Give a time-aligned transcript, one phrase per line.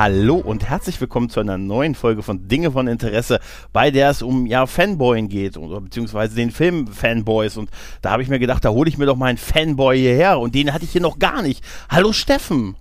[0.00, 3.38] Hallo und herzlich willkommen zu einer neuen Folge von Dinge von Interesse,
[3.70, 7.58] bei der es um ja Fanboyen geht, oder, beziehungsweise den Film Fanboys.
[7.58, 7.68] Und
[8.00, 10.54] da habe ich mir gedacht, da hole ich mir doch mal einen Fanboy hierher und
[10.54, 11.62] den hatte ich hier noch gar nicht.
[11.90, 12.76] Hallo Steffen.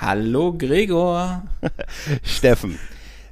[0.00, 1.44] Hallo Gregor.
[2.24, 2.76] Steffen.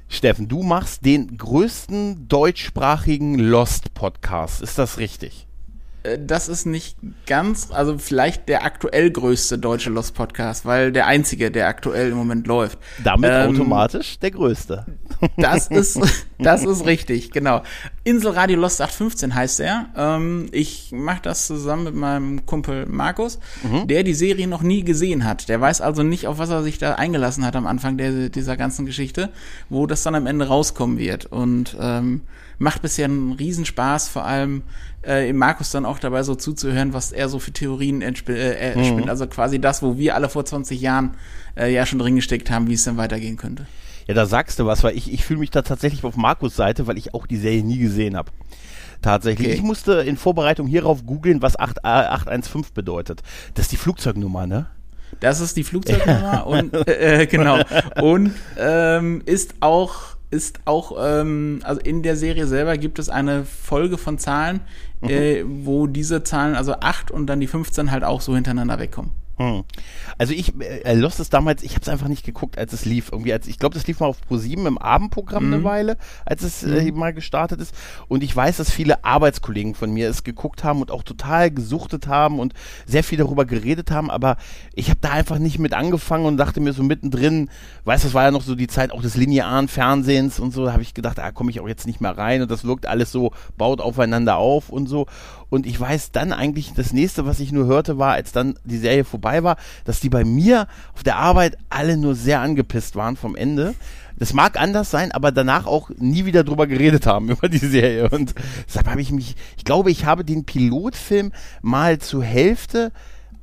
[0.07, 4.61] Steffen, du machst den größten deutschsprachigen Lost-Podcast.
[4.61, 5.47] Ist das richtig?
[6.03, 11.07] Äh, das ist nicht ganz, also vielleicht der aktuell größte deutsche Lost Podcast, weil der
[11.07, 12.77] einzige, der aktuell im Moment läuft.
[13.03, 14.85] Damit ähm, automatisch der größte.
[15.37, 15.99] Das ist,
[16.37, 17.63] das ist richtig, genau.
[18.03, 19.87] Inselradio Lost 815 heißt er.
[19.95, 23.87] Ähm, ich mache das zusammen mit meinem Kumpel Markus, mhm.
[23.87, 25.49] der die Serie noch nie gesehen hat.
[25.49, 28.57] Der weiß also nicht, auf was er sich da eingelassen hat am Anfang der, dieser
[28.57, 29.29] ganzen Geschichte,
[29.69, 31.25] wo das dann am Ende rauskommen wird.
[31.25, 32.21] Und ähm,
[32.57, 34.63] macht bisher einen Riesenspaß, vor allem
[35.05, 38.39] äh, Markus dann auch dabei so zuzuhören, was er so für Theorien entspinnt.
[38.39, 39.09] Äh, mhm.
[39.09, 41.15] Also quasi das, wo wir alle vor 20 Jahren
[41.55, 43.65] äh, ja schon drin gesteckt haben, wie es dann weitergehen könnte.
[44.07, 46.87] Ja, da sagst du was, weil ich, ich fühle mich da tatsächlich auf Markus Seite,
[46.87, 48.31] weil ich auch die Serie nie gesehen habe.
[49.01, 49.47] Tatsächlich.
[49.47, 49.57] Okay.
[49.57, 53.21] Ich musste in Vorbereitung hierauf googeln, was 8, 815 äh, bedeutet.
[53.53, 54.67] Das ist die Flugzeugnummer, ne?
[55.19, 57.59] Das ist die Flugzeugnummer und äh, genau.
[58.01, 63.45] Und ähm, ist auch ist auch, ähm, also in der Serie selber gibt es eine
[63.45, 64.61] Folge von Zahlen, mhm.
[65.09, 69.11] Äh, wo diese Zahlen, also 8 und dann die 15 halt auch so hintereinander wegkommen.
[69.37, 69.63] Hm.
[70.17, 73.09] Also ich äh, Lost es damals, ich habe es einfach nicht geguckt, als es lief.
[73.11, 75.53] Irgendwie als ich glaube, das lief mal auf Pro7 im Abendprogramm mhm.
[75.53, 76.99] eine Weile, als es äh, mhm.
[76.99, 77.73] mal gestartet ist.
[78.07, 82.07] Und ich weiß, dass viele Arbeitskollegen von mir es geguckt haben und auch total gesuchtet
[82.07, 82.53] haben und
[82.85, 84.11] sehr viel darüber geredet haben.
[84.11, 84.37] Aber
[84.75, 87.49] ich habe da einfach nicht mit angefangen und dachte mir so mittendrin,
[87.85, 90.65] weißt, das war ja noch so die Zeit auch des linearen Fernsehens und so.
[90.65, 92.65] Da habe ich gedacht, da ah, komme ich auch jetzt nicht mehr rein und das
[92.65, 95.07] wirkt alles so baut aufeinander auf und so.
[95.53, 98.79] Und ich weiß dann eigentlich, das nächste, was ich nur hörte, war, als dann die
[98.79, 103.15] Serie vorbei war, dass die bei mir auf der Arbeit alle nur sehr angepisst waren
[103.15, 103.75] vom Ende.
[104.17, 108.09] Das mag anders sein, aber danach auch nie wieder drüber geredet haben, über die Serie.
[108.09, 108.33] Und
[108.67, 111.31] deshalb habe ich mich, ich glaube, ich habe den Pilotfilm
[111.61, 112.91] mal zur Hälfte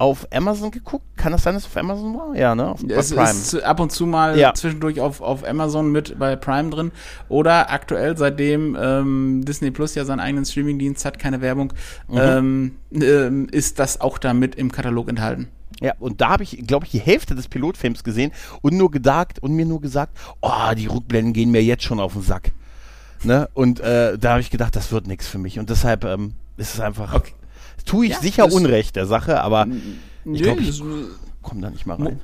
[0.00, 1.04] auf Amazon geguckt.
[1.16, 2.34] Kann das sein, dass es auf Amazon war?
[2.34, 2.70] Ja, ne?
[2.70, 3.30] Auf, es Prime.
[3.30, 4.54] ist ab und zu mal ja.
[4.54, 6.90] zwischendurch auf, auf Amazon mit bei Prime drin.
[7.28, 11.74] Oder aktuell, seitdem ähm, Disney Plus ja seinen eigenen Streamingdienst hat, keine Werbung,
[12.08, 12.18] mhm.
[12.18, 15.48] ähm, ähm, ist das auch da mit im Katalog enthalten.
[15.82, 19.42] Ja, und da habe ich, glaube ich, die Hälfte des Pilotfilms gesehen und nur gedacht
[19.42, 22.52] und mir nur gesagt, oh, die Rückblenden gehen mir jetzt schon auf den Sack.
[23.22, 23.50] Ne?
[23.52, 25.58] Und äh, da habe ich gedacht, das wird nichts für mich.
[25.58, 27.12] Und deshalb ähm, ist es einfach.
[27.12, 27.34] Okay
[27.84, 29.66] tue ich ja, sicher Unrecht der Sache, aber
[30.24, 30.82] ich glaube, ich
[31.42, 32.20] komme da nicht mal rein.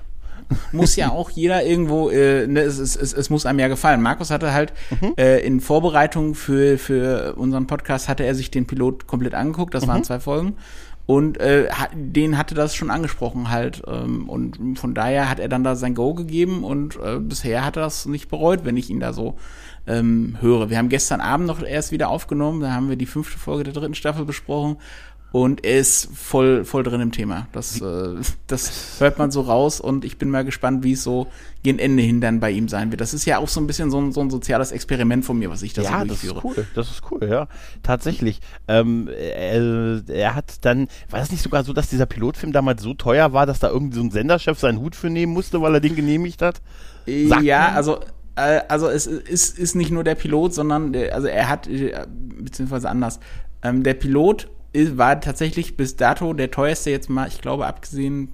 [0.72, 4.00] muss ja auch jeder irgendwo, äh, ne, es, es, es, es muss einem ja gefallen.
[4.00, 5.15] Markus hatte halt mhm.
[5.16, 9.84] äh, in Vorbereitung für, für unseren Podcast hatte er sich den Pilot komplett angeguckt, das
[9.84, 9.89] mhm.
[9.89, 10.56] waren zwei Folgen.
[11.06, 13.83] Und äh, den hatte das schon angesprochen halt.
[13.87, 17.77] Ähm, und von daher hat er dann da sein Go gegeben und äh, bisher hat
[17.77, 19.37] er das nicht bereut, wenn ich ihn da so
[19.87, 20.69] ähm, höre.
[20.69, 23.72] Wir haben gestern Abend noch erst wieder aufgenommen, da haben wir die fünfte Folge der
[23.72, 24.78] dritten Staffel besprochen
[25.36, 27.47] und er ist voll, voll drin im Thema.
[27.52, 28.14] Das, äh,
[28.47, 31.26] das hört man so raus und ich bin mal gespannt, wie es so
[31.62, 33.02] gegen Ende hin dann bei ihm sein wird.
[33.02, 35.50] Das ist ja auch so ein bisschen so ein, so ein soziales Experiment von mir,
[35.50, 36.36] was ich da ja, so durchführe.
[36.36, 36.66] Ja, das ist cool.
[36.74, 37.48] Das ist cool, ja.
[37.82, 38.41] Tatsächlich.
[38.66, 42.94] Ähm, er, er, hat dann, war das nicht sogar so, dass dieser Pilotfilm damals so
[42.94, 45.80] teuer war, dass da irgendwie so ein Senderchef seinen Hut für nehmen musste, weil er
[45.80, 46.62] den genehmigt hat?
[47.04, 47.74] Sagt ja, man?
[47.74, 48.00] also
[48.36, 52.06] äh, also es ist, ist nicht nur der Pilot, sondern der, also er hat, äh,
[52.08, 53.20] beziehungsweise anders,
[53.62, 54.48] ähm, der Pilot
[54.97, 58.32] war tatsächlich bis dato der teuerste jetzt mal, ich glaube, abgesehen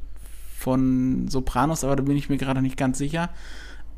[0.59, 3.31] von Sopranos, aber da bin ich mir gerade nicht ganz sicher.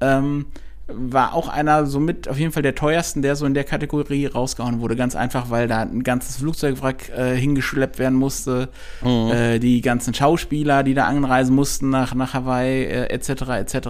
[0.01, 0.47] Ähm,
[0.87, 4.81] war auch einer somit auf jeden Fall der teuersten, der so in der Kategorie rausgehauen
[4.81, 4.97] wurde.
[4.97, 8.69] Ganz einfach, weil da ein ganzes Flugzeugwrack äh, hingeschleppt werden musste.
[9.03, 9.31] Mhm.
[9.33, 13.31] Äh, die ganzen Schauspieler, die da anreisen mussten nach, nach Hawaii, äh, etc.,
[13.61, 13.89] etc.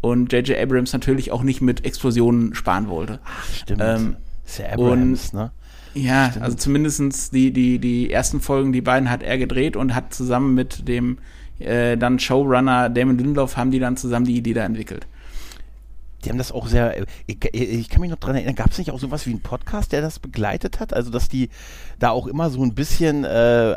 [0.00, 0.58] Und J.J.
[0.58, 3.20] Abrams natürlich auch nicht mit Explosionen sparen wollte.
[3.24, 3.82] Ach, stimmt.
[3.84, 5.50] Ähm, ist ja Abrams, und, ne?
[5.96, 6.44] Ja, Stimmt.
[6.44, 10.54] also zumindestens die, die, die ersten Folgen, die beiden hat er gedreht und hat zusammen
[10.54, 11.18] mit dem
[11.58, 15.06] äh, dann Showrunner Damon Lindelof haben die dann zusammen die Idee da entwickelt.
[16.24, 18.90] Die haben das auch sehr, ich, ich kann mich noch dran erinnern, gab es nicht
[18.90, 20.92] auch sowas wie einen Podcast, der das begleitet hat?
[20.92, 21.50] Also, dass die
[21.98, 23.28] da auch immer so ein bisschen, äh,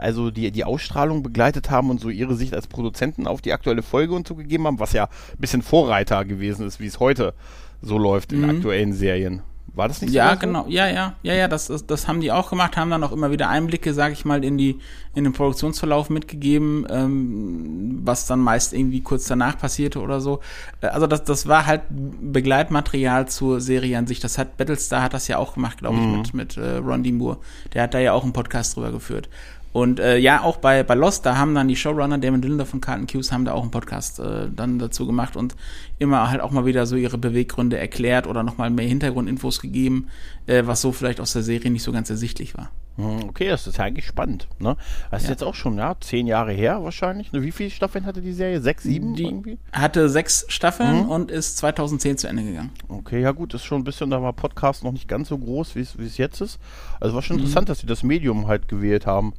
[0.02, 3.84] also die, die Ausstrahlung begleitet haben und so ihre Sicht als Produzenten auf die aktuelle
[3.84, 7.34] Folge und so gegeben haben, was ja ein bisschen Vorreiter gewesen ist, wie es heute
[7.82, 8.50] so läuft in mhm.
[8.50, 9.42] aktuellen Serien.
[9.76, 10.40] War das nicht Ja, so?
[10.40, 10.66] genau.
[10.68, 13.32] Ja, ja, ja, ja, das, das, das haben die auch gemacht, haben dann auch immer
[13.32, 14.80] wieder Einblicke, sage ich mal, in die
[15.16, 20.40] in den Produktionsverlauf mitgegeben, ähm, was dann meist irgendwie kurz danach passierte oder so.
[20.82, 24.20] Äh, Also das, das war halt Begleitmaterial zur Serie an sich.
[24.20, 26.18] Das hat Battlestar hat das ja auch gemacht, glaube ich, Mhm.
[26.18, 27.12] mit mit äh, Ron D.
[27.12, 27.38] Moore.
[27.74, 29.30] Der hat da ja auch einen Podcast drüber geführt.
[29.72, 32.82] Und äh, ja, auch bei, bei Lost, da haben dann die Showrunner Damon Dillner von
[32.82, 35.56] Carlton Cuse haben da auch einen Podcast äh, dann dazu gemacht und
[36.00, 40.08] immer halt auch mal wieder so ihre Beweggründe erklärt oder nochmal mehr Hintergrundinfos gegeben,
[40.48, 42.72] äh, was so vielleicht aus der Serie nicht so ganz ersichtlich war.
[42.96, 44.48] Hm, Okay, das ist ja eigentlich spannend.
[44.60, 44.76] Ne?
[45.12, 45.34] Das ist Ja.
[45.34, 47.32] jetzt auch schon, ja, zehn Jahre her wahrscheinlich.
[47.32, 48.62] Ne, Wie viele Staffeln hatte die Serie?
[48.62, 49.58] Sechs, sieben Die irgendwie?
[49.74, 52.72] hatte sechs Staffeln und ist 2010 zu Ende gegangen.
[52.88, 55.76] Okay, ja gut, ist schon ein bisschen, da war Podcast noch nicht ganz so groß,
[55.76, 56.60] wie es jetzt ist.
[57.00, 57.42] Also war schon Mhm.
[57.44, 59.34] interessant, dass sie das Medium halt gewählt haben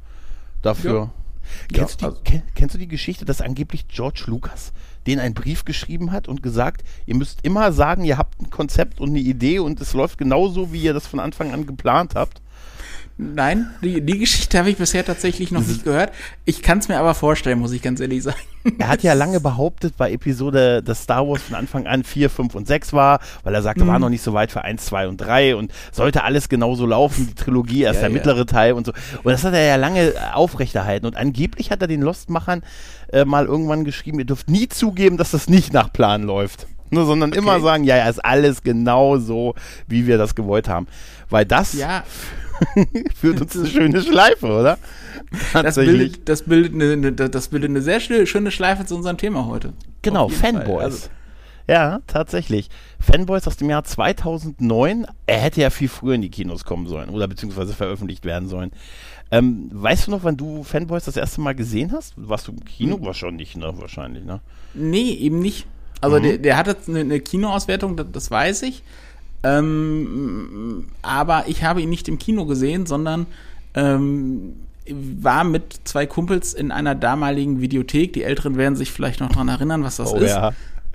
[0.61, 1.09] dafür.
[1.73, 4.71] Kennst, Ja, du die, kenn, kennst du die Geschichte, dass angeblich George Lucas
[5.07, 8.99] den einen Brief geschrieben hat und gesagt, ihr müsst immer sagen, ihr habt ein Konzept
[8.99, 12.41] und eine Idee und es läuft genauso, wie ihr das von Anfang an geplant habt?
[13.23, 16.11] Nein, die, die Geschichte habe ich bisher tatsächlich noch nicht gehört.
[16.43, 18.39] Ich kann es mir aber vorstellen, muss ich ganz ehrlich sagen.
[18.79, 22.55] Er hat ja lange behauptet bei Episode, dass Star Wars von Anfang an 4, 5
[22.55, 24.01] und 6 war, weil er sagte, war Mhm.
[24.01, 27.35] noch nicht so weit für 1, 2 und 3 und sollte alles genauso laufen, die
[27.35, 28.13] Trilogie, erst Ja, der ja.
[28.15, 28.91] mittlere Teil und so.
[29.23, 31.05] Und das hat er ja lange aufrechterhalten.
[31.05, 32.63] Und angeblich hat er den Lost-Machern
[33.13, 36.65] äh, mal irgendwann geschrieben, ihr dürft nie zugeben, dass das nicht nach Plan läuft.
[36.89, 39.53] Nur, sondern immer sagen, ja, ja, ist alles genau so,
[39.87, 40.87] wie wir das gewollt haben.
[41.29, 42.03] Weil das Ja,
[43.15, 44.77] führt uns eine schöne Schleife, oder?
[45.53, 49.73] das bildet, das, bildet eine, das bildet eine sehr schöne, Schleife zu unserem Thema heute.
[50.01, 50.29] Genau.
[50.29, 50.83] Fanboys.
[50.83, 51.07] Also,
[51.67, 52.69] ja, tatsächlich.
[52.99, 55.05] Fanboys aus dem Jahr 2009.
[55.25, 58.71] Er hätte ja viel früher in die Kinos kommen sollen oder beziehungsweise veröffentlicht werden sollen.
[59.31, 62.13] Ähm, weißt du noch, wann du Fanboys das erste Mal gesehen hast?
[62.17, 62.97] Warst du im Kino?
[62.97, 63.05] Hm.
[63.05, 63.71] Wahrscheinlich, ne?
[63.77, 64.41] Wahrscheinlich, ne?
[64.73, 65.67] Nee, eben nicht.
[66.01, 66.23] Also Mhm.
[66.23, 68.83] der, der hatte eine, eine Kinoauswertung, das, das weiß ich.
[69.43, 73.25] Ähm, aber ich habe ihn nicht im Kino gesehen, sondern
[73.73, 74.53] ähm,
[74.87, 78.13] war mit zwei Kumpels in einer damaligen Videothek.
[78.13, 80.31] Die Älteren werden sich vielleicht noch dran erinnern, was das oh ist.
[80.31, 80.51] ja.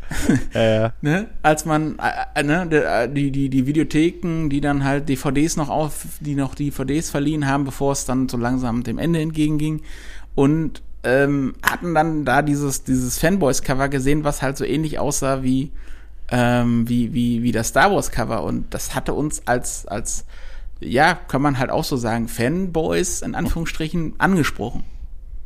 [0.54, 0.93] ja, ja.
[1.00, 1.26] Ne?
[1.43, 5.69] Als man äh, äh, ne, äh, die, die, die Videotheken, die dann halt DVDs noch
[5.69, 9.82] auf, die noch DVDs verliehen haben, bevor es dann so langsam dem Ende entgegenging.
[10.37, 15.70] Und ähm, hatten dann da dieses, dieses Fanboys-Cover gesehen, was halt so ähnlich aussah wie,
[16.31, 18.43] ähm, wie, wie, wie das Star Wars-Cover.
[18.43, 20.25] Und das hatte uns als, als,
[20.81, 24.84] ja, kann man halt auch so sagen, Fanboys in Anführungsstrichen angesprochen.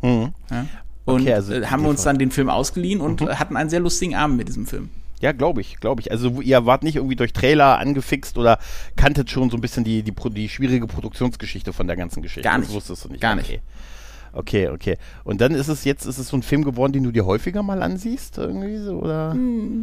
[0.03, 0.33] Mhm.
[0.51, 0.67] Ja?
[1.05, 3.29] Und Okay, also äh, haben uns dann den Film ausgeliehen und Mhm.
[3.29, 4.91] äh, hatten einen sehr lustigen Abend mit diesem Film.
[5.21, 6.11] Ja, glaube ich, glaube ich.
[6.11, 8.59] Also ihr wart nicht irgendwie durch Trailer angefixt oder
[8.97, 12.49] kanntet schon so ein bisschen die, die, die schwierige Produktionsgeschichte von der ganzen Geschichte.
[12.49, 12.75] Gar Das nicht.
[12.77, 13.21] wusstest du nicht.
[13.21, 13.61] Gar okay.
[14.33, 14.97] Okay, okay.
[15.25, 17.63] Und dann ist es jetzt, ist es so ein Film geworden, den du dir häufiger
[17.63, 19.37] mal ansiehst, irgendwie so, oder?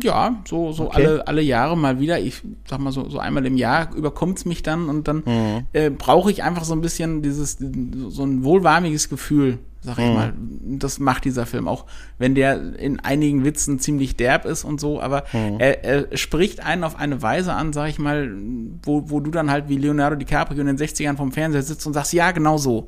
[0.04, 0.96] Ja, so, so Okay.
[1.06, 2.20] alle, alle Jahre mal wieder.
[2.20, 5.66] Ich sag mal so, so einmal im Jahr überkommt's mich dann und dann Mhm.
[5.74, 7.58] äh, brauche ich einfach so ein bisschen dieses,
[8.10, 10.14] so ein wohlwarmiges Gefühl, sag ich Mhm.
[10.14, 10.34] mal.
[10.80, 11.86] Das macht dieser Film auch,
[12.18, 15.60] wenn der in einigen Witzen ziemlich derb ist und so, aber Mhm.
[15.60, 18.32] er, er spricht einen auf eine Weise an, sag ich mal,
[18.84, 21.94] wo, wo du dann halt wie Leonardo DiCaprio in den 60ern vom Fernseher sitzt und
[21.94, 22.88] sagst, ja, genau so.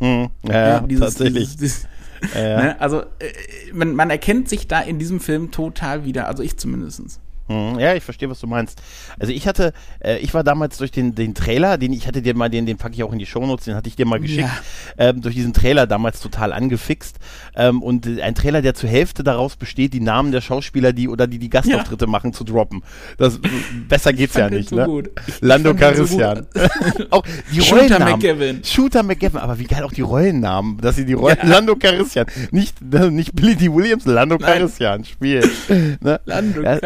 [0.00, 0.28] Mhm.
[0.42, 1.56] Ja, ja, dieses, tatsächlich.
[1.56, 1.86] Dieses,
[2.22, 2.62] dieses, ja.
[2.62, 2.80] Ne?
[2.80, 3.32] Also äh,
[3.72, 7.20] man, man erkennt sich da in diesem Film total wieder, also ich zumindestens.
[7.48, 8.80] Mhm, Ja, ich verstehe, was du meinst.
[9.18, 9.72] Also ich hatte,
[10.02, 12.76] äh, ich war damals durch den, den Trailer, den ich hatte dir mal, den, den
[12.76, 14.48] packe ich auch in die Shownotes, den hatte ich dir mal geschickt,
[14.98, 17.16] ähm, durch diesen Trailer damals total angefixt.
[17.54, 21.26] Ähm, und ein Trailer, der zur Hälfte daraus besteht, die Namen der Schauspieler, die oder
[21.26, 22.82] die die Gastauftritte machen, zu droppen.
[23.18, 23.38] Das
[23.88, 24.84] besser geht's ja nicht, so ne?
[24.86, 25.10] gut.
[25.40, 26.16] Lando den so
[27.10, 28.12] auch die Shooter Rollennamen.
[28.14, 28.64] McGavin.
[28.64, 32.80] Shooter McGavin, aber wie geil auch die Rollennamen, dass sie die Rollen Lando Calrissian, nicht
[33.10, 33.72] nicht Billy D.
[33.72, 34.52] Williams, Lando Nein.
[34.52, 35.48] Calrissian spielen.
[36.00, 36.20] Ne?
[36.24, 36.78] Lando Ja,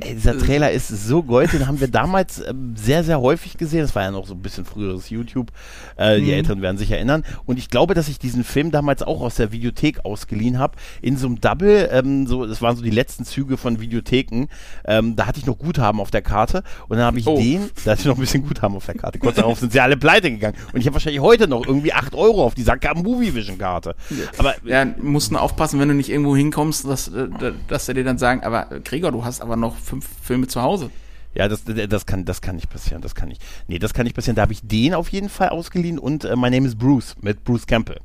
[0.00, 3.80] Ey, dieser Trailer ist so gold, den haben wir damals ähm, sehr, sehr häufig gesehen.
[3.80, 5.50] Das war ja noch so ein bisschen früheres YouTube.
[5.96, 7.24] Äh, Die Älteren werden sich erinnern.
[7.44, 10.76] Und ich glaube, dass ich diesen Film damals auch aus der Videothek ausgeliehen habe.
[11.02, 14.46] In so einem Double, ähm, so, das waren so die letzten Züge von Videotheken.
[14.84, 16.62] Ähm, da hatte ich noch Guthaben auf der Karte.
[16.88, 17.36] Und dann habe ich Oh.
[17.36, 19.18] den, da hatte ich noch ein bisschen Guthaben auf der Karte.
[19.18, 20.56] Kurz darauf sind sie alle pleite gegangen.
[20.72, 23.94] Und ich habe wahrscheinlich heute noch irgendwie 8 Euro auf dieser Movie Vision Karte.
[24.38, 27.28] Aber Ja, musst nur aufpassen, wenn du nicht irgendwo hinkommst, dass, äh,
[27.68, 30.62] dass sie dir dann sagen, aber äh, Gregor, du hast aber noch fünf Filme zu
[30.62, 30.90] Hause.
[31.34, 33.02] Ja, das, das, kann, das kann nicht passieren.
[33.02, 33.42] Das kann nicht.
[33.68, 34.36] Nee, das kann nicht passieren.
[34.36, 37.44] Da habe ich den auf jeden Fall ausgeliehen und äh, My Name is Bruce mit
[37.44, 38.00] Bruce Campbell.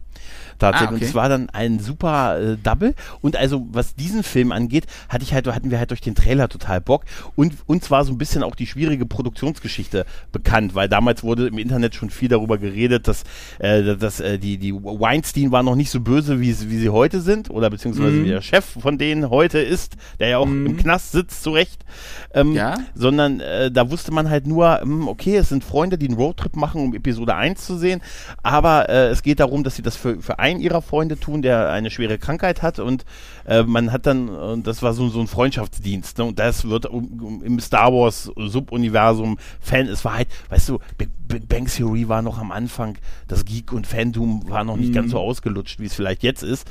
[0.62, 0.90] Tatsächlich.
[0.90, 1.04] Ah, okay.
[1.04, 2.96] Und es war dann ein super äh, Double.
[3.22, 6.48] Und also, was diesen Film angeht, hatte ich halt, hatten wir halt durch den Trailer
[6.48, 7.04] total Bock.
[7.36, 11.58] Und uns war so ein bisschen auch die schwierige Produktionsgeschichte bekannt, weil damals wurde im
[11.58, 13.24] Internet schon viel darüber geredet, dass,
[13.60, 17.22] äh, dass äh, die, die Weinstein war noch nicht so böse, wie, wie sie heute
[17.22, 18.24] sind, oder beziehungsweise Mhm.
[18.26, 21.84] wie der Chef von denen heute ist, der ja auch im Knast sitzt, zu Recht.
[22.34, 22.78] Ähm, Ja.
[22.96, 26.56] sondern äh, da wusste man halt nur, hm, okay, es sind Freunde, die einen Roadtrip
[26.56, 28.02] machen, um Episode 1 zu sehen,
[28.44, 31.72] aber äh, es geht darum, dass sie das für, für einen ihrer Freunde tun, der
[31.72, 33.06] eine schwere Krankheit hat und
[33.46, 36.26] äh, man hat dann, und das war so, so ein Freundschaftsdienst, ne?
[36.26, 41.10] und das wird um, im Star Wars Subuniversum Fan, es war halt, weißt du, Big,
[41.28, 45.12] Big Bang Theory war noch am Anfang, das Geek und Fandom war noch nicht ganz
[45.12, 46.70] so ausgelutscht, wie es vielleicht jetzt ist.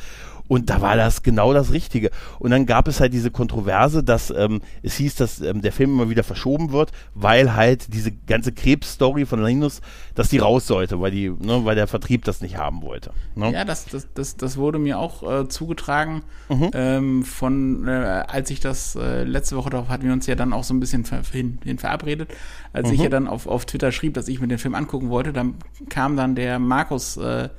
[0.51, 2.11] Und da war das genau das Richtige.
[2.41, 5.91] Und dann gab es halt diese Kontroverse, dass ähm, es hieß, dass ähm, der Film
[5.91, 9.81] immer wieder verschoben wird, weil halt diese ganze Krebsstory von Linus,
[10.17, 13.13] dass die raus sollte, weil die, ne, weil der Vertrieb das nicht haben wollte.
[13.37, 13.53] Ne?
[13.53, 16.71] Ja, das, das, das, das wurde mir auch äh, zugetragen Mhm.
[16.75, 20.53] ähm, von, äh, als ich das äh, letzte Woche, darauf hatten wir uns ja dann
[20.53, 22.29] auch so ein bisschen ver hin, hin verabredet,
[22.73, 22.95] als Mhm.
[22.95, 25.55] ich ja dann auf, auf Twitter schrieb, dass ich mir den Film angucken wollte, dann
[25.91, 27.51] kam dann der Markus äh,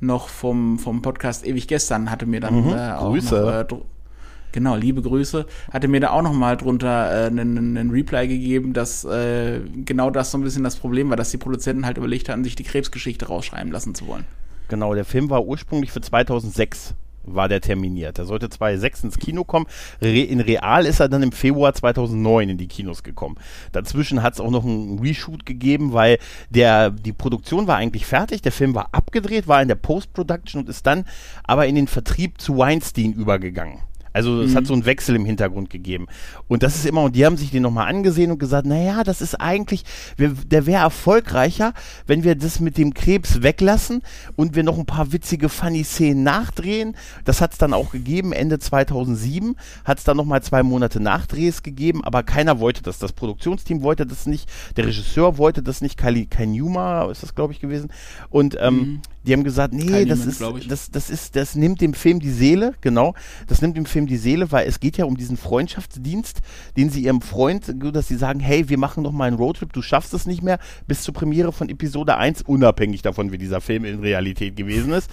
[0.00, 2.72] noch vom, vom Podcast Ewig Gestern, hatte mir dann Mhm.
[2.72, 3.66] äh, auch Grüße.
[3.70, 3.82] noch, äh,
[4.52, 5.46] Genau, liebe Grüße.
[5.72, 10.10] Hatte mir da auch noch mal drunter äh, einen, einen Reply gegeben, dass äh, genau
[10.10, 12.64] das so ein bisschen das Problem war, dass die Produzenten halt überlegt hatten, sich die
[12.64, 14.24] Krebsgeschichte rausschreiben lassen zu wollen.
[14.68, 16.94] Genau, der Film war ursprünglich für 2006
[17.34, 18.18] war der terminiert.
[18.18, 19.66] Er sollte 2006 ins Kino kommen.
[20.00, 23.36] Re in Real ist er dann im Februar 2009 in die Kinos gekommen.
[23.72, 26.18] Dazwischen hat es auch noch einen Reshoot gegeben, weil
[26.50, 30.68] der, die Produktion war eigentlich fertig, der Film war abgedreht, war in der Post-Production und
[30.68, 31.04] ist dann
[31.44, 33.89] aber in den Vertrieb zu Weinstein übergegangen.
[34.12, 36.06] Also es hat so einen Wechsel im Hintergrund gegeben.
[36.48, 39.20] Und das ist immer, und die haben sich den nochmal angesehen und gesagt, naja, das
[39.20, 39.84] ist eigentlich,
[40.16, 41.74] wir, der wäre erfolgreicher,
[42.06, 44.02] wenn wir das mit dem Krebs weglassen
[44.36, 46.96] und wir noch ein paar witzige Funny-Szenen nachdrehen.
[47.24, 51.62] Das hat es dann auch gegeben, Ende 2007 hat es dann nochmal zwei Monate Nachdrehs
[51.62, 52.98] gegeben, aber keiner wollte das.
[52.98, 57.52] Das Produktionsteam wollte das nicht, der Regisseur wollte das nicht, Kylie Kanyuma ist das, glaube
[57.52, 57.90] ich, gewesen.
[58.28, 62.20] Und ähm, die haben gesagt, nee, das ist, das, das ist, das nimmt dem Film
[62.20, 63.14] die Seele, genau,
[63.48, 66.40] das nimmt dem Film die Seele, weil es geht ja um diesen Freundschaftsdienst,
[66.76, 69.82] den sie ihrem Freund, dass sie sagen, hey, wir machen noch mal einen Roadtrip, du
[69.82, 73.84] schaffst es nicht mehr, bis zur Premiere von Episode 1, unabhängig davon, wie dieser Film
[73.84, 75.10] in Realität gewesen ist,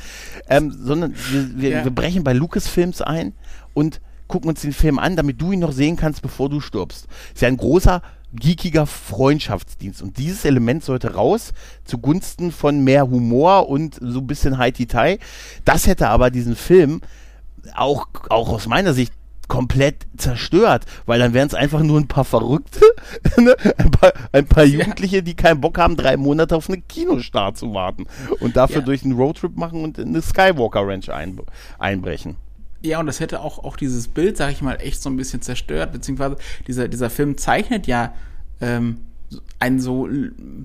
[0.49, 1.83] ähm, sondern wir, wir, Ja.
[1.83, 3.33] wir brechen bei Lucasfilms ein
[3.73, 7.07] und gucken uns den Film an, damit du ihn noch sehen kannst, bevor du stirbst.
[7.33, 8.01] Ist ja ein großer
[8.33, 10.01] geekiger Freundschaftsdienst.
[10.01, 11.53] Und dieses Element sollte raus
[11.85, 15.19] zugunsten von mehr Humor und so ein bisschen High-Tie.
[15.65, 17.01] Das hätte aber diesen Film
[17.75, 19.13] auch, auch aus meiner Sicht
[19.47, 22.81] komplett zerstört, weil dann wären es einfach nur ein paar Verrückte,
[23.37, 23.55] ne?
[23.77, 27.73] ein, paar, ein paar Jugendliche, die keinen Bock haben, drei Monate auf einen Kinostart zu
[27.73, 28.07] warten
[28.41, 28.85] und dafür Ja.
[28.85, 31.39] durch einen Roadtrip machen und in eine Skywalker Ranch ein,
[31.79, 32.35] einbrechen.
[32.81, 35.41] Ja, und das hätte auch, auch dieses Bild, sag ich mal, echt so ein bisschen
[35.41, 38.13] zerstört, beziehungsweise dieser, dieser Film zeichnet ja
[38.61, 38.97] ähm,
[39.59, 40.07] ein so,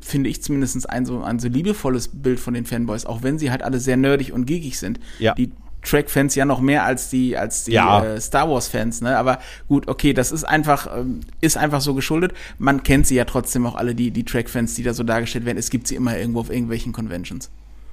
[0.03, 3.51] finde ich zumindest ein so, ein so liebevolles Bild von den Fanboys, auch wenn sie
[3.51, 5.01] halt alle sehr nerdig und geekig sind.
[5.19, 5.35] Ja.
[5.35, 5.51] Die
[5.83, 8.05] Track-Fans ja noch mehr als die, als die Ja.
[8.05, 9.17] äh, Star Wars-Fans, ne?
[9.17, 12.35] Aber gut, okay, das ist einfach, ähm, ist einfach so geschuldet.
[12.59, 15.59] Man kennt sie ja trotzdem auch alle, die, die Track-Fans, die da so dargestellt werden.
[15.59, 17.51] Es gibt sie immer irgendwo auf irgendwelchen Conventions.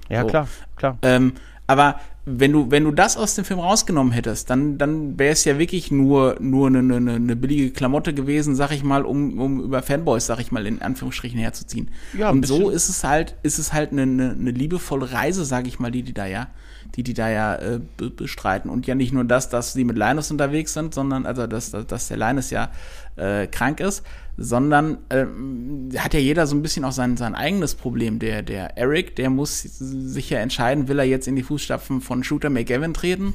[0.07, 0.27] Ja, So.
[0.27, 0.97] klar, klar.
[1.01, 1.33] Ähm,
[1.69, 5.45] aber wenn du, wenn du das aus dem Film rausgenommen hättest, dann, dann wäre es
[5.45, 9.61] ja wirklich nur, nur eine, eine, eine billige Klamotte gewesen, sag ich mal, um, um
[9.61, 11.91] über Fanboys, sag ich mal, in Anführungsstrichen herzuziehen.
[12.17, 15.67] Ja, und so ist es halt, ist es halt eine, eine, eine liebevolle Reise, sag
[15.67, 16.47] ich mal, die die da ja,
[16.95, 18.69] die die da ja äh, be bestreiten.
[18.69, 22.07] Und ja nicht nur das, dass sie mit Linus unterwegs sind, sondern, also dass, dass,
[22.07, 22.71] der Linus ja
[23.15, 24.03] äh, krank ist,
[24.37, 28.19] sondern ähm, hat ja jeder so ein bisschen auch sein, sein eigenes Problem.
[28.19, 32.23] Der, der Eric, der muss sich ja entscheiden, will er jetzt in die Fußstapfen von
[32.23, 33.33] Shooter McGavin treten?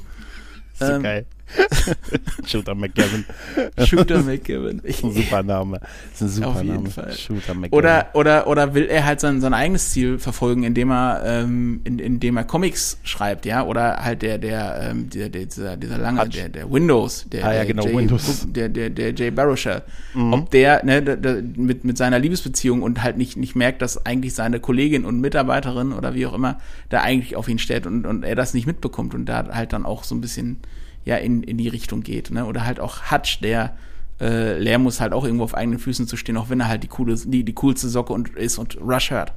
[0.75, 1.26] So ähm, geil.
[2.46, 3.25] Shooter McGavin.
[3.87, 4.80] Shooter McGavin.
[5.00, 5.80] Super Name.
[6.12, 6.90] Das ist ein super Auf jeden Name.
[6.90, 7.12] Fall.
[7.12, 7.73] Shooter McGavin.
[7.78, 11.99] Oder, oder, oder will er halt sein, sein eigenes Ziel verfolgen, indem er, ähm, in,
[11.99, 13.64] indem er Comics schreibt, ja?
[13.64, 16.37] Oder halt der, der, ähm, der, der dieser, dieser lange, Hutch.
[16.37, 18.46] der, der Windows, der, Ah, ja, der genau, Jay, Windows.
[18.49, 19.82] der, der, der Jay Baruchel.
[20.30, 24.04] Ob der, ne, der, der, mit, mit seiner Liebesbeziehung und halt nicht, nicht merkt, dass
[24.06, 26.58] eigentlich seine Kollegin und Mitarbeiterin oder wie auch immer
[26.88, 29.84] da eigentlich auf ihn stellt und, und er das nicht mitbekommt und da halt dann
[29.87, 30.58] auch so ein bisschen,
[31.04, 32.46] ja, in, in die Richtung geht, ne?
[32.46, 33.76] Oder halt auch Hutch, der,
[34.20, 36.82] äh, lernen muss halt auch irgendwo auf eigenen Füßen zu stehen, auch wenn er halt
[36.82, 39.32] die coole, die, die coolste Socke und ist und Rush hört.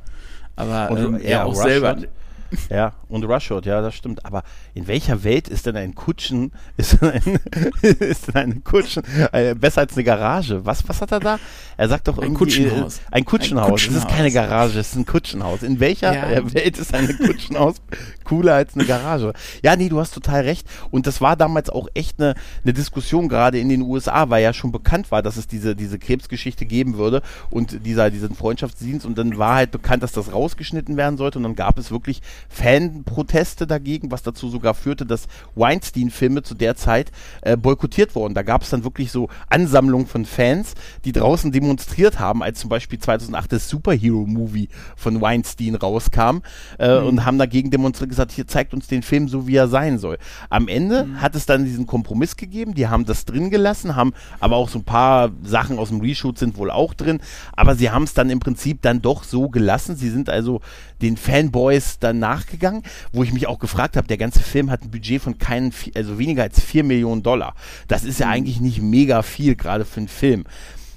[0.55, 1.87] Aber Und, ähm, ja, er auch Rush selber.
[1.89, 2.09] hört-
[2.69, 4.25] Ja, und Rushford, ja, das stimmt.
[4.25, 7.39] Aber in welcher Welt ist denn ein Kutschen, ist denn, ein,
[7.99, 10.65] ist denn eine Kutschen äh, besser als eine Garage?
[10.65, 11.39] Was, was hat er da?
[11.77, 12.37] Er sagt doch Ein irgendwie.
[12.39, 12.97] Kutschenhaus.
[12.97, 13.69] Äh, ein Kutschenhaus.
[13.69, 14.15] Ein Es ist Kutschenhaus.
[14.17, 15.63] keine Garage, es ist ein Kutschenhaus.
[15.63, 16.29] In welcher Ja.
[16.31, 17.75] äh, Welt ist ein Kutschenhaus
[18.23, 19.33] cooler als eine Garage?
[19.63, 20.67] Ja, nee, du hast total recht.
[20.91, 24.53] Und das war damals auch echt eine, eine Diskussion, gerade in den USA, weil ja
[24.53, 29.05] schon bekannt war, dass es diese, diese Krebsgeschichte geben würde und dieser, diesen Freundschaftsdienst.
[29.05, 31.37] Und dann war halt bekannt, dass das rausgeschnitten werden sollte.
[31.39, 36.75] Und dann gab es wirklich Fanproteste dagegen, was dazu sogar führte, dass Weinstein-Filme zu der
[36.75, 38.33] Zeit äh, boykottiert wurden.
[38.33, 40.73] Da gab es dann wirklich so Ansammlungen von Fans,
[41.05, 46.39] die draußen demonstriert haben, als zum Beispiel 2008 das Superhero-Movie von Weinstein rauskam
[46.77, 49.97] äh, und haben dagegen demonstriert gesagt, hier zeigt uns den Film so, wie er sein
[49.97, 50.17] soll.
[50.49, 54.55] Am Ende hat es dann diesen Kompromiss gegeben, die haben das drin gelassen, haben aber
[54.55, 57.19] auch so ein paar Sachen aus dem Reshoot sind wohl auch drin,
[57.55, 59.95] aber sie haben es dann im Prinzip dann doch so gelassen.
[59.95, 60.61] Sie sind also
[61.01, 64.91] den Fanboys dann nachgegangen, wo ich mich auch gefragt habe, der ganze Film hat ein
[64.91, 67.55] Budget von keinen, also weniger als 4 Millionen Dollar.
[67.87, 70.43] Das ist ja eigentlich nicht mega viel, gerade für einen Film.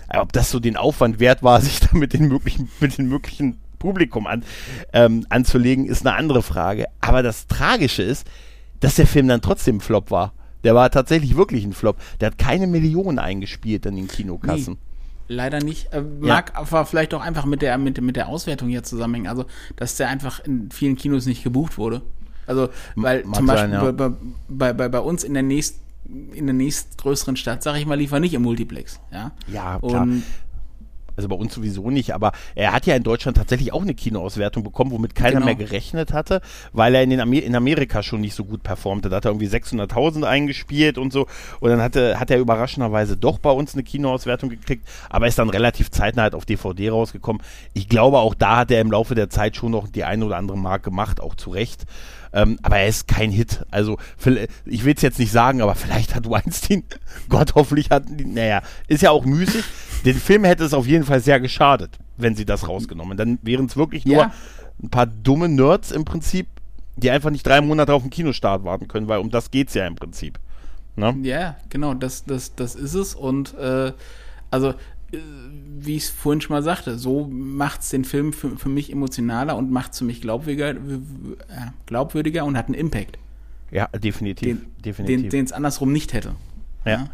[0.09, 3.09] Aber Ob das so den Aufwand wert war, sich da mit den möglichen, mit den
[3.09, 4.45] möglichen Publikum an,
[4.93, 6.87] ähm, anzulegen, ist eine andere Frage.
[7.01, 8.27] Aber das Tragische ist,
[8.81, 10.33] dass der Film dann trotzdem ein Flop war.
[10.65, 11.97] Der war tatsächlich wirklich ein Flop.
[12.21, 14.79] Der hat keine Millionen eingespielt in den Kinokassen.
[15.31, 15.93] Leider nicht.
[15.93, 19.29] Äh, mag aber vielleicht auch einfach mit der, mit, mit der Auswertung hier zusammenhängen.
[19.29, 19.45] Also,
[19.77, 22.03] dass der einfach in vielen Kinos nicht gebucht wurde.
[22.49, 23.93] Also, weil mag zum Beispiel sein, ja.
[23.93, 24.13] bei,
[24.49, 25.79] bei, bei, bei uns in der nächst
[26.35, 28.99] in der nächstgrößeren Stadt, sag ich mal, lief er nicht im Multiplex.
[29.13, 30.03] Ja, Ja, klar.
[30.03, 30.25] Und
[31.21, 34.65] Also bei uns sowieso nicht, aber er hat ja in Deutschland tatsächlich auch eine Kinoauswertung
[34.65, 35.45] bekommen, womit keiner Genau.
[35.45, 36.41] mehr gerechnet hatte,
[36.73, 39.11] weil er in, den Amer in Amerika schon nicht so gut performte.
[39.11, 41.27] Da hat er irgendwie 600.000 eingespielt und so.
[41.61, 45.51] Und dann hatte, hat er überraschenderweise doch bei uns eine Kinoauswertung gekriegt, aber ist dann
[45.51, 47.43] relativ zeitnah halt auf DVD rausgekommen.
[47.75, 50.39] Ich glaube, auch da hat er im Laufe der Zeit schon noch die eine oder
[50.39, 51.85] andere Mark gemacht, auch zu Recht.
[52.33, 53.65] Ähm, aber er ist kein Hit.
[53.71, 53.99] Also,
[54.65, 56.85] ich will es jetzt nicht sagen, aber vielleicht hat Weinstein,
[57.29, 59.65] Gott hoffentlich hat, naja, ist ja auch müßig.
[60.05, 63.17] Den Film hätte es auf jeden Fall sehr geschadet, wenn sie das rausgenommen.
[63.17, 64.33] Dann wären es wirklich nur Ja.
[64.83, 66.47] ein paar dumme Nerds im Prinzip,
[66.97, 69.87] die einfach nicht drei Monate auf den Kinostart warten können, weil um das geht's ja
[69.87, 70.39] im Prinzip.
[70.97, 71.17] Ne?
[71.23, 73.15] Ja, genau, das, das, das ist es.
[73.15, 73.93] Und äh,
[74.51, 74.75] also,
[75.13, 78.93] wie ich es vorhin schon mal sagte, so macht es den Film für, für mich
[78.93, 80.77] emotionaler und macht es für mich glaubwürdiger, äh,
[81.87, 83.19] glaubwürdiger und hat einen Impact,
[83.71, 84.59] Ja, definitiv.
[84.59, 85.31] den definitiv.
[85.31, 86.35] den es andersrum nicht hätte.
[86.85, 86.93] Ja.
[86.93, 87.11] Ja,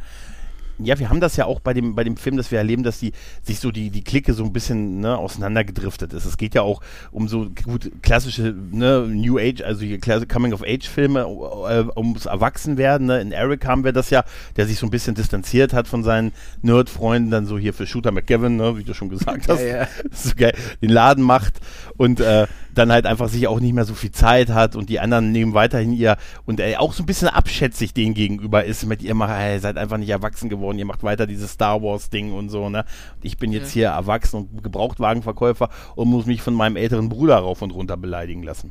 [0.79, 3.13] wir haben das ja auch bei dem, bei dem Film, dass wir erleben, dass die,
[3.43, 6.25] sich so die, die Clique so ein bisschen ne, auseinandergedriftet ist.
[6.25, 6.81] Es geht ja auch
[7.11, 13.07] um so gut klassische ne, New Age, also hier Coming-of-Age-Filme, äh, ums Erwachsenwerden.
[13.07, 13.21] Ne?
[13.21, 14.25] In Eric haben wir das ja,
[14.57, 18.13] der sich so ein bisschen distanziert hat von seinen Nerd-Freunden, dann so hier für Shooter
[18.13, 19.89] McGavin, ne, wie du schon gesagt hast, ja.
[20.13, 21.61] so geil, den Laden macht
[21.97, 22.47] und äh,
[22.79, 25.55] dann halt einfach sich auch nicht mehr so viel Zeit hat und die anderen nehmen
[25.55, 29.31] weiterhin ihr und er auch so ein bisschen abschätzig denen gegenüber ist mit ihr macht,
[29.33, 32.49] ey, ihr seid einfach nicht erwachsen geworden, ihr macht weiter dieses Star Wars Ding und
[32.49, 32.85] so, ne?
[33.17, 37.37] Und ich bin jetzt hier erwachsen und Gebrauchtwagenverkäufer und muss mich von meinem älteren Bruder
[37.39, 38.71] rauf und runter beleidigen lassen.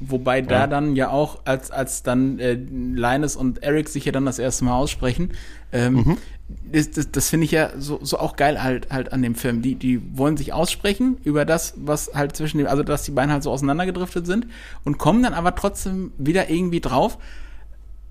[0.00, 0.66] Wobei da Ja.
[0.68, 4.64] dann ja auch, als, als dann äh, Linus und Eric sich ja dann das erste
[4.64, 5.32] Mal aussprechen,
[5.72, 6.18] ähm, Mhm.
[6.72, 9.60] Das, das, das finde ich ja so, so auch geil halt, halt an dem Film.
[9.62, 13.30] Die, die wollen sich aussprechen über das, was halt zwischen dem, also dass die beiden
[13.32, 14.46] halt so auseinandergedriftet sind
[14.84, 17.18] und kommen dann aber trotzdem wieder irgendwie drauf,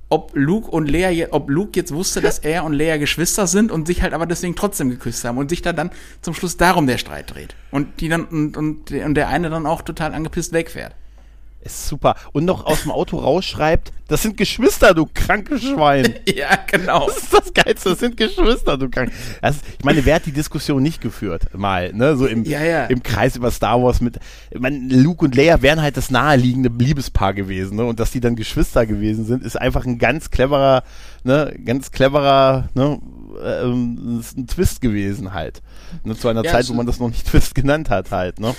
[0.10, 3.72] ob Luke und Leia, je- ob Luke jetzt wusste, dass er und Leia Geschwister sind
[3.72, 5.90] und sich halt aber deswegen trotzdem geküsst haben und sich da dann
[6.22, 7.56] zum Schluss darum der Streit dreht.
[7.72, 10.96] Und die dann, und, und, und der eine dann auch total angepisst wegfährt.
[11.60, 12.16] Ist super.
[12.34, 16.14] Und noch aus dem Auto rausschreibt, das sind Geschwister, du krankes Schwein.
[16.34, 17.08] Ja, genau.
[17.08, 19.12] Das ist das Geilste, das sind Geschwister, du krank.
[19.42, 21.48] Das, ich meine, wer hat die Diskussion nicht geführt?
[21.58, 22.16] Mal, ne?
[22.16, 22.86] So im, Ja, ja.
[22.86, 24.18] im Kreis über Star Wars mit.
[24.52, 27.86] Ich meine, Luke und Leia wären halt das naheliegende Liebespaar gewesen, ne?
[27.86, 30.84] Und dass die dann Geschwister gewesen sind, ist einfach ein ganz cleverer,
[31.24, 33.00] ne, ganz cleverer, ne,
[33.44, 35.62] ähm, ein Twist gewesen halt.
[36.04, 38.56] Ne, zu einer Ja, Zeit, wo man das noch nicht Twist genannt hat halt, ne?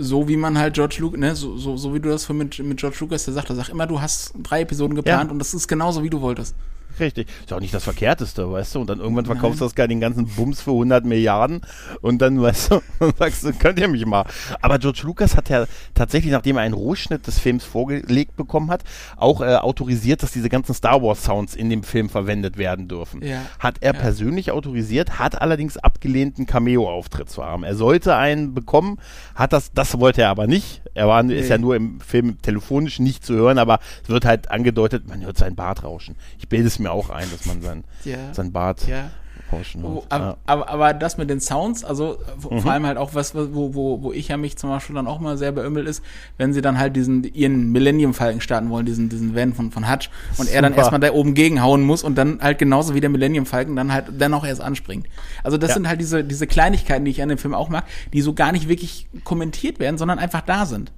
[0.00, 2.78] So wie man halt George Lucas, ne, so, so, so wie du das mit, mit
[2.78, 5.32] George Lucas, der sagte, sag immer, du hast drei Episoden geplant Ja.
[5.32, 6.54] und das ist genauso, wie du wolltest.
[7.00, 7.28] Richtig.
[7.44, 8.80] Ist auch nicht das Verkehrteste, weißt du?
[8.80, 11.60] Und dann irgendwann verkaufst du das gar den ganzen Bums für 100 Milliarden
[12.00, 12.80] und dann, weißt du,
[13.18, 14.24] sagst du, könnt ihr mich mal.
[14.60, 18.84] Aber George Lucas hat ja tatsächlich, nachdem er einen Rohschnitt des Films vorgelegt bekommen hat,
[19.16, 23.22] auch äh, autorisiert, dass diese ganzen Star Wars Sounds in dem Film verwendet werden dürfen.
[23.24, 23.42] Ja.
[23.58, 24.00] Hat er Ja.
[24.00, 27.64] persönlich autorisiert, hat allerdings abgelehnt, einen Cameo-Auftritt zu haben.
[27.64, 28.98] Er sollte einen bekommen,
[29.34, 30.82] hat das, das wollte er aber nicht.
[30.94, 31.46] Er war, ist Nee.
[31.48, 35.38] ja nur im Film telefonisch nicht zu hören, aber es wird halt angedeutet, man hört
[35.38, 36.16] seinen Bart rauschen.
[36.38, 38.32] Ich bilde es mir auch ein, dass man sein, Ja.
[38.32, 39.10] sein Bart Ja.
[39.50, 40.04] Pauschenhaus.
[40.10, 42.60] aber, aber, aber das mit den Sounds, also vor Mhm.
[42.60, 45.20] vor allem halt auch was, wo, wo, wo ich ja mich zum Beispiel dann auch
[45.20, 46.02] mal sehr beümmelt ist,
[46.36, 49.90] wenn sie dann halt diesen ihren Millennium Falcon starten wollen, diesen diesen Van von von
[49.90, 50.80] Hutch und er dann Super.
[50.82, 54.06] erstmal da oben gegenhauen muss und dann halt genauso wie der Millennium Falcon dann halt
[54.18, 55.06] dann auch erst anspringt.
[55.42, 55.74] Also das Ja.
[55.76, 58.52] sind halt diese diese Kleinigkeiten, die ich an dem Film auch mag, die so gar
[58.52, 60.92] nicht wirklich kommentiert werden, sondern einfach da sind.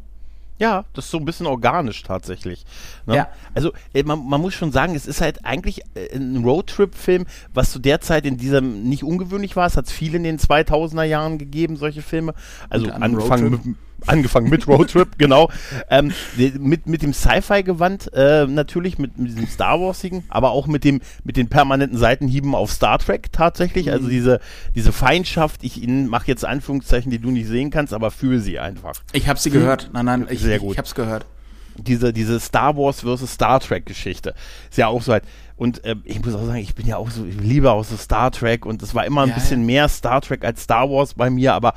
[0.60, 2.66] Ja, das ist so ein bisschen organisch tatsächlich.
[3.06, 3.16] Ne?
[3.16, 3.28] Ja.
[3.54, 7.72] Also äh, man, man muss schon sagen, es ist halt eigentlich äh, ein Roadtrip-Film, was
[7.72, 9.66] zu der Zeit in diesem nicht ungewöhnlich war.
[9.66, 12.34] Es hat es viele in den 2000er Jahren gegeben, solche Filme.
[12.68, 15.50] Also angefangen mit, angefangen mit Roadtrip, genau.
[15.88, 16.12] Ähm,
[16.58, 21.00] mit, mit dem Sci-Fi-Gewand äh, natürlich, mit, mit diesem Star Warsigen, aber auch mit dem
[21.24, 23.90] mit den permanenten Seitenhieben auf Star Trek tatsächlich.
[23.90, 24.10] Also Mhm.
[24.10, 24.40] diese,
[24.74, 28.94] diese Feindschaft, ich mache jetzt Anführungszeichen, die du nicht sehen kannst, aber fühle sie einfach.
[29.12, 29.90] Ich habe sie gehört.
[29.92, 30.72] Nein, nein, ich, Sehr gut.
[30.72, 31.26] ich habe es gehört.
[31.76, 34.34] diese, diese Star Wars versus Star Trek Geschichte.
[34.70, 35.24] Ist ja auch so halt.
[35.56, 37.96] Und ähm, ich muss auch sagen, ich bin ja auch so, ich liebe auch so
[37.96, 41.12] Star Trek und es war immer ein Ja, bisschen mehr Star Trek als Star Wars
[41.14, 41.74] bei mir, aber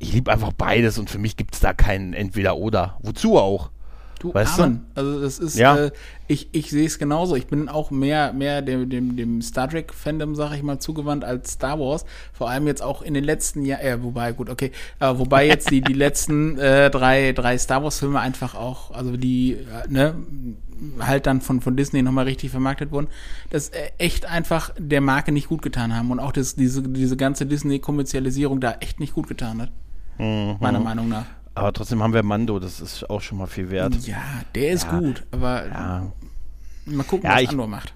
[0.00, 2.96] ich liebe einfach beides und für mich gibt es da keinen Entweder-Oder.
[3.02, 3.70] Wozu auch?
[4.18, 4.64] Du Weißt du?
[4.64, 4.86] Amen.
[4.94, 5.76] Also das ist, Ja.
[5.76, 5.90] äh,
[6.28, 7.36] ich, ich sehe es genauso.
[7.36, 11.52] Ich bin auch mehr, mehr dem, dem, dem Star Trek-Fandom, sag ich mal, zugewandt als
[11.52, 12.04] Star Wars.
[12.32, 15.70] Vor allem jetzt auch in den letzten Jahren, äh, wobei, gut, okay, äh, wobei jetzt
[15.70, 20.14] die, die letzten äh, drei, drei Star Wars-Filme einfach auch, also die, äh, ne,
[20.98, 23.08] halt dann von, von Disney nochmal richtig vermarktet wurden,
[23.48, 27.16] das äh, echt einfach der Marke nicht gut getan haben und auch das, diese, diese
[27.16, 29.70] ganze Disney-Kommerzialisierung da echt nicht gut getan hat.
[30.20, 30.56] Mhm.
[30.60, 31.24] Meiner Meinung nach.
[31.54, 33.94] Aber trotzdem haben wir Mando, das ist auch schon mal viel wert.
[34.06, 34.18] Ja,
[34.54, 34.98] der ist Ja.
[34.98, 36.12] gut, aber Ja,
[36.86, 37.94] mal gucken, Ja, was ich- Andor macht.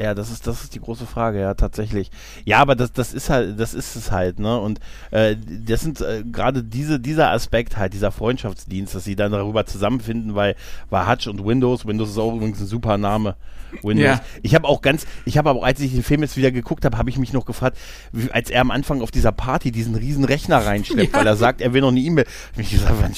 [0.00, 2.10] Ja, das ist, das ist die große Frage, ja, tatsächlich.
[2.46, 4.58] Ja, aber das, das ist halt, das ist es halt, ne?
[4.58, 5.36] Und äh,
[5.66, 10.34] das sind äh, gerade diese, dieser Aspekt halt, dieser Freundschaftsdienst, dass sie dann darüber zusammenfinden,
[10.34, 10.56] weil,
[10.88, 13.36] weil Hutch und Windows, Windows ist auch übrigens ein super Name.
[13.84, 14.04] Windows.
[14.04, 14.20] Ja.
[14.42, 16.98] Ich habe auch ganz, ich habe aber, als ich den Film jetzt wieder geguckt habe,
[16.98, 17.78] habe ich mich noch gefragt,
[18.10, 21.20] wie, als er am Anfang auf dieser Party diesen riesen Rechner reinschleppt, Ja.
[21.20, 22.24] weil er sagt, er will noch eine E-Mail.
[22.52, 23.12] Hab ich gesagt, wann,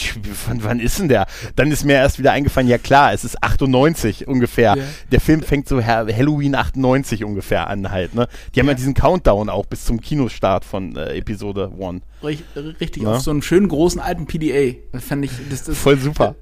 [0.49, 1.27] wann, wann ist denn der?
[1.57, 4.75] Dann ist mir erst wieder eingefallen, ja klar, es ist 98 ungefähr.
[4.77, 4.85] Ja.
[5.11, 8.29] Der Film fängt so Ha- Halloween 98 ungefähr an halt, ne?
[8.55, 12.03] Die haben ja diesen Countdown auch bis zum Kinostart von äh, Episode 1.
[12.23, 12.45] Rich-
[12.81, 13.17] Richtig, Na?
[13.17, 14.77] auf so einem schönen großen alten PDA.
[14.93, 16.35] Das fand ich, das, das Voll super.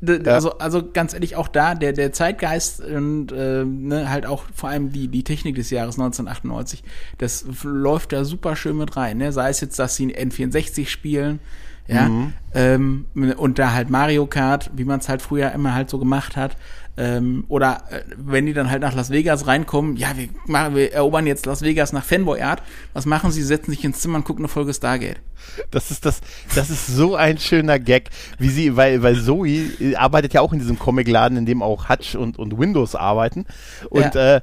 [0.00, 0.34] D- Ja.
[0.34, 4.68] Also, also ganz ehrlich, auch da, der, der Zeitgeist und äh, ne, halt auch vor
[4.68, 6.84] allem die, die Technik des Jahres 1998,
[7.18, 9.18] das läuft da super schön mit rein.
[9.18, 9.32] Ne?
[9.32, 11.40] Sei es jetzt, dass sie ein N64 spielen,
[11.88, 12.32] ja, Mhm.
[12.54, 13.06] ähm,
[13.38, 16.56] und da halt Mario Kart, wie man es halt früher immer halt so gemacht hat.
[16.98, 20.92] Ähm, oder äh, wenn die dann halt nach Las Vegas reinkommen, ja, wir, machen, wir
[20.92, 22.60] erobern jetzt Las Vegas nach Fanboy Art.
[22.92, 23.42] Was machen sie?
[23.44, 25.20] Setzen sich ins Zimmer und gucken eine Folge Stargate.
[25.70, 26.20] Das ist das,
[26.56, 30.52] das ist so ein schöner Gag, wie sie, weil, weil Zoe äh, arbeitet ja auch
[30.52, 33.46] in diesem Comicladen, in dem auch Hutch und, und Windows arbeiten.
[33.90, 34.36] Und Ja.
[34.36, 34.40] äh,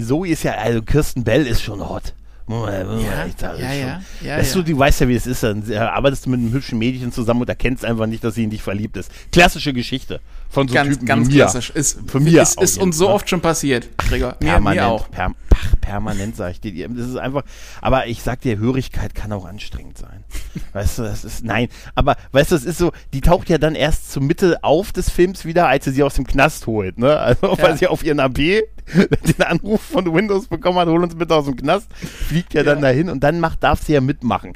[0.00, 2.14] Zoe ist ja, also Kirsten Bell ist schon hot.
[2.46, 3.26] Ja,
[3.58, 5.42] ja, ja, ja, weißt du, du weißt ja, wie es ist.
[5.42, 8.44] Dann äh, arbeitest du mit einem hübschen Mädchen zusammen und erkennst einfach nicht, dass sie
[8.44, 9.10] in dich verliebt ist.
[9.32, 10.20] Klassische Geschichte
[10.54, 11.38] von so ganz, Typen ganz wie mir.
[11.42, 11.70] klassisch.
[11.70, 13.14] Ist, Von mir ist, ist uns so ne?
[13.14, 14.36] oft schon passiert, Gregor.
[14.40, 15.10] Mir, Permanent, mir auch.
[15.10, 16.88] Per, ach, permanent sag ich dir.
[16.88, 17.42] Das ist einfach,
[17.82, 20.24] aber ich sag dir, Hörigkeit kann auch anstrengend sein.
[20.72, 23.74] Weißt du, das ist, nein, aber weißt du, es ist so, die taucht ja dann
[23.74, 27.18] erst zur Mitte auf des Films wieder, als sie sie aus dem Knast holt, ne?
[27.18, 27.76] Also, weil Ja.
[27.76, 28.36] sie auf ihren AB
[28.86, 32.78] den Anruf von Windows bekommen hat, hol uns bitte aus dem Knast, fliegt ja dann
[32.78, 32.82] Ja.
[32.82, 34.52] dahin und dann macht, darf sie ja mitmachen.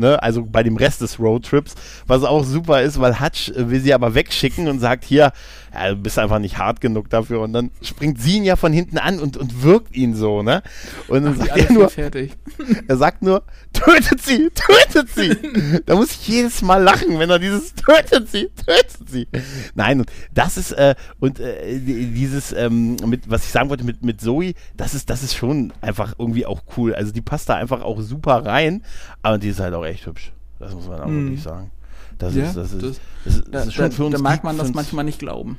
[0.00, 1.74] Ne, also bei dem Rest des Roadtrips,
[2.06, 5.32] was auch super ist, weil Hutch will sie aber wegschicken und sagt, hier,
[5.74, 7.42] ja, du bist einfach nicht hart genug dafür.
[7.42, 10.62] Und dann springt sie ihn ja von hinten an und, und wirkt ihn so, ne?
[11.08, 12.32] Und dann sagt er nur, fertig.
[12.88, 13.42] er sagt nur,
[13.74, 15.82] tötet sie, tötet sie.
[15.84, 19.28] da muss ich jedes Mal lachen, wenn er dieses tötet sie, tötet sie.
[19.74, 23.84] Nein, und das ist, äh, und äh, die- dieses, ähm, mit, was ich sagen wollte
[23.84, 26.94] mit, mit Zoe, das ist, das ist schon einfach irgendwie auch cool.
[26.94, 28.82] Also die passt da einfach auch super rein,
[29.22, 30.32] aber die ist halt auch echt hübsch.
[30.58, 31.24] Das muss man auch Mhm.
[31.26, 31.70] wirklich sagen.
[32.18, 34.14] Das Ja, ist, das ist, das- das, ist- Da, das ist schon da, für uns.
[34.16, 35.58] da mag man das manchmal nicht glauben.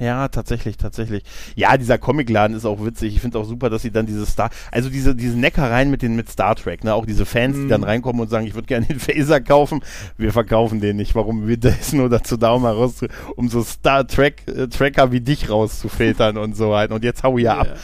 [0.00, 1.22] ja, tatsächlich, tatsächlich.
[1.56, 3.14] Ja, dieser Comicladen ist auch witzig.
[3.14, 6.16] Ich finde auch super, dass sie dann diese Star, also diese, diese Neckereien mit den,
[6.16, 7.68] mit Star Trek, ne, auch diese Fans, die Mhm.
[7.68, 9.82] dann reinkommen und sagen, ich würde gerne den Phaser kaufen.
[10.16, 11.14] Wir verkaufen den nicht.
[11.14, 11.46] Warum?
[11.46, 12.94] Wir, der ist nur dazu da, um, heraus,
[13.36, 16.90] um so Star Trek, äh, Tracker wie dich rauszufiltern und so halt.
[16.92, 17.66] Und jetzt hau hier ab.
[17.66, 17.74] Ja.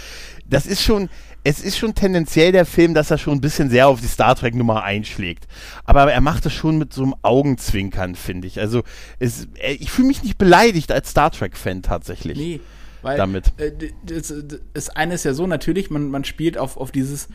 [0.48, 1.08] Das ist schon,
[1.46, 4.34] es ist schon tendenziell der Film, dass er schon ein bisschen sehr auf die Star
[4.34, 5.46] Trek Nummer einschlägt.
[5.84, 8.58] Aber er macht es schon mit so einem Augenzwinkern, finde ich.
[8.58, 8.82] Also,
[9.20, 12.36] es, äh, ich fühle mich nicht beleidigt als Star Trek Fan tatsächlich.
[12.36, 12.60] Nee,
[13.02, 13.52] weil Damit.
[13.58, 13.70] Äh,
[14.02, 17.28] das, das, das eine ist ja so, natürlich, man, man spielt auf, auf dieses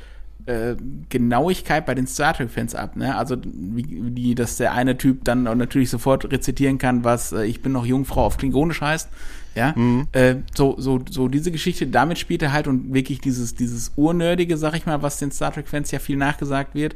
[0.46, 0.76] äh,
[1.10, 2.96] Genauigkeit bei den Star Trek-Fans ab.
[2.96, 3.16] Ne?
[3.16, 7.62] Also wie, wie das der eine Typ dann natürlich sofort rezitieren kann, was äh, ich
[7.62, 9.10] bin noch Jungfrau auf Klingonisch heißt.
[9.54, 10.08] Ja, mhm.
[10.14, 14.56] äh, so, so, so diese Geschichte, damit spielt er halt und wirklich dieses, dieses Urnördige,
[14.56, 16.96] sag ich mal, was den Star Trek-Fans ja viel nachgesagt wird.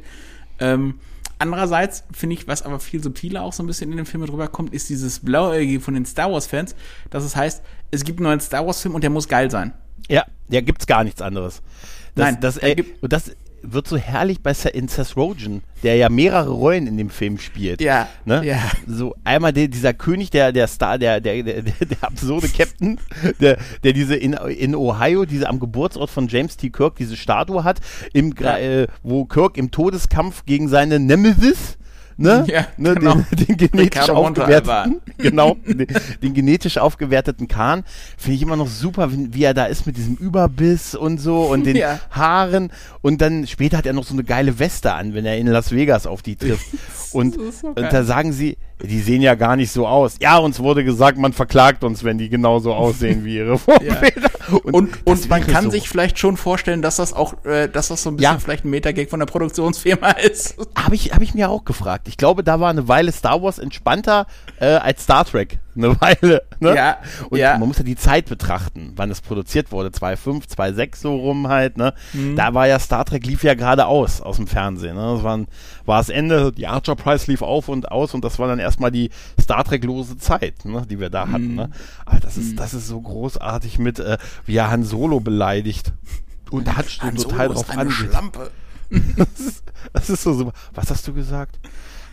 [0.58, 0.94] Ähm,
[1.38, 4.48] andererseits finde ich, was aber viel subtiler auch so ein bisschen in den Filmen drüber
[4.48, 6.74] kommt, ist dieses Blauäugige von den Star Wars-Fans,
[7.10, 9.74] dass es heißt, es gibt einen neuen Star Wars-Film und der muss geil sein.
[10.08, 11.62] Ja, ja, gibt's gar nichts anderes.
[12.16, 13.30] Das, Nein, das, äh, das
[13.62, 17.80] wird so herrlich bei in Seth Rogen, der ja mehrere Rollen in dem Film spielt.
[17.80, 18.08] Ja.
[18.24, 18.44] Ne?
[18.44, 18.58] ja.
[18.86, 22.98] So einmal der, dieser König, der, der Star, der, der, der, der absurde Captain,
[23.40, 26.70] der, der diese in, in Ohio, diese am Geburtsort von James T.
[26.70, 27.80] Kirk, diese Statue hat,
[28.12, 28.58] im, ja.
[28.58, 31.76] äh, wo Kirk im Todeskampf gegen seine Nemesis
[32.16, 32.44] ne?
[32.56, 33.14] Ja, ne, genau.
[33.30, 35.86] den, den genetisch aufgewerteten, genau, den,
[36.22, 37.84] den, genetisch aufgewerteten Kahn,
[38.16, 41.42] finde ich immer noch super, wie, wie, er da ist mit diesem Überbiss und so
[41.42, 42.00] und den ja.
[42.10, 42.70] Haaren
[43.02, 45.72] und dann später hat er noch so eine geile Weste an, wenn er in Las
[45.72, 46.66] Vegas auf die trifft.
[47.12, 50.16] und, so und da sagen sie, die sehen ja gar nicht so aus.
[50.20, 54.02] Ja, uns wurde gesagt, man verklagt uns, wenn die genauso aussehen wie ihre Vorbilder.
[54.02, 54.58] Ja.
[54.64, 55.70] Und, und, und man kann so.
[55.70, 58.38] sich vielleicht schon vorstellen, dass das auch, äh, dass das so ein bisschen ja.
[58.38, 60.56] vielleicht ein Metagag von der Produktionsfirma ist.
[60.76, 62.05] Habe ich, hab ich mir auch gefragt.
[62.06, 64.26] Ich glaube, da war eine Weile Star Wars entspannter
[64.60, 66.42] äh, als Star Trek eine Weile.
[66.60, 66.74] Ne?
[66.74, 66.98] Ja.
[67.28, 67.58] Und ja.
[67.58, 69.90] man muss ja die Zeit betrachten, wann es produziert wurde.
[69.90, 71.76] 2,5, 2,6 so rum halt.
[71.76, 71.92] Ne?
[72.12, 72.36] Mhm.
[72.36, 74.96] Da war ja Star Trek lief ja gerade aus dem Fernsehen.
[74.96, 75.14] Ne?
[75.14, 75.38] Das war,
[75.84, 78.90] war das Ende, die Archer Prize lief auf und aus und das war dann erstmal
[78.90, 80.84] die Star Trek-lose Zeit, ne?
[80.88, 81.50] die wir da hatten.
[81.50, 81.56] Mhm.
[81.56, 81.70] Ne?
[82.04, 82.56] Aber das ist, mhm.
[82.56, 85.92] das ist so großartig mit, äh, wie er Han Solo beleidigt.
[86.50, 87.92] Und hat schon total drauf angeht.
[87.92, 88.50] Schlampe.
[89.16, 90.52] das, ist, das ist so super.
[90.74, 91.58] Was hast du gesagt?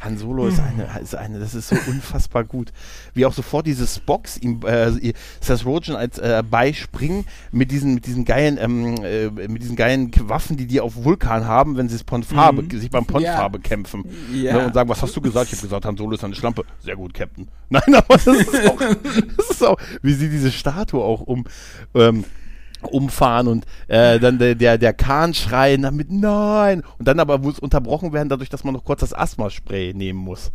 [0.04, 2.72] Han Solo ist eine, ist eine, das ist so unfassbar gut.
[3.14, 8.06] Wie auch sofort dieses Box ihm, äh, Seth Rogen als äh, beispringen mit diesen, mit
[8.06, 12.04] diesen geilen, ähm, äh, mit diesen geilen Waffen, die die auf Vulkan haben, wenn sie
[12.04, 12.80] Pontfarbe, mhm.
[12.80, 13.64] sich beim Pontfarbe ja.
[13.64, 14.06] kämpfen.
[14.34, 14.54] Ja.
[14.54, 15.48] Ne, und sagen, was hast du gesagt?
[15.48, 16.64] Ich habe gesagt, Han Solo ist eine Schlampe.
[16.80, 17.48] Sehr gut, Captain.
[17.70, 18.80] Nein, aber das ist auch,
[19.38, 21.46] das ist auch, wie sie diese Statue auch um,
[21.96, 22.26] ähm,
[22.88, 27.60] umfahren und äh, dann der, der, der Kahn schreien damit nein und dann aber muss
[27.60, 30.52] unterbrochen werden dadurch, dass man noch kurz das Asthma-Spray nehmen muss.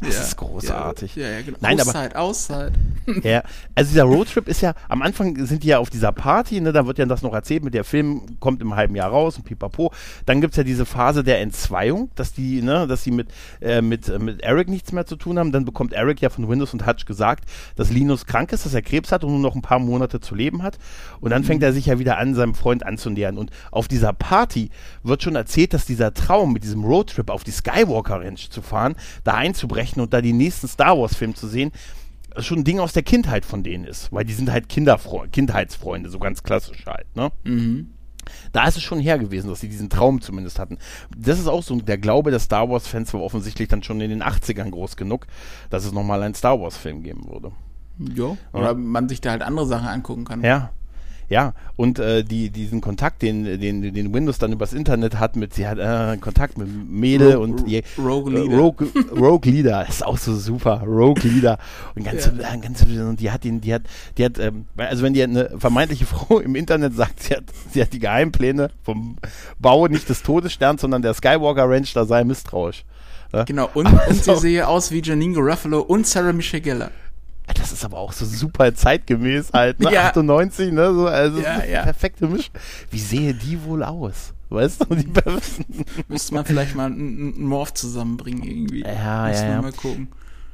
[0.00, 1.16] Das ja, ist großartig.
[1.16, 1.58] Ja, ja, genau.
[1.60, 2.72] Nein, Auszeit, aber, Auszeit.
[3.22, 3.42] Ja,
[3.74, 6.86] also dieser Roadtrip ist ja, am Anfang sind die ja auf dieser Party, ne, da
[6.86, 9.92] wird ja das noch erzählt, mit der Film kommt im halben Jahr raus und pipapo.
[10.26, 13.28] Dann gibt es ja diese Phase der Entzweiung, dass die, ne, dass sie mit,
[13.60, 15.52] äh, mit, äh, mit Eric nichts mehr zu tun haben.
[15.52, 18.82] Dann bekommt Eric ja von Windows und Hutch gesagt, dass Linus krank ist, dass er
[18.82, 20.78] Krebs hat und nur noch ein paar Monate zu leben hat.
[21.20, 21.46] Und dann mhm.
[21.46, 23.38] fängt er sich ja wieder an, seinem Freund anzunähern.
[23.38, 24.70] Und auf dieser Party
[25.02, 28.96] wird schon erzählt, dass dieser Traum mit diesem Roadtrip auf die Skywalker Ranch zu fahren,
[29.24, 31.72] da einzubrechen und da die nächsten Star Wars-Film zu sehen,
[32.38, 36.10] schon ein Ding aus der Kindheit von denen ist, weil die sind halt Kinderfre Kindheitsfreunde,
[36.10, 37.30] so ganz klassisch halt, ne?
[37.44, 37.90] Mhm.
[38.52, 40.76] Da ist es schon her gewesen, dass sie diesen Traum zumindest hatten.
[41.16, 44.22] Das ist auch so, der Glaube der Star Wars-Fans war offensichtlich dann schon in den
[44.22, 45.26] 80ern groß genug,
[45.70, 47.52] dass es nochmal einen Star Wars-Film geben würde.
[48.14, 50.44] Ja, oder man sich da halt andere Sachen angucken kann.
[50.44, 50.70] Ja,
[51.28, 55.52] ja, und äh, die, diesen Kontakt, den, den, den Windows dann übers Internet hat, mit,
[55.52, 58.56] sie hat äh, Kontakt mit Mädel und die, Rogue Leader.
[58.56, 61.58] Rogue, Rogue Leader, ist auch so super, Rogue Leader.
[61.94, 62.56] Und ganz, ja.
[62.56, 63.82] ganz und die hat ihn, die hat,
[64.16, 67.82] die hat, ähm, also wenn die eine vermeintliche Frau im Internet sagt, sie hat, sie
[67.82, 69.16] hat die Geheimpläne vom
[69.58, 72.84] Bau nicht des Todessterns, sondern der Skywalker Ranch, da sei misstrauisch.
[73.34, 73.44] Ja?
[73.44, 76.90] Genau, und, also, und sie sehe aus wie Janine Garofalo und Sarah Michelle Gellar.
[77.54, 79.88] Das ist aber auch so super zeitgemäß halt, ne?
[79.92, 80.08] Ja.
[80.08, 80.92] 98, ne?
[80.92, 81.82] So, also ja, ja.
[81.82, 82.54] perfekte Mischung.
[82.90, 84.34] Wie sehe die wohl aus?
[84.50, 85.08] Weißt du, die
[86.08, 88.80] Müsste man vielleicht mal einen Morph zusammenbringen irgendwie.
[88.80, 89.62] Ja, Müsste ja, ja.
[89.62, 90.08] mal gucken.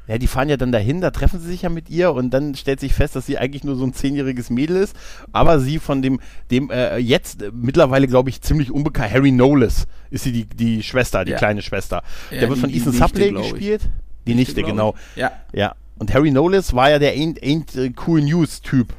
[0.07, 2.55] Ja, die fahren ja dann dahin, da treffen sie sich ja mit ihr und dann
[2.55, 4.95] stellt sich fest, dass sie eigentlich nur so ein zehnjähriges Mädel ist,
[5.33, 9.87] aber sie von dem, dem äh, jetzt äh, mittlerweile, glaube ich, ziemlich unbekannt, Harry Knowles
[10.11, 11.39] ist sie die, die Schwester, die ja.
[11.39, 12.03] kleine Schwester.
[12.31, 13.89] Ja, Der wird von Ethan Supley gespielt.
[14.27, 14.95] Die Nichte, Nichte genau.
[15.17, 15.33] Ja.
[15.53, 15.75] Ja.
[15.99, 18.93] Und Harry Knowles war ja der Ain't, Ain't äh, Cool News-Typ.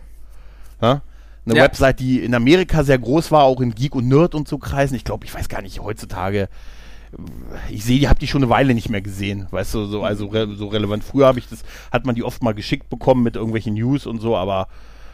[0.81, 1.01] Ja?
[1.45, 1.63] Eine ja.
[1.63, 4.95] Website, die in Amerika sehr groß war, auch in Geek und Nerd und so Kreisen.
[4.95, 6.49] Ich glaube, ich weiß gar nicht, heutzutage
[7.69, 10.27] ich sehe, die habt die schon eine Weile nicht mehr gesehen, weißt du, so also
[10.27, 11.03] re so relevant.
[11.03, 14.19] Früher habe ich das, hat man die oft mal geschickt bekommen mit irgendwelchen News und
[14.19, 14.67] so, aber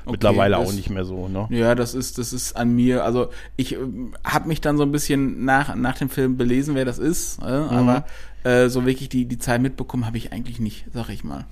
[0.03, 1.47] okay, mittlerweile das, auch nicht mehr so, ne?
[1.49, 3.03] Ja, das ist, das ist an mir.
[3.03, 3.77] Also ich äh,
[4.23, 7.59] habe mich dann so ein bisschen nach, nach dem Film belesen, wer das ist, äh,
[7.59, 7.69] mhm.
[7.69, 8.05] aber
[8.43, 11.45] äh, so wirklich die, die Zahl mitbekommen habe ich eigentlich nicht, sag ich mal.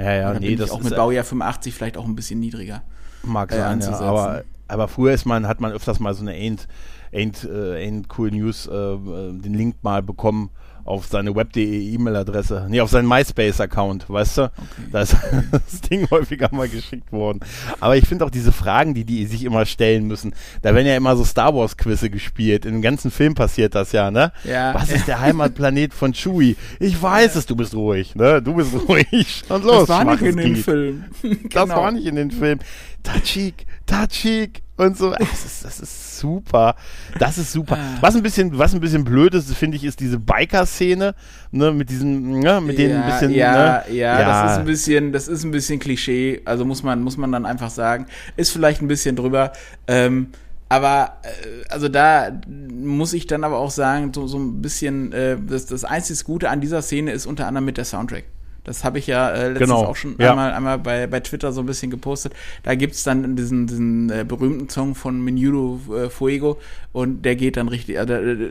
[0.00, 2.82] Ja, ja, nee, das auch mit Baujahr 85 vielleicht auch ein bisschen niedriger.
[3.22, 6.32] Mag äh, sein, ja, aber, aber früher ist man, hat man öfters mal so eine
[6.32, 6.68] Ain't,
[7.12, 10.50] Ain't, äh, Ain't Cool News, äh, den Link mal bekommen
[10.90, 12.66] auf seine web.de E-Mail-Adresse.
[12.68, 14.42] Nee, auf seinen MySpace-Account, weißt du?
[14.42, 14.52] Okay.
[14.92, 15.16] Da ist
[15.52, 17.40] das Ding häufiger mal geschickt worden.
[17.78, 20.34] Aber ich finde auch diese Fragen, die die sich immer stellen müssen.
[20.62, 22.66] Da werden ja immer so Star Wars-Quizze gespielt.
[22.66, 24.32] In dem ganzen Film passiert das ja, ne?
[24.44, 24.74] Ja.
[24.74, 26.56] Was ist der Heimatplanet von Chewie?
[26.80, 28.42] Ich weiß es, du bist ruhig, ne?
[28.42, 29.42] Du bist ruhig.
[29.48, 30.64] Und los, das war nicht in den Glied.
[30.64, 31.04] Film.
[31.22, 31.76] Das Genau.
[31.82, 32.58] war nicht in den Film.
[33.02, 35.10] Tachik, Tachik und so.
[35.10, 36.74] Das ist, das ist super.
[37.18, 37.76] Das ist super.
[37.78, 37.98] Ah.
[38.00, 41.14] Was ein bisschen, was ein bisschen blöd ist, finde ich, ist diese Biker-Szene,
[41.50, 45.12] ne, mit diesen, ne, mit denen ein bisschen, ja, ne, ja, das ist ein bisschen,
[45.12, 46.40] das ist ein bisschen Klischee.
[46.44, 49.52] Also muss man, muss man dann einfach sagen, ist vielleicht ein bisschen drüber.
[49.86, 50.28] Ähm,
[50.68, 55.36] aber äh, also da muss ich dann aber auch sagen, so, so ein bisschen, äh,
[55.40, 58.24] das, das einzig Gute an dieser Szene ist unter anderem mit der Soundtrack.
[58.64, 60.30] Das habe ich ja äh, letztens Genau, auch schon ja.
[60.30, 62.34] einmal, einmal bei, bei Twitter so ein bisschen gepostet.
[62.62, 66.58] Da gibt's dann diesen, diesen äh, berühmten Song von Menudo äh, Fuego
[66.92, 68.04] und der geht dann richtig, äh,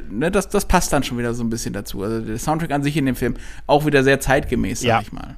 [0.09, 2.01] ne, das, das passt dann schon wieder so ein bisschen dazu.
[2.01, 3.35] Also der Soundtrack an sich in dem Film
[3.67, 5.01] auch wieder sehr zeitgemäß, sag Ja.
[5.01, 5.35] ich mal.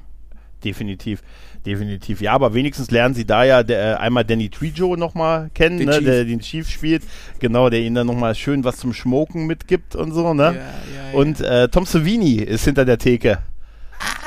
[0.64, 1.22] Definitiv,
[1.66, 2.20] definitiv.
[2.20, 5.88] Ja, aber wenigstens lernen sie da ja der, äh, einmal Danny Trejo nochmal kennen, Den
[5.88, 6.04] ne, Chief.
[6.04, 7.02] der den Chief spielt.
[7.40, 10.54] Genau, der ihnen dann nochmal schön was zum Schmoken mitgibt und so, ne?
[10.54, 11.18] Ja.
[11.18, 13.38] Und äh, Tom Savini ist hinter der Theke.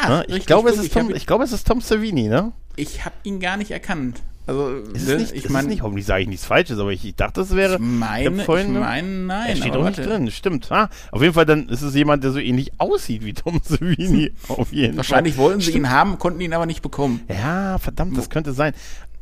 [0.08, 0.24] Ne?
[0.28, 2.52] Ich richtig glaube, es ist Ich Tom, ihn- ich glaube, es ist Tom Savini, ne?
[2.76, 4.22] Ich habe ihn gar nicht erkannt.
[4.48, 7.04] Also, Ist ne, es nicht, ich meine, nicht, hoffentlich sage ich nichts Falsches, aber ich,
[7.04, 7.74] ich dachte, es wäre.
[7.76, 8.80] ich meine, vorhin, ich ne?
[8.80, 9.50] meine, nein.
[9.50, 10.72] er steht doch nicht drin, stimmt.
[10.72, 14.34] Ah, auf jeden Fall, dann ist es jemand, der so ähnlich aussieht wie Tom Savini.
[14.48, 15.46] auf jeden Wahrscheinlich Fall.
[15.46, 17.22] wollten sie ihn haben, konnten ihn aber nicht bekommen.
[17.28, 18.74] Ja, verdammt, das könnte sein.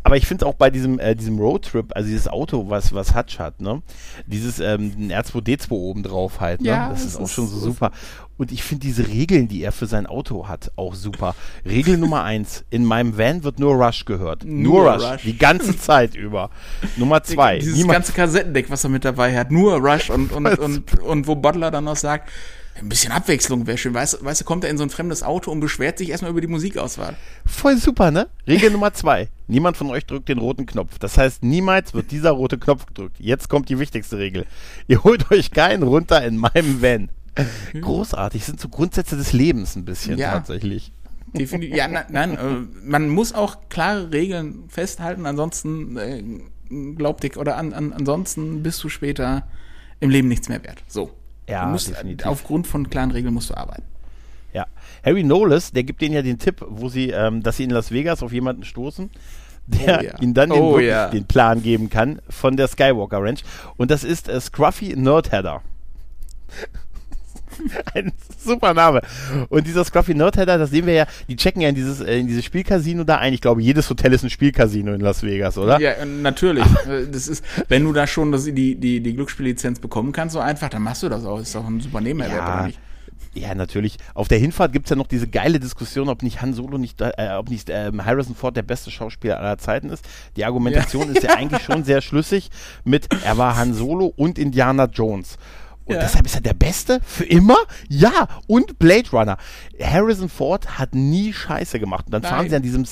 [0.06, 3.40] Aber ich finde auch bei diesem, äh, diesem Roadtrip, also dieses Auto, was, was Hutch
[3.40, 3.82] hat, ne?
[4.28, 6.68] Dieses ähm, ein R2D2 oben drauf halt, ne?
[6.68, 7.92] Ja, das das ist auch schon so- super.
[8.38, 11.36] Und ich finde diese Regeln, die er für sein Auto hat, auch super.
[11.66, 14.44] Regel Nummer eins, in meinem Van wird nur Rush gehört.
[14.44, 15.22] Nur, Nur Rush, Rush.
[15.24, 16.50] Die ganze Zeit über.
[16.98, 17.60] Nummer zwei.
[17.60, 21.28] Dieses niemand- ganze Kassettendeck, was er mit dabei hat, nur Rush und, und, und, und
[21.28, 22.30] wo Butler dann noch sagt,
[22.76, 23.94] ein bisschen Abwechslung wäre schön.
[23.94, 26.32] Weißt, du- weißt du, kommt er in so ein fremdes Auto und beschwert sich erstmal
[26.32, 27.16] über die Musikauswahl.
[27.46, 28.30] Voll super, ne?
[28.48, 29.30] Regel Nummer zwei.
[29.48, 30.98] Niemand von euch drückt den roten Knopf.
[30.98, 33.18] Das heißt, niemals wird dieser rote Knopf gedrückt.
[33.20, 34.48] Jetzt kommt die wichtigste Regel.
[34.88, 37.10] Ihr holt euch keinen runter in meinem Van.
[37.80, 38.46] Großartig.
[38.46, 40.32] Sind so Grundsätze des Lebens ein bisschen Ja.
[40.34, 40.92] tatsächlich.
[41.34, 41.76] Definitiv.
[41.76, 46.24] Ja, nein, nein äh, man muss auch klare Regeln festhalten, ansonsten äh,
[46.96, 49.48] glaubt ich, oder an, an, ansonsten bist du später
[50.00, 50.84] im Leben nichts mehr wert.
[50.88, 51.12] So.
[51.50, 52.28] Ja, musst, definitiv.
[52.28, 53.84] aufgrund von klaren Regeln musst du arbeiten.
[54.54, 54.68] Ja.
[55.04, 57.92] Harry Knowles, der gibt denen ja den Tipp, wo sie, ähm, dass sie in Las
[57.92, 59.10] Vegas auf jemanden stoßen,
[59.66, 60.20] der Oh ja.
[60.22, 61.08] ihnen dann den, Oh wirklich ja.
[61.10, 63.42] den Plan geben kann von der Skywalker Ranch.
[63.76, 65.64] Und das ist äh, Scruffy Nerdheader.
[67.94, 69.02] Ein super Name.
[69.50, 72.28] Und dieser Scruffy Nerdheader, das sehen wir ja, die checken ja in dieses, äh, in
[72.28, 73.34] dieses Spielcasino da ein.
[73.34, 75.80] Ich glaube, jedes Hotel ist ein Spielcasino in Las Vegas, oder?
[75.80, 76.66] Ja, äh, natürlich.
[76.88, 80.40] Äh, das ist, wenn du da schon das, die, die, die Glücksspiellizenz bekommen kannst, so
[80.40, 81.40] einfach, dann machst du das auch.
[81.40, 82.56] Ist doch ein super Nebenmehrwert, Ja.
[82.58, 82.80] oder nicht?
[83.36, 83.98] Ja, natürlich.
[84.14, 87.02] Auf der Hinfahrt gibt es ja noch diese geile Diskussion, ob nicht Han Solo nicht,
[87.02, 90.06] äh, ob nicht ähm, Harrison Ford der beste Schauspieler aller Zeiten ist.
[90.36, 91.14] Die Argumentation Ja.
[91.14, 92.52] ist ja eigentlich schon sehr schlüssig
[92.84, 95.38] mit, er war Han Solo und Indiana Jones.
[95.86, 96.02] Und Ja.
[96.02, 97.58] deshalb ist er der Beste für immer?
[97.90, 99.38] Ja, und Blade Runner.
[99.82, 102.06] Harrison Ford hat nie Scheiße gemacht.
[102.06, 102.50] Und dann fahren Nein.
[102.50, 102.86] sie an diesem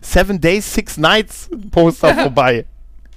[0.00, 2.64] Seven Days, Six Nights Poster vorbei.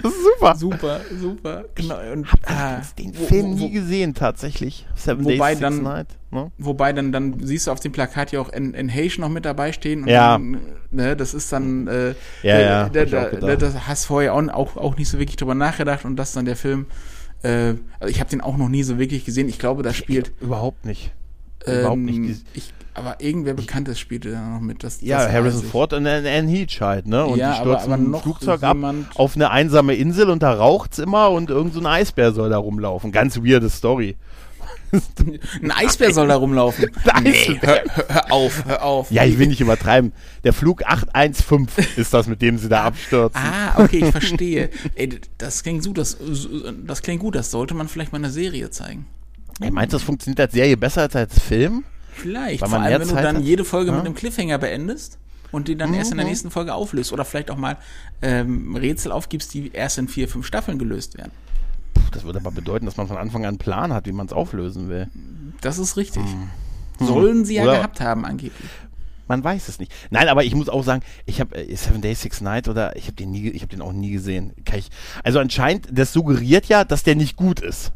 [0.01, 0.55] Das ist super.
[0.55, 1.65] Super, super.
[1.75, 1.99] Genau.
[2.13, 4.87] Und, ah, Den wo- Film wo- nie gesehen, tatsächlich.
[4.95, 6.15] Seven Wobei Days, Six dann- Nights.
[6.31, 6.51] Ne?
[6.57, 9.43] Wobei dann, dann siehst du auf dem Plakat ja auch N, N Hage noch mit
[9.45, 10.03] dabei stehen.
[10.03, 10.33] Und Ja.
[10.37, 10.57] Dann,
[10.91, 12.13] ne, das ist dann, äh,
[12.43, 15.35] Ja, ja, da, hab da, da, das hast vorher auch, auch, auch nicht so wirklich
[15.35, 16.85] drüber nachgedacht und das dann der Film.
[17.43, 19.47] Äh, also ich habe den auch noch nie so wirklich gesehen.
[19.49, 21.11] Ich glaube, da spielt Überhaupt nicht.
[21.65, 22.45] Überhaupt ähm, nicht.
[22.53, 24.83] Ich, aber irgendwer Bekanntes spielte da noch mit.
[24.83, 25.69] Das, Ja, das Harrison ich.
[25.69, 27.25] Ford und Anne Heach halt, ne?
[27.25, 28.77] Und Ja, die aber- stürzen aber ein noch Flugzeug ab
[29.15, 32.57] auf eine einsame Insel und da raucht's immer und irgend so ein Eisbär soll da
[32.57, 33.11] rumlaufen.
[33.11, 34.17] Ganz weirde Story.
[35.61, 36.89] Ein Eisbär soll da rumlaufen.
[37.23, 39.11] Nee, hör, hör, auf, hör auf.
[39.11, 40.13] Ja, ich will nicht übertreiben.
[40.43, 43.39] Der Flug 815 ist das, mit dem sie da abstürzen.
[43.41, 44.69] Ah, okay, ich verstehe.
[44.95, 46.17] Ey, das klingt gut, das,
[46.85, 49.05] das klingt gut, das sollte man vielleicht mal in einer Serie zeigen.
[49.59, 51.83] Ey, meinst du, das funktioniert als Serie besser als als Film?
[52.13, 53.43] Vielleicht, vor allem wenn du Zeit dann hat.
[53.43, 53.97] jede Folge Ja.
[53.97, 55.17] mit einem Cliffhanger beendest
[55.51, 56.29] und die dann erst in der Mhm.
[56.31, 57.77] nächsten Folge auflöst oder vielleicht auch mal
[58.21, 61.31] ähm, Rätsel aufgibst, die erst in vier, fünf Staffeln gelöst werden.
[61.93, 64.25] Puh, das würde aber bedeuten, dass man von Anfang an einen Plan hat, wie man
[64.27, 65.07] es auflösen will.
[65.61, 66.23] Das ist richtig.
[66.99, 68.69] Sollen sie ja Oder- gehabt haben, angeblich.
[69.27, 69.91] Man weiß es nicht.
[70.09, 73.03] Nein, aber ich muss auch sagen, ich habe äh, Seven Days Six Nights oder ich
[73.03, 74.53] habe den nie, ich habe den auch nie gesehen.
[74.75, 74.89] Ich,
[75.23, 77.91] also anscheinend, das suggeriert ja, dass der nicht gut ist.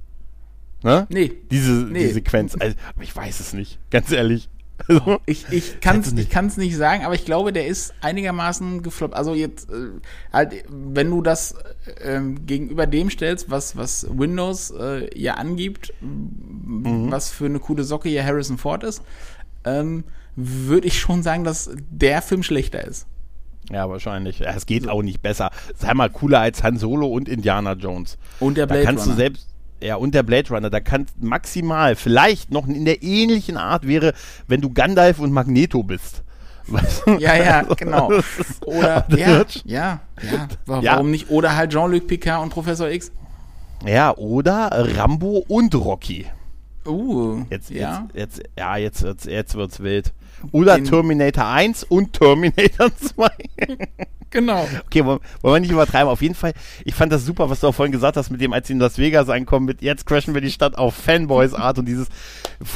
[0.84, 1.08] Ne?
[1.10, 1.32] Nee.
[1.50, 2.08] Diese Nee.
[2.08, 2.56] die Sequenz.
[2.60, 4.48] Also, aber ich weiß es nicht, ganz ehrlich.
[4.90, 8.82] Oh, ich ich kann es ich kann's nicht sagen, aber ich glaube, der ist einigermaßen
[8.82, 9.14] gefloppt.
[9.14, 9.90] Also jetzt äh,
[10.32, 11.56] halt, wenn du das
[12.02, 17.12] ähm, gegenüber dem stellst, was was Windows äh, ja angibt, mhm.
[17.12, 19.04] was für eine coole Socke hier Harrison Ford ist,
[19.64, 20.04] ähm,
[20.36, 23.06] würde ich schon sagen, dass der Film schlechter ist.
[23.70, 24.42] Ja, wahrscheinlich.
[24.42, 25.52] Es geht auch nicht besser.
[25.76, 28.18] Sei mal cooler als Han Solo und Indiana Jones.
[28.40, 29.16] Und der Blade da kannst Runner.
[29.16, 29.48] du selbst
[29.84, 34.14] ja, und der Blade Runner, da kann maximal, vielleicht noch in der ähnlichen Art wäre,
[34.48, 36.24] wenn du Gandalf und Magneto bist.
[36.68, 37.18] Weißt du?
[37.18, 38.10] Ja, ja, genau.
[38.66, 41.04] Oder, ja, ja, ja, warum ja.
[41.04, 41.30] nicht?
[41.30, 43.12] Oder halt Jean-Luc Picard und Professor X.
[43.86, 46.26] Ja, oder Rambo und Rocky.
[46.86, 48.08] Uh, jetzt, ja.
[48.14, 50.14] Jetzt, jetzt, ja, jetzt, jetzt, jetzt wird's wild.
[50.52, 53.30] Oder Den Terminator 1 und Terminator 2.
[54.34, 54.68] Genau.
[54.88, 56.10] Okay, wollen, wollen wir nicht übertreiben.
[56.10, 58.52] Auf jeden Fall, ich fand das super, was du auch vorhin gesagt hast, mit dem,
[58.52, 61.86] als sie in Las Vegas ankommen, mit jetzt crashen wir die Stadt auf Fanboys-Art und
[61.86, 62.08] dieses,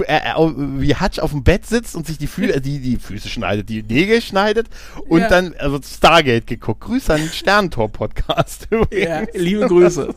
[0.05, 2.97] äh, äh, wie Hutch auf dem Bett sitzt und sich die, Fü äh, die, die
[2.97, 4.67] Füße schneidet, die Nägel schneidet
[5.07, 5.29] und ja.
[5.29, 6.81] dann, also Stargate geguckt.
[6.81, 8.67] Grüße an den Sternentor-Podcast.
[8.91, 10.13] Ja, liebe Grüße.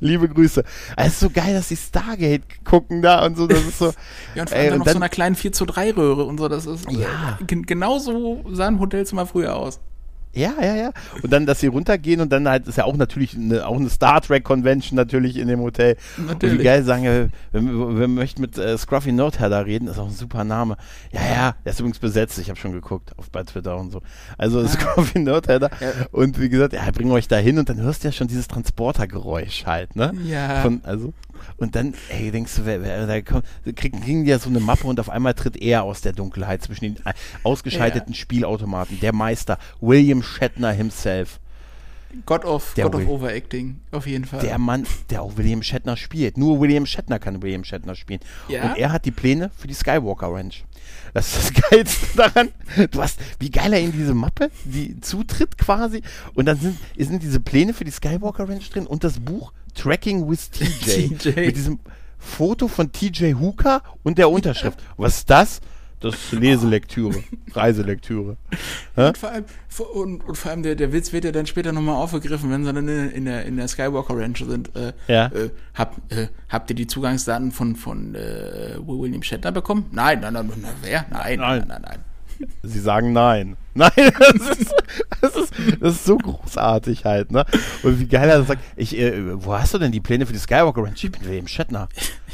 [0.00, 0.64] liebe Grüße.
[0.96, 3.92] Es ist so geil, dass die Stargate gucken da und so, das ist so.
[4.34, 6.38] ja, und vor allem dann noch dann, so einer kleinen 4 zu 3 Röhre und
[6.38, 7.38] so, das ist, ja.
[7.40, 9.80] Äh, genauso sah ein Hotelzimmer früher aus.
[10.34, 10.92] Ja, ja, ja.
[11.22, 13.90] Und dann, dass sie runtergehen und dann halt ist ja auch natürlich eine, auch eine
[13.90, 15.96] Star Trek Convention natürlich in dem Hotel.
[16.16, 16.54] Natürlich.
[16.54, 19.98] Und wie geil sagen, wir, wir, wir möchten mit äh, Scruffy Nordhair da reden, ist
[19.98, 20.78] auch ein super Name.
[21.12, 24.00] Ja, ja, der ist übrigens besetzt, ich habe schon geguckt auf bei Twitter und so.
[24.38, 24.68] Also ah.
[24.68, 25.70] Scruffy Nordhair da.
[25.80, 26.06] Ja.
[26.12, 28.48] Und wie gesagt, ja, bringen euch da hin und dann hörst du ja schon dieses
[28.48, 30.14] Transportergeräusch halt, ne?
[30.24, 30.62] Ja.
[30.62, 31.12] Von, also
[31.56, 33.44] und dann, ey, denkst du, wer, wer, da kommt,
[33.76, 36.62] kriegen, kriegen die ja so eine Mappe und auf einmal tritt er aus der Dunkelheit
[36.62, 37.12] zwischen den äh,
[37.42, 38.18] ausgeschalteten ja.
[38.18, 39.00] Spielautomaten.
[39.00, 41.38] Der Meister, William Shatner himself.
[42.26, 44.40] God of, God of Overacting, auf jeden Fall.
[44.40, 46.36] Der Mann, der auch William Shatner spielt.
[46.36, 48.20] Nur William Shatner kann William Shatner spielen.
[48.48, 48.64] Ja?
[48.64, 50.64] Und er hat die Pläne für die Skywalker Ranch.
[51.14, 52.48] Das ist das Geilste daran.
[52.90, 56.02] Du hast, wie geil er in diese Mappe, die zutritt quasi.
[56.34, 60.28] Und dann sind, sind diese Pläne für die Skywalker Ranch drin und das Buch Tracking
[60.28, 61.18] with TJ.
[61.18, 61.46] TJ.
[61.46, 61.80] Mit diesem
[62.18, 64.80] Foto von TJ Hooker und der Unterschrift.
[64.96, 65.60] Was ist das?
[66.02, 67.22] Das ist Leselektüre,
[67.54, 68.36] Reiselektüre.
[68.96, 69.44] Und vor allem,
[69.94, 72.72] und, und, vor allem der, der Witz wird ja dann später nochmal aufgegriffen, wenn sie
[72.72, 74.74] dann in, in, der, in der Skywalker Ranch sind.
[74.74, 75.26] Äh, ja.
[75.26, 79.86] Äh, hab, äh, habt ihr die Zugangsdaten von, von äh, William Shatner bekommen?
[79.92, 81.06] Nein, nein, nein, nein, wer?
[81.08, 81.82] Nein, nein, nein, nein.
[81.82, 82.11] nein.
[82.62, 83.56] Sie sagen nein.
[83.74, 84.74] Nein, das ist,
[85.22, 87.46] das ist, das ist so großartig halt, ne?
[87.82, 90.38] Und wie geil er sagt, ich, äh, wo hast du denn die Pläne für die
[90.38, 91.02] Skywalker Ranch?
[91.04, 91.88] Ich bin William Shatner.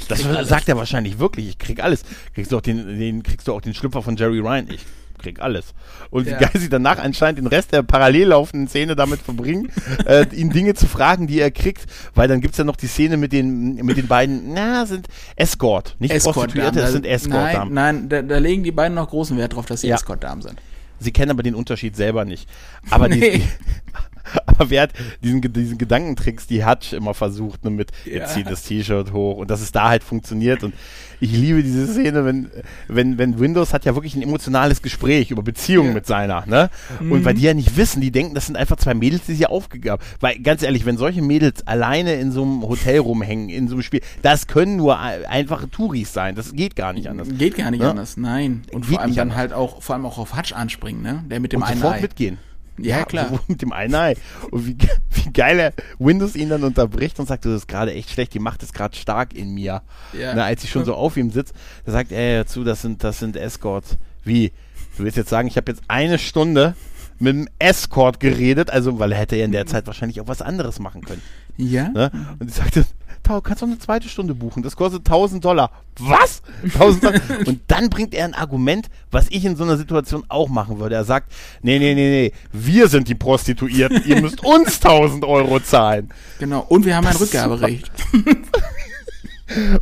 [0.09, 1.49] Das sagt er wahrscheinlich wirklich.
[1.49, 2.03] Ich krieg alles.
[2.35, 4.69] Kriegst du auch den, den, kriegst du auch den Schlüpfer von Jerry Ryan?
[4.69, 4.85] Ich
[5.19, 5.75] krieg alles.
[6.11, 6.35] Und ja.
[6.35, 9.71] wie geil sie danach anscheinend den Rest der parallel laufenden Szene damit verbringen,
[10.07, 13.17] äh, ihn Dinge zu fragen, die er kriegt, weil dann gibt's ja noch die Szene
[13.17, 17.75] mit den, mit den beiden, na, sind Escort, nicht Escort Prostituierte, das sind Escort-Damen.
[17.75, 19.97] Nein, nein da, da, legen die beiden noch großen Wert drauf, dass sie ja.
[19.97, 20.61] Escort-Damen sind.
[21.01, 22.49] Sie kennen aber den Unterschied selber nicht.
[22.91, 23.39] Aber nee.
[23.39, 23.43] die,
[24.47, 28.19] aber wer hat diesen, diesen Gedankentricks, die Hutch immer versucht, ne, mit ja.
[28.19, 30.75] jetzt das T-Shirt hoch und dass es da halt funktioniert und
[31.21, 32.51] ich liebe diese Szene, wenn,
[32.87, 35.95] wenn, wenn Windows hat ja wirklich ein emotionales Gespräch über Beziehungen ja.
[35.95, 36.71] mit seiner, ne?
[37.01, 37.13] Mhm.
[37.13, 39.47] Und weil die ja nicht wissen, die denken, das sind einfach zwei Mädels, die sie
[39.47, 43.75] aufgegeben Weil, ganz ehrlich, wenn solche Mädels alleine in so einem Hotel rumhängen, in so
[43.75, 46.35] einem Spiel, das können nur einfache Touris sein.
[46.35, 47.29] Das geht gar nicht anders.
[47.37, 47.91] Geht gar nicht ja?
[47.91, 48.63] anders, nein.
[48.73, 49.39] Und geht vor allem dann anders.
[49.39, 51.25] halt auch, vor allem auch auf Hutch anspringen, ne?
[51.29, 52.03] Der mit dem und einen sofort Ei.
[52.03, 52.39] mitgehen.
[52.79, 53.29] Ja, klar.
[53.31, 54.15] So mit dem einen Ei.
[54.51, 54.77] Und wie,
[55.11, 58.35] wie geil er Windows ihn dann unterbricht und sagt, du, das ist gerade echt schlecht,
[58.35, 59.83] die Macht ist gerade stark in mir.
[60.13, 60.35] Ja.
[60.35, 61.53] Na, als ich schon so auf ihm sitze,
[61.85, 63.97] da sagt er dazu, das sind, das sind Escorts.
[64.25, 64.53] Wie?
[64.97, 66.75] Du willst jetzt sagen, ich habe jetzt eine Stunde
[67.19, 70.43] mit einem Escort geredet, also weil er hätte ja in der Zeit wahrscheinlich auch was
[70.43, 71.23] anderes machen können.
[71.57, 71.89] Ja.
[71.89, 72.11] Ne?
[72.39, 72.85] Und ich sagte,
[73.29, 74.63] Tau, kannst du eine zweite Stunde buchen.
[74.63, 75.71] Das kostet 1000 Dollar.
[75.99, 76.41] Was?
[76.63, 77.21] 1000 Dollar?
[77.45, 80.95] Und dann bringt er ein Argument, was ich in so einer Situation auch machen würde.
[80.95, 84.03] Er sagt, nee, nee, nee, nee, wir sind die Prostituierten.
[84.07, 86.09] Ihr müsst uns 1000 Euro zahlen.
[86.39, 86.65] Genau.
[86.71, 87.93] Und wir haben das ein Rückgaberecht.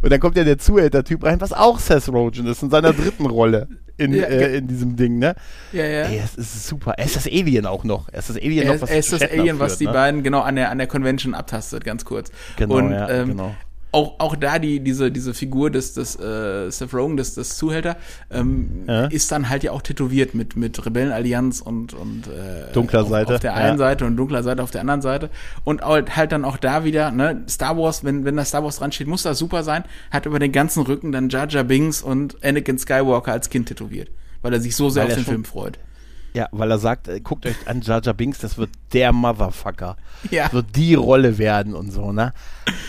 [0.02, 3.26] Und dann kommt ja der Zuhälter-Typ rein, was auch Seth Rogen ist in seiner dritten
[3.26, 5.34] Rolle in, ja, äh, in diesem Ding, ne?
[5.72, 6.02] Ja, ja.
[6.02, 6.94] Ey, es ist super.
[6.98, 8.08] Er ist das Alien auch noch.
[8.10, 9.92] Er ist das Alien er noch, was Er ist das Alien, führt, was die ne?
[9.92, 12.30] beiden genau an der, an der Convention abtastet, ganz kurz.
[12.56, 13.54] Genau, Und, ja, ähm, genau
[13.92, 17.96] auch, auch da die, diese, diese Figur des, des äh, Seth Rogen, des, des Zuhälter,
[18.30, 19.06] ähm, ja.
[19.06, 23.34] ist dann halt ja auch tätowiert mit, mit Rebellenallianz und, und äh, dunkler auf, Seite.
[23.34, 23.78] auf der einen ja.
[23.78, 25.30] Seite und dunkler Seite auf der anderen Seite.
[25.64, 28.92] Und halt dann auch da wieder, ne, Star Wars, wenn, wenn da Star Wars dran
[28.92, 32.42] steht, muss das super sein, hat über den ganzen Rücken dann Jar Jar Binks und
[32.44, 34.10] Anakin Skywalker als Kind tätowiert,
[34.42, 35.78] weil er sich so sehr weil auf den Film freut.
[36.36, 39.96] Ja, weil er sagt, äh, guckt euch an Jar Jar Binks, das wird der Motherfucker.
[40.30, 40.44] Ja.
[40.44, 42.34] Das wird die Rolle werden und so, ne?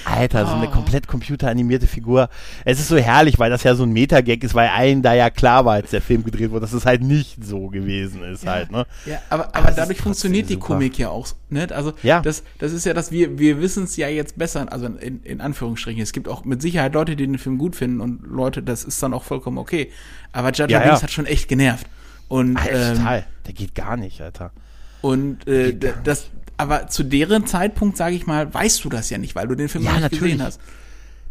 [0.04, 0.72] Alter, so eine Oh.
[0.72, 2.30] komplett computeranimierte Figur.
[2.66, 5.30] Es ist so herrlich, weil das ja so ein Metagag ist, weil allen da ja
[5.30, 8.70] klar war, als der Film gedreht wurde, dass es halt nicht so gewesen ist halt,
[8.70, 8.86] ne?
[9.06, 11.28] Ja, aber, Aber aber ist dadurch funktioniert die Komik ja auch.
[11.50, 11.68] Ne?
[11.72, 12.20] Also Ja.
[12.22, 15.40] das, das ist ja das, wir, wir wissen es ja jetzt besser, also in, in
[15.40, 16.02] Anführungsstrichen.
[16.02, 19.02] Es gibt auch mit Sicherheit Leute, die den Film gut finden und Leute, das ist
[19.02, 19.90] dann auch vollkommen okay.
[20.34, 20.92] Aber Jar Jar Ja, ja.
[20.92, 21.88] Binks hat schon echt genervt.
[22.28, 23.26] Und, Alter, ähm, total.
[23.46, 24.52] Der geht gar nicht, Alter.
[25.02, 29.36] und äh, das, aber zu deren Zeitpunkt, sage ich mal, weißt du das ja nicht,
[29.36, 30.34] weil du den Film Ja, nicht natürlich.
[30.34, 30.60] gesehen hast.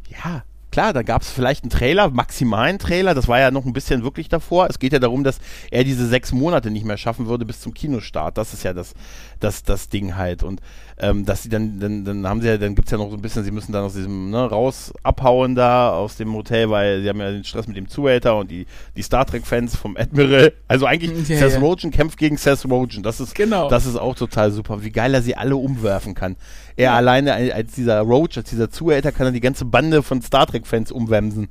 [0.08, 3.72] Ja, klar, da gab es vielleicht einen Trailer, maximalen Trailer, das war ja noch ein
[3.72, 4.68] bisschen wirklich davor.
[4.70, 5.38] Es geht ja darum, dass
[5.70, 8.38] er diese sechs Monate nicht mehr schaffen würde bis zum Kinostart.
[8.38, 8.94] Das ist ja das,
[9.40, 10.42] das, das Ding halt.
[10.42, 10.60] Und
[10.98, 13.20] ähm, dass sie dann, dann, dann haben sie ja, dann gibt's ja noch so ein
[13.22, 17.08] bisschen, sie müssen dann aus diesem, ne, raus abhauen da aus dem Hotel, weil sie
[17.08, 18.66] haben ja den Stress mit dem Zuhälter und die,
[18.96, 20.52] die Star Trek-Fans vom Admiral.
[20.68, 21.58] Also eigentlich Ja, Seth ja.
[21.58, 23.02] Rogen kämpft gegen Seth Rogen.
[23.02, 23.68] Das ist, Genau.
[23.68, 24.82] das ist auch total super.
[24.82, 26.36] Wie geil er sie alle umwerfen kann.
[26.76, 30.46] Er alleine als dieser Roach, als dieser Zuhälter, kann er die ganze Bande von Star
[30.46, 31.48] Trek-Fans umwemsen.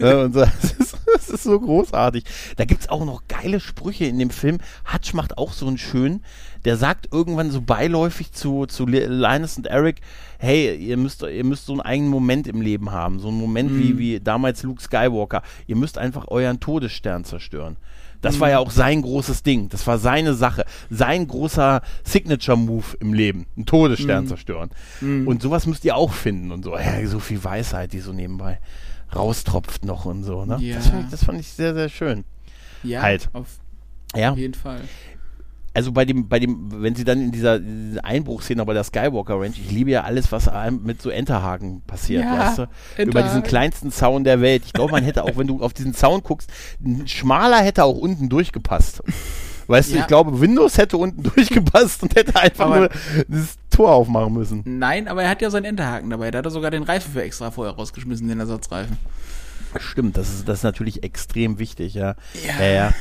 [0.00, 0.40] ja, und so.
[0.40, 2.24] das, ist, das ist so großartig.
[2.56, 4.58] Da gibt's auch noch geile Sprüche in dem Film.
[4.92, 6.24] Hutch macht auch so einen schönen.
[6.64, 10.00] Der sagt irgendwann so beiläufig zu, zu Li- Linus und Eric,
[10.38, 13.20] hey, ihr müsst, ihr müsst so einen eigenen Moment im Leben haben.
[13.20, 15.42] So einen Moment wie, wie damals Luke Skywalker.
[15.66, 17.76] Ihr müsst einfach euren Todesstern zerstören.
[18.20, 19.68] Das war ja auch sein großes Ding.
[19.68, 20.64] Das war seine Sache.
[20.90, 23.46] Sein großer Signature-Move im Leben.
[23.56, 24.70] Einen Todesstern zerstören.
[25.28, 26.76] Und sowas müsst ihr auch finden und so.
[26.76, 28.58] Ja, so viel Weisheit, die so nebenbei
[29.14, 30.44] raustropft noch und so.
[30.44, 30.58] Ne?
[30.60, 30.76] Ja.
[30.76, 32.24] Das, fand ich, das fand ich sehr, sehr schön.
[32.82, 33.28] Ja, Halt.
[33.32, 33.46] auf
[34.14, 34.80] Ja, jeden Fall.
[35.74, 39.40] also bei dem, bei dem, wenn sie dann in dieser, dieser Einbruchszene bei der Skywalker
[39.40, 40.48] Ranch, ich liebe ja alles, was
[40.82, 42.62] mit so Enterhaken passiert, Ja, weißt du?
[42.62, 42.70] Über
[43.02, 43.28] Enterhaken.
[43.28, 44.62] diesen kleinsten Zaun der Welt.
[44.66, 46.50] Ich glaube, man hätte auch, wenn du auf diesen Zaun guckst,
[46.84, 49.02] ein schmaler hätte auch unten durchgepasst.
[49.68, 50.00] Weißt du, Ja.
[50.00, 52.90] ich glaube, Windows hätte unten durchgepasst und hätte einfach Aber- nur
[53.28, 54.62] das Tor aufmachen müssen.
[54.64, 56.30] Nein, aber er hat ja seinen Enterhaken dabei.
[56.32, 58.96] Da hat er sogar den Reifen für extra vorher rausgeschmissen, den Ersatzreifen.
[59.78, 62.16] Stimmt, das ist, das ist natürlich extrem wichtig, ja.
[62.46, 62.60] Ja.
[62.64, 62.94] ja, ja.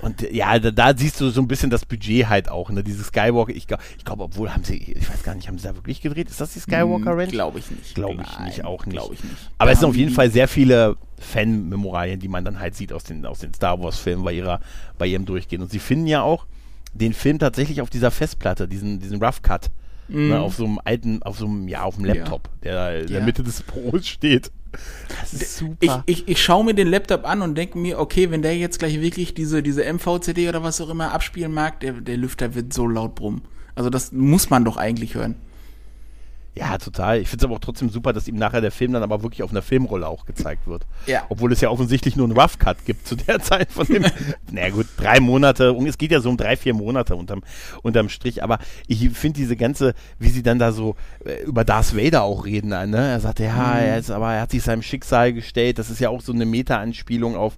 [0.00, 2.84] Und ja, da, da siehst du so ein bisschen das Budget halt auch, ne?
[2.84, 5.66] Diese Skywalker, ich glaube, ich glaub, obwohl haben sie, ich weiß gar nicht, haben sie
[5.66, 6.28] da wirklich gedreht?
[6.28, 7.30] Ist das die Skywalker Ranch?
[7.32, 7.94] Glaube ich nicht.
[7.94, 8.96] Glaube ich nicht, auch nicht.
[8.96, 9.50] Glaube ich nicht.
[9.58, 12.92] Aber Da es sind auf jeden Fall sehr viele Fan-Memoralien, die man dann halt sieht
[12.92, 14.60] aus den, aus den Star Wars-Filmen bei, ihrer,
[14.98, 15.62] bei ihrem Durchgehen.
[15.62, 16.46] Und sie finden ja auch
[16.92, 19.70] den Film tatsächlich auf dieser Festplatte, diesen, diesen Rough Cut.
[20.06, 23.20] Ne, auf so einem alten, auf so einem, ja, auf dem Laptop, der in der
[23.20, 23.24] Ja.
[23.24, 24.52] Mitte des Büros steht.
[25.08, 26.04] Das ist super.
[26.06, 28.78] Ich, ich, ich schaue mir den Laptop an und denke mir, okay, wenn der jetzt
[28.78, 32.74] gleich wirklich diese, diese MVCD oder was auch immer abspielen mag, der, der Lüfter wird
[32.74, 33.40] so laut brummen.
[33.74, 35.36] Also das muss man doch eigentlich hören.
[36.56, 37.20] Ja, total.
[37.20, 39.42] Ich finde es aber auch trotzdem super, dass ihm nachher der Film dann aber wirklich
[39.42, 40.86] auf einer Filmrolle auch gezeigt wird.
[41.06, 41.24] Ja.
[41.28, 44.04] Obwohl es ja offensichtlich nur einen Rough Cut gibt zu der Zeit von dem.
[44.52, 45.72] Na gut, drei Monate.
[45.72, 47.42] Und es geht ja so um drei, vier Monate unterm,
[47.82, 48.44] unterm Strich.
[48.44, 50.94] Aber ich finde diese ganze, wie sie dann da so
[51.24, 52.68] äh, über Darth Vader auch reden.
[52.68, 52.96] Ne?
[52.96, 55.80] Er sagt, ja, er ist, aber er hat sich seinem Schicksal gestellt.
[55.80, 57.56] Das ist ja auch so eine Meta-Anspielung auf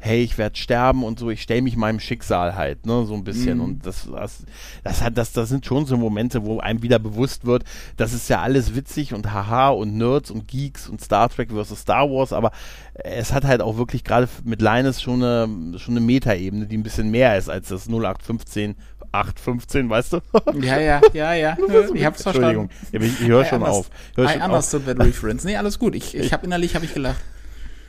[0.00, 3.24] hey, ich werde sterben und so, ich stelle mich meinem Schicksal halt, ne, so ein
[3.24, 3.60] bisschen.
[3.60, 4.44] Und das, das,
[4.84, 7.64] das hat, das, das sind schon so Momente, wo einem wieder bewusst wird,
[7.96, 11.80] das ist ja alles witzig und haha und Nerds und Geeks und Star Trek versus
[11.80, 12.52] Star Wars, aber
[12.94, 16.82] es hat halt auch wirklich gerade mit Linus schon eine, schon eine Metaebene, die ein
[16.82, 18.76] bisschen mehr ist als das 0815
[19.10, 20.20] 815, weißt du?
[20.60, 21.56] Ja, ja, ja, ja.
[21.94, 23.06] Ich hab's Entschuldigung, verstanden.
[23.06, 23.90] ich, ich höre I schon underst- auf.
[24.16, 24.48] Hör I schon auf.
[24.48, 25.44] understood that reference.
[25.44, 25.94] Nee, alles gut.
[25.94, 27.20] Ich, ich habe innerlich hab ich gelacht.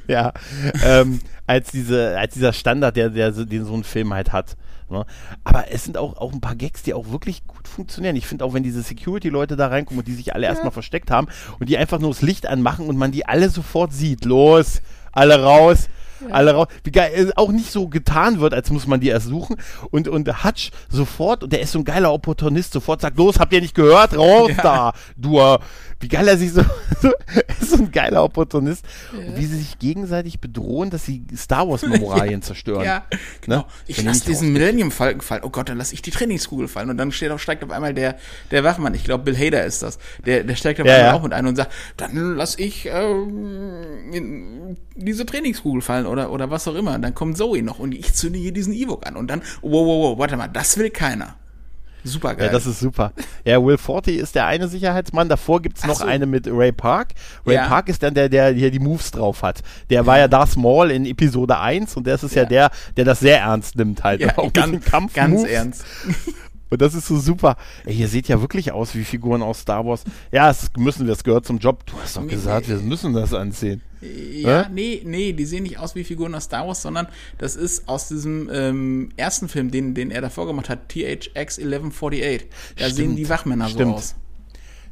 [0.14, 0.34] ja,
[0.86, 4.58] ähm, als diese, als dieser Standard, der, der, so- den so ein Film halt hat.
[4.90, 5.06] Ne?
[5.44, 8.16] Aber es sind auch, auch ein paar Gags, die auch wirklich gut funktionieren.
[8.16, 11.28] Ich finde auch, wenn diese Security-Leute da reinkommen und die sich alle erstmal versteckt haben
[11.60, 14.26] und die einfach nur das Licht anmachen und man die alle sofort sieht.
[14.26, 14.82] Los,
[15.12, 15.90] alle raus.
[16.32, 16.68] Alle raus.
[16.84, 19.56] Wie geil, äh, auch nicht so getan wird, als muss man die erst suchen.
[19.92, 23.54] Und, und Hutch sofort, und der ist so ein geiler Opportunist, sofort sagt, los, habt
[23.54, 24.18] ihr nicht gehört?
[24.18, 24.64] Raus Ja.
[24.64, 25.40] da, du.
[25.40, 25.58] äh,
[26.02, 26.62] Wie geil er sich so,
[27.02, 27.12] so
[27.60, 28.86] ist so ein geiler Opportunist.
[29.14, 32.84] Und wie sie sich gegenseitig bedrohen, dass sie Star Wars Memoralien zerstören.
[32.86, 33.04] Ja,
[33.42, 33.58] genau.
[33.58, 33.66] Ne?
[33.88, 35.42] Ich lasse diesen Millennium Falken fallen.
[35.44, 36.90] Oh Gott, dann lasse ich die Trainingskugel fallen.
[36.90, 38.16] Und dann steht auf, steigt auf einmal der,
[38.52, 41.14] der Wachmann, ich glaube Bill Hader ist das, der, der steigt auf Ja, einmal ja.
[41.16, 46.68] auch mit ein und sagt, dann lasse ich ähm, diese Trainingskugel fallen oder, oder was
[46.68, 46.96] auch immer.
[46.96, 49.16] Und dann kommt Zoe noch und ich zünde hier diesen Ewok an.
[49.16, 51.36] Und dann, wow, wow, wow, warte mal, das will keiner.
[52.06, 52.46] Super geil.
[52.48, 53.12] Ja, das ist super.
[53.44, 55.28] Ja, Will Forte ist der eine Sicherheitsmann.
[55.28, 56.06] Davor gibt's Ach noch so.
[56.06, 57.10] eine mit Ray Park.
[57.46, 57.68] Ray Ja.
[57.68, 59.60] Park ist dann der, der hier die Moves drauf hat.
[59.90, 62.48] Der war ja Darth Maul in Episode 1 und der ist es ja, Ja.
[62.48, 64.22] der, der das sehr ernst nimmt halt.
[64.22, 65.14] ja, auch mit ganz, Kampfmoves.
[65.14, 65.86] ganz ernst.
[66.70, 67.58] Und das ist so super.
[67.86, 70.04] Ey, ihr seht ja wirklich aus wie Figuren aus Star Wars.
[70.32, 71.86] Ja, es müssen wir, es gehört zum Job.
[71.86, 73.82] Du hast doch gesagt, wir müssen das anziehen.
[74.02, 74.70] Ja, Hä?
[74.72, 77.08] nee, nee, die sehen nicht aus wie Figuren aus Star Wars, sondern
[77.38, 82.48] das ist aus diesem ähm, ersten Film, den, den er davor gemacht hat, THX 1148.
[82.78, 83.92] Da stimmt, sehen die Wachmänner stimmt.
[83.92, 84.16] so aus.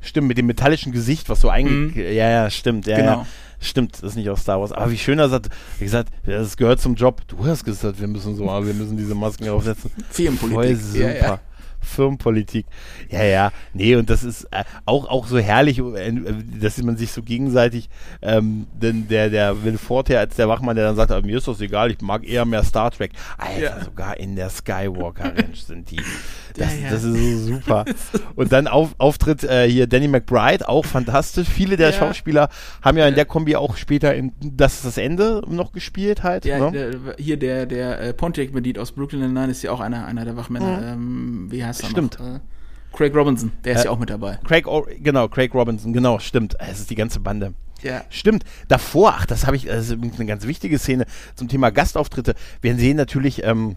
[0.02, 1.96] Stimmt, mit dem metallischen Gesicht, was so eigentlich.
[1.96, 2.02] Mhm.
[2.02, 2.86] Ja, ja, stimmt.
[2.86, 3.12] Ja, genau.
[3.12, 3.28] Ja.
[3.60, 4.72] Stimmt, das ist nicht aus Star Wars.
[4.72, 5.50] Aber wie schön er sagt,
[5.80, 7.22] wie gesagt, das gehört zum Job.
[7.28, 9.90] Du hast gesagt, wir müssen so, wir müssen diese Masken aufsetzen.
[10.12, 10.56] Firmenpolitik.
[10.56, 11.16] Voll super.
[11.16, 11.40] Ja, ja.
[11.88, 12.66] Firmenpolitik.
[13.10, 13.52] Ja, ja.
[13.74, 16.14] Nee, und das ist äh, auch, auch so herrlich, äh,
[16.60, 17.90] dass man sich so gegenseitig,
[18.22, 21.48] ähm, denn der, der Will Forte als der Wachmann, der dann sagt, ah, mir ist
[21.48, 23.12] das egal, ich mag eher mehr Star Trek.
[23.38, 23.84] Alter, ja.
[23.84, 26.02] sogar in der Skywalker Ranch sind die.
[26.58, 26.90] Das, ja, ja.
[26.90, 27.86] das ist so super.
[28.36, 31.48] Und dann auf, Auftritt äh, hier Danny McBride, auch fantastisch.
[31.48, 32.50] Viele der Schauspieler
[32.82, 36.46] haben ja in der Kombi auch später in Das ist das Ende noch gespielt halt.
[36.46, 36.72] Ja, ne?
[36.72, 40.36] der, hier der, der äh, Pontiac-Medit aus Brooklyn Nine ist ja auch einer, einer der
[40.36, 40.78] Wachmänner.
[40.78, 40.88] Mhm.
[40.88, 42.20] Ähm, wie heißt er Stimmt.
[42.20, 42.36] Noch?
[42.36, 42.40] Äh,
[42.94, 44.40] Craig Robinson, der ist äh, ja auch mit dabei.
[44.44, 44.66] Craig,
[45.02, 46.56] genau, Craig Robinson, genau, stimmt.
[46.60, 47.54] Es ist die ganze Bande.
[47.84, 48.04] Ja.
[48.10, 48.44] Stimmt.
[48.68, 51.06] Davor, ach, das habe ich, das ist eine ganz wichtige Szene
[51.36, 52.34] zum Thema Gastauftritte.
[52.62, 53.76] Wir sehen natürlich ähm,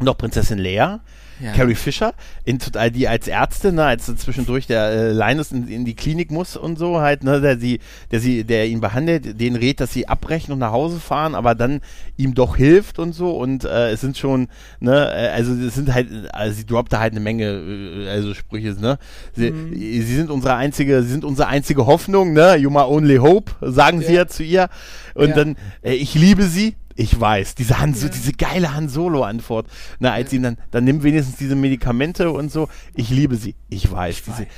[0.00, 1.00] noch Prinzessin Leia,
[1.40, 1.52] ja.
[1.52, 2.14] Carrie Fisher,
[2.44, 2.58] in,
[2.94, 6.78] die als Ärztin, ne, als zwischendurch der äh, Linus in, in, die Klinik muss und
[6.78, 7.80] so halt, ne, der sie,
[8.10, 11.54] der sie, der ihn behandelt, den rät, dass sie abbrechen und nach Hause fahren, aber
[11.54, 11.80] dann
[12.16, 15.92] ihm doch hilft und so und äh, es sind schon, ne, äh, also es sind
[15.92, 18.98] halt, also sie droppt da halt eine Menge, äh, also Sprüche, ne,
[19.34, 19.74] sie, mhm.
[19.74, 24.00] sie sind unsere einzige, sie sind unsere einzige Hoffnung, ne, you my only hope, sagen
[24.00, 24.06] ja.
[24.06, 24.68] sie ja zu ihr
[25.14, 25.34] und ja.
[25.34, 28.08] dann, äh, ich liebe sie, ich weiß, diese, Han, ja.
[28.08, 29.66] diese geile Han Solo-Antwort.
[29.98, 30.36] Na, als ja.
[30.36, 32.68] ihm dann, dann nimm wenigstens diese Medikamente und so.
[32.94, 33.54] Ich liebe sie.
[33.68, 34.48] Ich weiß, ich diese weiß.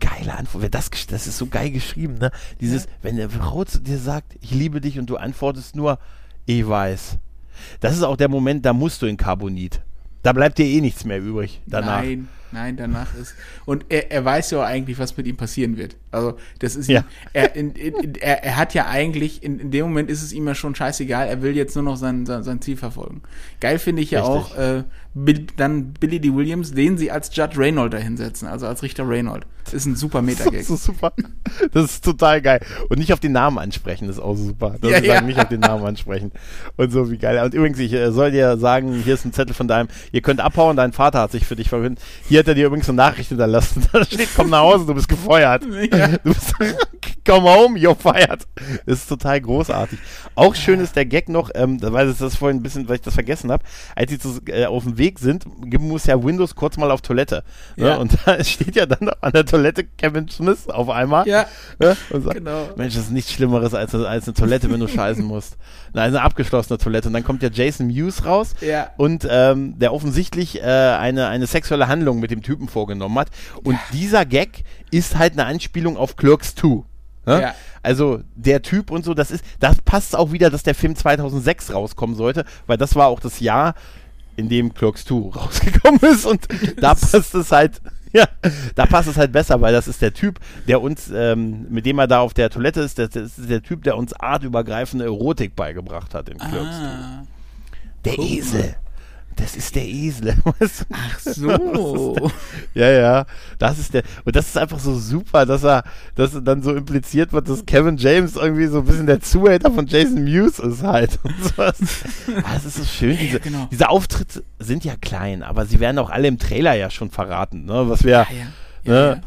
[0.00, 0.74] geile Antwort.
[0.74, 2.30] Das, das ist so geil geschrieben, ne?
[2.60, 2.90] Dieses, ja.
[3.02, 5.98] wenn eine Frau zu dir sagt, ich liebe dich und du antwortest nur,
[6.46, 7.18] ich weiß.
[7.80, 9.82] Das ist auch der Moment, da musst du in Carbonit.
[10.22, 12.02] Da bleibt dir eh nichts mehr übrig danach.
[12.02, 13.34] Nein, nein, danach ist.
[13.64, 15.96] Und er, er weiß ja auch eigentlich, was mit ihm passieren wird.
[16.12, 17.00] Also, das ist ja.
[17.00, 20.32] ihm, er, in, in, er, er hat ja eigentlich, in, in dem Moment ist es
[20.32, 23.22] ihm ja schon scheißegal, er will jetzt nur noch sein, sein, sein Ziel verfolgen.
[23.60, 24.52] Geil finde ich ja Richtig.
[24.52, 26.32] auch, äh, Bill, dann Billy D.
[26.32, 29.44] Williams, den sie als Judge Reynold dahinsetzen, also als Richter Reynold.
[29.64, 30.60] Das ist ein super Meta-Gag.
[30.60, 31.12] Das ist super.
[31.72, 32.60] Das ist total geil.
[32.88, 34.76] Und nicht auf den Namen ansprechen, das ist auch super.
[34.80, 35.14] Das ja, ja.
[35.14, 36.32] Sagen, nicht auf den Namen ansprechen.
[36.76, 37.42] Und so, wie geil.
[37.44, 40.40] Und übrigens, ich äh, soll dir sagen, hier ist ein Zettel von deinem, ihr könnt
[40.40, 42.02] abhauen, dein Vater hat sich für dich verhündet.
[42.28, 43.86] Hier hat er dir übrigens eine Nachricht hinterlassen.
[43.92, 45.64] Da steht, komm nach Hause, du bist gefeuert.
[45.92, 45.99] Ja.
[46.24, 46.54] Du bist,
[47.26, 48.46] come home, you're fired.
[48.86, 49.98] Das ist total großartig.
[50.34, 53.02] Auch schön ist der Gag noch, ähm, weil es das vorhin ein bisschen, weil ich
[53.02, 55.44] das vergessen habe, als sie zu, äh, auf dem Weg sind,
[55.80, 57.42] muss ja Windows kurz mal auf Toilette.
[57.76, 57.88] Ne?
[57.88, 57.96] Ja.
[57.96, 61.26] Und da steht ja dann an der Toilette Kevin Smith auf einmal.
[61.26, 61.46] Ja.
[61.78, 61.96] Ne?
[62.10, 62.68] Und sagt, genau.
[62.76, 65.56] Mensch, das ist nichts Schlimmeres als, als eine Toilette, wenn du scheißen musst.
[65.92, 67.08] Na, eine abgeschlossene Toilette.
[67.08, 68.54] Und dann kommt ja Jason Mewes raus.
[68.60, 68.90] Ja.
[68.96, 73.28] Und ähm, der offensichtlich äh, eine, eine sexuelle Handlung mit dem Typen vorgenommen hat.
[73.64, 76.68] Und dieser Gag ist halt eine Anspielung auf Clerks 2.
[77.26, 77.42] Ne?
[77.42, 77.54] Ja.
[77.82, 81.72] Also der Typ und so, das ist, das passt auch wieder, dass der Film 2006
[81.72, 83.74] rauskommen sollte, weil das war auch das Jahr,
[84.36, 86.46] in dem Clerks 2 rausgekommen ist und
[86.80, 87.80] da passt es halt,
[88.12, 88.26] ja,
[88.74, 91.98] da passt es halt besser, weil das ist der Typ, der uns, ähm, mit dem
[91.98, 95.54] er da auf der Toilette ist, das, das ist der Typ, der uns artübergreifende Erotik
[95.56, 97.22] beigebracht hat in Clerks ah,
[98.04, 98.10] 2.
[98.10, 98.26] Der cool.
[98.26, 98.76] Esel
[99.40, 100.34] das ist der Esel.
[100.92, 102.30] Ach so.
[102.74, 103.26] ja, ja.
[103.58, 104.02] Das ist der.
[104.24, 105.84] Und das ist einfach so super, dass er,
[106.14, 109.86] dass dann so impliziert wird, dass Kevin James irgendwie so ein bisschen der Zuhälter von
[109.86, 111.18] Jason Mewes ist halt.
[111.22, 111.78] Und sowas.
[112.42, 113.16] Ah, das ist so schön.
[113.16, 113.68] Diese, ja, genau.
[113.70, 117.64] diese Auftritte sind ja klein, aber sie werden auch alle im Trailer ja schon verraten,
[117.64, 117.88] ne?
[117.88, 118.10] Was wir.
[118.10, 118.26] Ja,
[118.84, 118.92] ja.
[118.92, 119.22] Ne?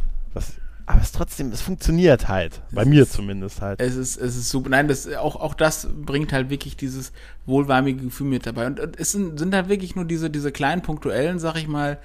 [0.85, 2.61] Aber es trotzdem, es funktioniert halt.
[2.71, 3.79] Bei es mir ist, zumindest halt.
[3.79, 4.69] Es ist, es ist super.
[4.69, 7.13] Nein, das, auch, auch das bringt halt wirklich dieses
[7.45, 8.67] wohlwarmige Gefühl mit dabei.
[8.67, 11.99] Und, und es sind, sind halt wirklich nur diese, diese kleinen punktuellen, sag ich mal,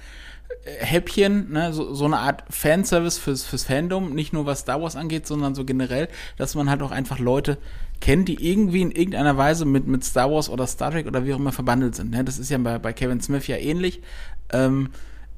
[0.63, 4.81] äh, Häppchen, ne, so, so eine Art Fanservice fürs, fürs Fandom, nicht nur was Star
[4.81, 6.07] Wars angeht, sondern so generell,
[6.37, 7.57] dass man halt auch einfach Leute
[7.99, 11.33] kennt, die irgendwie in irgendeiner Weise mit, mit Star Wars oder Star Trek oder wie
[11.33, 12.11] auch immer verbandelt sind.
[12.11, 12.23] Ne?
[12.23, 14.01] Das ist ja bei, bei Kevin Smith ja ähnlich.
[14.51, 14.89] Ähm,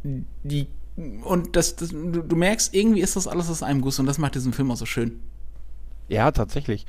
[0.04, 4.18] die und das, das du, merkst, irgendwie ist das alles aus einem Guss und das
[4.18, 5.20] macht diesen Film auch so schön.
[6.08, 6.86] Ja, tatsächlich.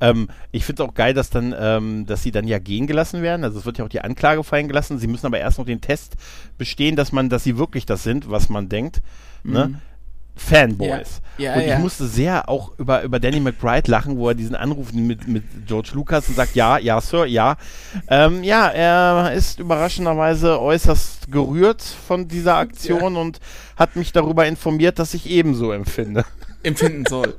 [0.00, 3.22] Ähm, ich finde es auch geil, dass dann, ähm, dass sie dann ja gehen gelassen
[3.22, 3.42] werden.
[3.42, 4.98] Also es wird ja auch die Anklage fallen gelassen.
[4.98, 6.16] Sie müssen aber erst noch den Test
[6.58, 9.00] bestehen, dass man, dass sie wirklich das sind, was man denkt.
[9.42, 9.66] Ne?
[9.66, 9.72] Mhm.
[9.72, 9.80] Ne?
[10.36, 11.20] Fanboys.
[11.38, 11.78] Ja, ja, und ich ja.
[11.78, 15.90] musste sehr auch über, über Danny McBride lachen, wo er diesen Anruf mit, mit George
[15.94, 17.56] Lucas und sagt, ja, ja, Sir, ja.
[18.08, 23.40] Ähm, ja, er ist überraschenderweise äußerst gerührt von dieser Aktion und
[23.76, 26.24] hat mich darüber informiert, dass ich ebenso empfinde.
[26.66, 27.34] Empfinden soll.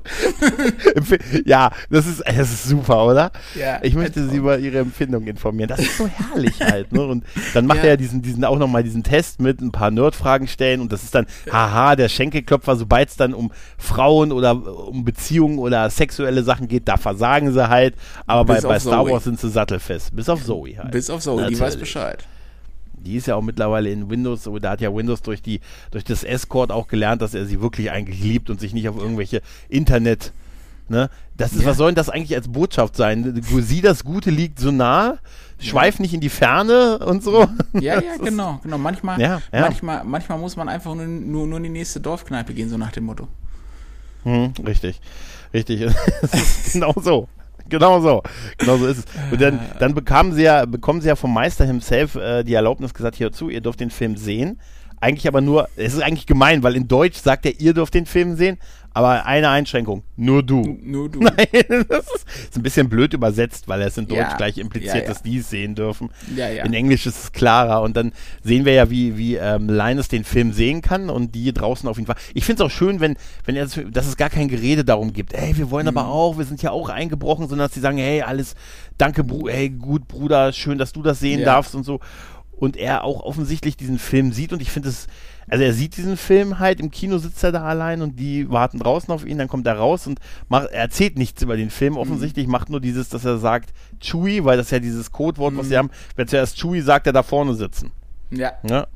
[1.45, 3.31] ja, das ist, das ist super, oder?
[3.55, 5.69] Ja, ich möchte also- Sie über Ihre Empfindung informieren.
[5.69, 7.01] Das ist so herrlich halt, ne?
[7.05, 7.23] Und
[7.53, 7.83] dann macht Ja.
[7.83, 11.03] er ja diesen, diesen auch nochmal diesen Test mit ein paar Nerdfragen stellen und das
[11.03, 16.43] ist dann, haha, der Schenkelklopfer, sobald es dann um Frauen oder um Beziehungen oder sexuelle
[16.43, 17.95] Sachen geht, da versagen sie halt.
[18.25, 19.11] Aber bei, Bis bei Star Zoe.
[19.13, 20.15] Wars sind sie sattelfest.
[20.15, 20.91] Bis auf Zoe halt.
[20.91, 21.59] Bis auf die Natürlich.
[21.59, 22.23] weiß Bescheid.
[23.05, 26.23] Die ist ja auch mittlerweile in Windows, da hat ja Windows durch die durch das
[26.23, 30.33] Escort auch gelernt, dass er sie wirklich eigentlich liebt und sich nicht auf irgendwelche Internet,
[30.89, 31.09] ne?
[31.37, 31.67] Das ist, Ja.
[31.69, 33.39] was soll denn das eigentlich als Botschaft sein?
[33.43, 35.19] Sie das Gute liegt so nah,
[35.59, 37.47] schweif nicht in die Ferne und so.
[37.73, 38.77] Ja, ja, genau, genau.
[38.79, 39.61] Manchmal, Ja, ja.
[39.61, 42.91] manchmal, manchmal muss man einfach nur, nur, nur in die nächste Dorfkneipe gehen, so nach
[42.91, 43.27] dem Motto.
[44.23, 44.99] Hm, richtig,
[45.53, 45.85] richtig.
[46.73, 47.27] Genau so.
[47.69, 48.23] Genau so.
[48.57, 49.05] Genau so ist es.
[49.31, 52.93] Und dann, dann bekamen sie ja, bekommen sie ja vom Meister himself äh, die Erlaubnis
[52.93, 54.59] gesagt, hier zu, ihr dürft den Film sehen.
[54.99, 58.07] Eigentlich aber nur, es ist eigentlich gemein, weil in Deutsch sagt er, ihr dürft den
[58.07, 58.57] Film sehen,
[58.97, 60.77] aber eine Einschränkung, nur du.
[60.81, 61.19] Nur du.
[61.21, 61.35] Nein,
[61.87, 64.95] das ist, ist ein bisschen blöd übersetzt, weil er es in Deutsch Ja, gleich impliziert,
[64.95, 66.09] ja, dass die es sehen dürfen.
[66.65, 68.11] In Englisch ist es klarer und dann
[68.43, 71.97] sehen wir ja, wie, wie ähm, Linus den Film sehen kann und die draußen auf
[71.97, 72.15] jeden Fall.
[72.33, 75.13] Ich finde es auch schön, wenn, wenn er, das- dass es gar kein Gerede darum
[75.13, 75.97] gibt, ey, wir wollen Mhm.
[75.97, 78.55] aber auch, wir sind ja auch eingebrochen, sondern dass sie sagen, hey, alles,
[78.97, 81.99] danke, Bru hey, gut, Bruder, schön, dass du das sehen darfst und so.
[82.51, 85.05] Und er auch offensichtlich diesen Film sieht und ich finde es,
[85.49, 88.79] also er sieht diesen Film halt, im Kino sitzt er da allein und die warten
[88.79, 90.19] draußen auf ihn, dann kommt er raus und
[90.49, 94.43] macht, er erzählt nichts über den Film, offensichtlich macht nur dieses, dass er sagt, Chewie,
[94.43, 97.53] weil das ja dieses Codewort, was sie haben, wer zuerst Chewie sagt, er da vorne
[97.53, 97.91] sitzen.
[98.29, 98.87] Ja, Ja,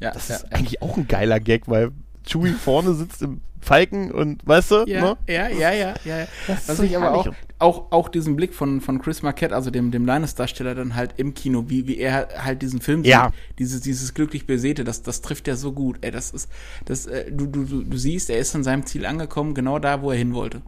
[0.00, 0.10] ja.
[0.12, 1.92] das ja, ist eigentlich auch ein geiler Gag, weil
[2.30, 5.16] Chewie vorne sitzt im Falken und, weißt du, Ja, ne?
[5.28, 6.18] ja, ja, ja, ja.
[6.18, 6.26] ja.
[6.46, 7.28] Das Was ich aber auch,
[7.58, 11.34] auch, auch diesen Blick von, von Chris Marquette, also dem, dem Linus-Darsteller dann halt im
[11.34, 13.26] Kino, wie, wie er halt diesen Film Ja.
[13.26, 15.98] sieht, dieses, dieses glücklich besäte, das, das trifft ja so gut.
[16.00, 16.48] Ey, das ist,
[16.86, 20.00] das, äh, du, du, du, du siehst, er ist an seinem Ziel angekommen, genau da,
[20.00, 20.62] wo er hin wollte.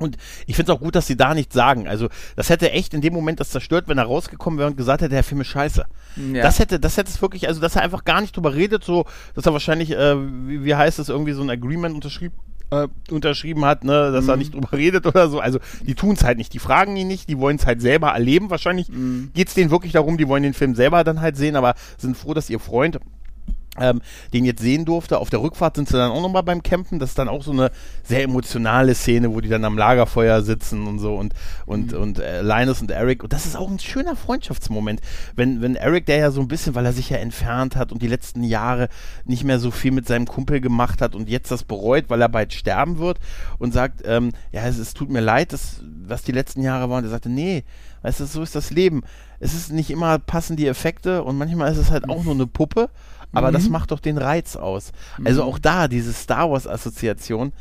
[0.00, 1.86] Und ich finde es auch gut, dass sie da nichts sagen.
[1.86, 5.02] Also, das hätte echt in dem Moment das zerstört, wenn er rausgekommen wäre und gesagt
[5.02, 5.84] hätte, der Film ist scheiße.
[6.32, 6.42] Ja.
[6.42, 9.04] Das hätte, das hätte es wirklich, also, dass er einfach gar nicht drüber redet, so,
[9.34, 10.16] dass er wahrscheinlich, äh,
[10.48, 12.34] wie, wie heißt es, irgendwie so ein Agreement unterschrieben,
[12.70, 15.38] äh, unterschrieben hat, ne, dass er nicht drüber redet oder so.
[15.38, 16.54] Also, die tun es halt nicht.
[16.54, 18.48] Die fragen ihn nicht, die wollen es halt selber erleben.
[18.48, 18.90] Wahrscheinlich
[19.34, 22.16] geht es denen wirklich darum, die wollen den Film selber dann halt sehen, aber sind
[22.16, 22.98] froh, dass ihr Freund
[23.78, 24.00] ähm,
[24.32, 25.18] den jetzt sehen durfte.
[25.18, 26.98] Auf der Rückfahrt sind sie dann auch nochmal beim Campen.
[26.98, 27.70] Das ist dann auch so eine
[28.02, 31.34] sehr emotionale Szene, wo die dann am Lagerfeuer sitzen und so und,
[31.66, 33.22] und, und äh, Linus und Eric.
[33.22, 35.00] Und das ist auch ein schöner Freundschaftsmoment.
[35.36, 38.02] Wenn, wenn Eric, der ja so ein bisschen, weil er sich ja entfernt hat und
[38.02, 38.88] die letzten Jahre
[39.24, 42.28] nicht mehr so viel mit seinem Kumpel gemacht hat und jetzt das bereut, weil er
[42.28, 43.18] bald sterben wird
[43.58, 46.98] und sagt, ähm, ja, es, es tut mir leid, dass, was die letzten Jahre waren.
[46.98, 47.62] Und er sagte, nee,
[48.02, 49.02] weißt du, so ist das Leben.
[49.38, 52.46] Es ist nicht immer passen die Effekte und manchmal ist es halt auch nur eine
[52.46, 52.90] Puppe.
[53.32, 54.92] Aber das macht doch den Reiz aus.
[55.24, 57.52] Also auch da, diese Star Wars-Assoziation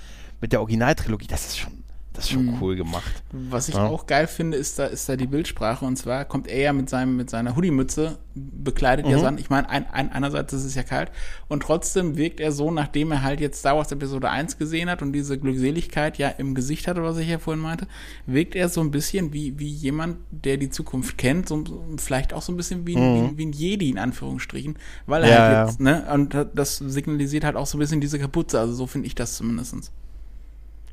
[0.42, 1.79] mit der Originaltrilogie, das ist schon,
[2.20, 3.24] das ist schon cool gemacht.
[3.32, 3.88] Was ich Ja.
[3.88, 5.86] auch geil finde, ist da, ist da die Bildsprache.
[5.86, 9.12] Und zwar kommt er ja mit, seinem, mit seiner Hoodie-Mütze bekleidet Mhm.
[9.12, 9.38] ja an.
[9.38, 11.12] Ich meine, ein, ein, einerseits ist es ja kalt.
[11.48, 15.02] Und trotzdem wirkt er so, nachdem er halt jetzt Star Wars Episode 1 gesehen hat
[15.02, 17.88] und diese Glückseligkeit ja im Gesicht hatte, was ich ja vorhin meinte,
[18.26, 21.50] wirkt er so ein bisschen wie, wie jemand, der die Zukunft kennt.
[21.50, 21.64] So,
[21.98, 24.78] vielleicht auch so ein bisschen wie, ein wie, wie ein Jedi in Anführungsstrichen.
[25.06, 25.34] Weil er Mhm.
[25.34, 25.66] Ja, halt ja.
[25.68, 28.60] jetzt, ne, und das signalisiert halt auch so ein bisschen diese Kapuze.
[28.60, 29.92] Also so finde ich das zumindestens.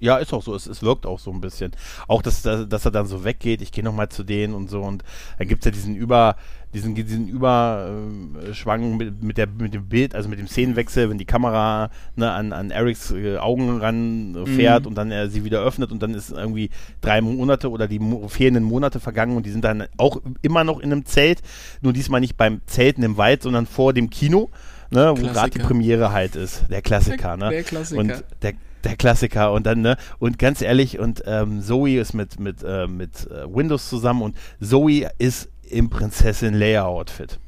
[0.00, 0.54] Ja, ist auch so.
[0.54, 1.72] Es, es wirkt auch so ein bisschen.
[2.08, 4.82] Auch, dass, dass dass er dann so weggeht, ich gehe nochmal zu denen und so.
[4.82, 5.02] Und
[5.38, 6.36] dann gibt's ja diesen Über,
[6.74, 11.24] diesen, diesen Überschwang mit, mit, der, mit dem Bild, also mit dem Szenenwechsel, wenn die
[11.24, 16.02] Kamera ne, an, an Erics äh, Augen ranfährt und dann er sie wieder öffnet und
[16.02, 16.70] dann ist irgendwie
[17.00, 20.80] drei Monate oder die mo fehlenden Monate vergangen und die sind dann auch immer noch
[20.80, 21.40] in einem Zelt.
[21.80, 24.50] Nur diesmal nicht beim Zelten im Wald, sondern vor dem Kino.
[24.90, 25.58] Ne, wo gerade die.
[25.58, 27.50] Premiere halt ist, der Klassiker, Der- ne?
[27.50, 28.00] der Klassiker.
[28.00, 28.52] Und der,
[28.84, 32.86] der Klassiker und dann, ne, und ganz ehrlich, und ähm, Zoe ist mit, mit, äh,
[32.86, 37.38] mit äh, Windows zusammen und Zoe ist im Prinzessin Leia-Outfit.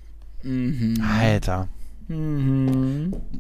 [0.43, 1.03] Mhm.
[1.21, 1.69] Alter.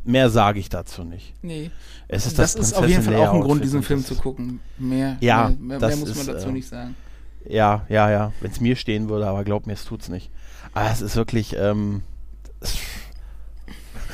[0.05, 1.34] Mehr sage ich dazu nicht.
[1.42, 1.70] Nee.
[2.07, 4.61] Es ist das, das, ist auf jeden Fall auch ein Grund, diesen Film zu gucken.
[4.78, 6.94] Mehr, Ja, mehr, mehr, das mehr muss man ist, dazu äh, nicht sagen.
[7.49, 8.32] Ja, ja, ja.
[8.40, 10.30] Wenn es mir stehen würde, aber glaub mir, es tut's nicht.
[10.74, 12.03] Aber es ist wirklich, ähm,
[12.61, 12.76] es-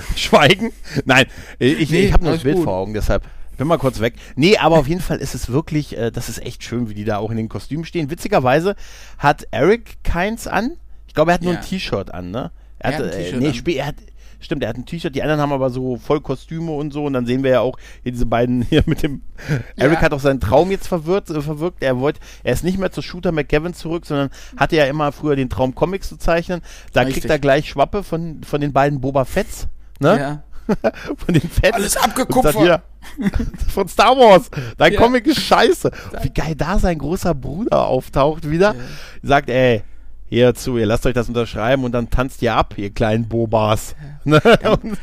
[0.17, 0.73] Schweigen?
[1.05, 1.27] Nein,
[1.59, 2.65] ich, Nee, ich habe nur das Bild gut.
[2.65, 3.25] vor Augen, deshalb
[3.57, 4.15] bin mal kurz weg.
[4.37, 7.05] Nee, aber auf jeden Fall ist es wirklich, äh, das ist echt schön, wie die
[7.05, 8.11] da auch in den Kostümen stehen.
[8.11, 8.75] Witzigerweise
[9.19, 10.73] hat Eric keins an.
[11.07, 11.61] Ich glaube, er hat nur Ja.
[11.61, 12.51] ein T-Shirt an, ne?
[12.81, 13.67] Er hat ein äh, nee, an.
[13.67, 13.95] er hat,
[14.41, 15.15] stimmt, er hat ein T-Shirt.
[15.15, 17.05] Die anderen haben aber so voll Kostüme und so.
[17.05, 19.23] Und dann sehen wir ja auch hier diese beiden hier mit dem.
[19.77, 21.83] Eric hat auch seinen Traum jetzt verwirrt, äh, verwirkt.
[21.83, 25.37] Er wollte, er ist nicht mehr zu Shooter McGavin zurück, sondern hatte ja immer früher
[25.37, 26.61] den Traum, Comics zu zeichnen.
[26.93, 27.23] Da Richtig.
[27.23, 29.69] kriegt er gleich Schwappe von, von den beiden Boba Fetts.
[30.01, 30.19] Ne?
[30.19, 30.43] Ja.
[31.19, 31.75] Von den Fans.
[31.75, 32.83] Alles abgekupfert.
[33.75, 34.51] von Star Wars.
[34.79, 35.01] Dein Ja.
[35.01, 35.91] Comic ist scheiße.
[36.23, 38.75] Wie geil da sein großer Bruder auftaucht wieder.
[39.23, 39.83] Sagt, ey,
[40.27, 43.95] hier zu, ihr lasst euch das unterschreiben und dann tanzt ihr ab, ihr kleinen Bobas.
[44.25, 44.41] Ne?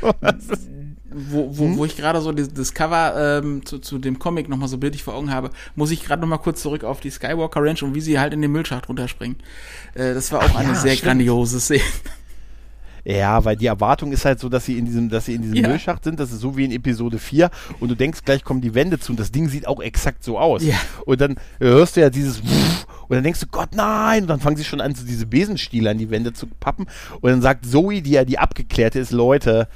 [0.02, 0.12] So.
[0.20, 0.68] Das ist-
[1.14, 4.70] wo, wo, wo ich gerade so das, das Cover ähm, zu, zu dem Comic nochmal
[4.70, 7.84] so bildlich vor Augen habe, muss ich gerade nochmal kurz zurück auf die Skywalker Ranch
[7.84, 9.36] und wie sie halt in den Müllschacht runterspringen.
[9.94, 11.04] Äh, das war auch eine ja, sehr stimmt.
[11.08, 11.84] grandiose Szene.
[13.04, 15.58] Ja, weil die Erwartung ist halt so, dass sie in diesem, dass sie in diesem
[15.58, 15.68] Ja.
[15.70, 16.20] Müllschacht sind.
[16.20, 17.50] Das ist so wie in Episode 4
[17.80, 20.38] und du denkst, gleich kommen die Wände zu und das Ding sieht auch exakt so
[20.38, 20.64] aus.
[20.64, 20.76] Ja.
[21.06, 22.40] Und dann hörst du ja dieses
[23.08, 24.24] und dann denkst du, Gott, nein!
[24.24, 26.86] Und dann fangen sie schon an, so diese Besenstiele an die Wände zu pappen.
[27.22, 29.68] Und dann sagt Zoe, die ja die Abgeklärte ist, Leute,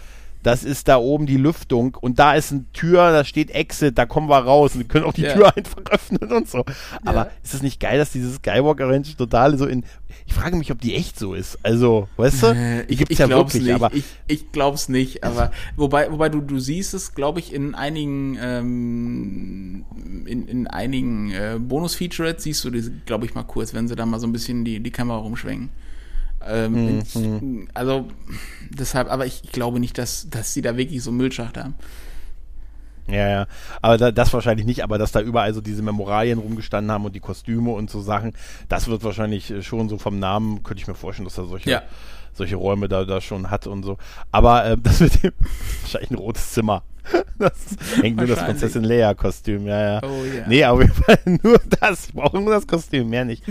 [0.46, 4.06] das ist da oben die Lüftung und da ist eine Tür, da steht Exit, da
[4.06, 5.34] kommen wir raus und wir können auch die Ja.
[5.34, 6.64] Tür einfach öffnen und so.
[7.04, 7.32] Aber Ja.
[7.44, 9.84] ist es nicht geil, dass dieses Skywalker Ranch total so in.
[10.28, 11.58] Ich frage mich, ob die echt so ist.
[11.64, 12.48] Also, weißt du?
[12.48, 13.74] Äh, die ich gibt's ich ja wirklich, nicht.
[13.74, 17.74] aber ich, ich glaub's nicht, aber wobei, wobei du, du siehst es, glaube ich, in
[17.76, 19.86] einigen ähm,
[20.26, 24.06] in, in einigen äh, Bonus-Featurettes siehst du das, glaube ich, mal kurz, wenn sie da
[24.06, 25.70] mal so ein bisschen die, die Kamera rumschwenken.
[26.48, 28.08] Ähm, ich, also
[28.70, 31.76] deshalb, aber ich, ich glaube nicht, dass, dass sie da wirklich so Müllschacht haben.
[33.08, 33.48] Ja, ja.
[33.82, 37.14] Aber da, das wahrscheinlich nicht, aber dass da überall so diese Memoralien rumgestanden haben und
[37.16, 38.34] die Kostüme und so Sachen,
[38.68, 41.70] das wird wahrscheinlich äh, schon so vom Namen, könnte ich mir vorstellen, dass er solche,
[41.70, 41.84] Ja.
[42.34, 43.98] solche Räume da, da schon hat und so.
[44.32, 45.34] Aber äh, das wird dem
[45.82, 46.84] wahrscheinlich ein rotes Zimmer.
[47.38, 47.52] Das
[48.02, 48.44] hängt nur das.
[48.44, 50.02] Prinzessin Leia-Kostüm, ja, ja.
[50.04, 50.48] Oh ja.
[50.48, 52.08] Nee, auf jeden Fall nur das.
[52.08, 53.44] Ich brauche nur das Kostüm, mehr nicht.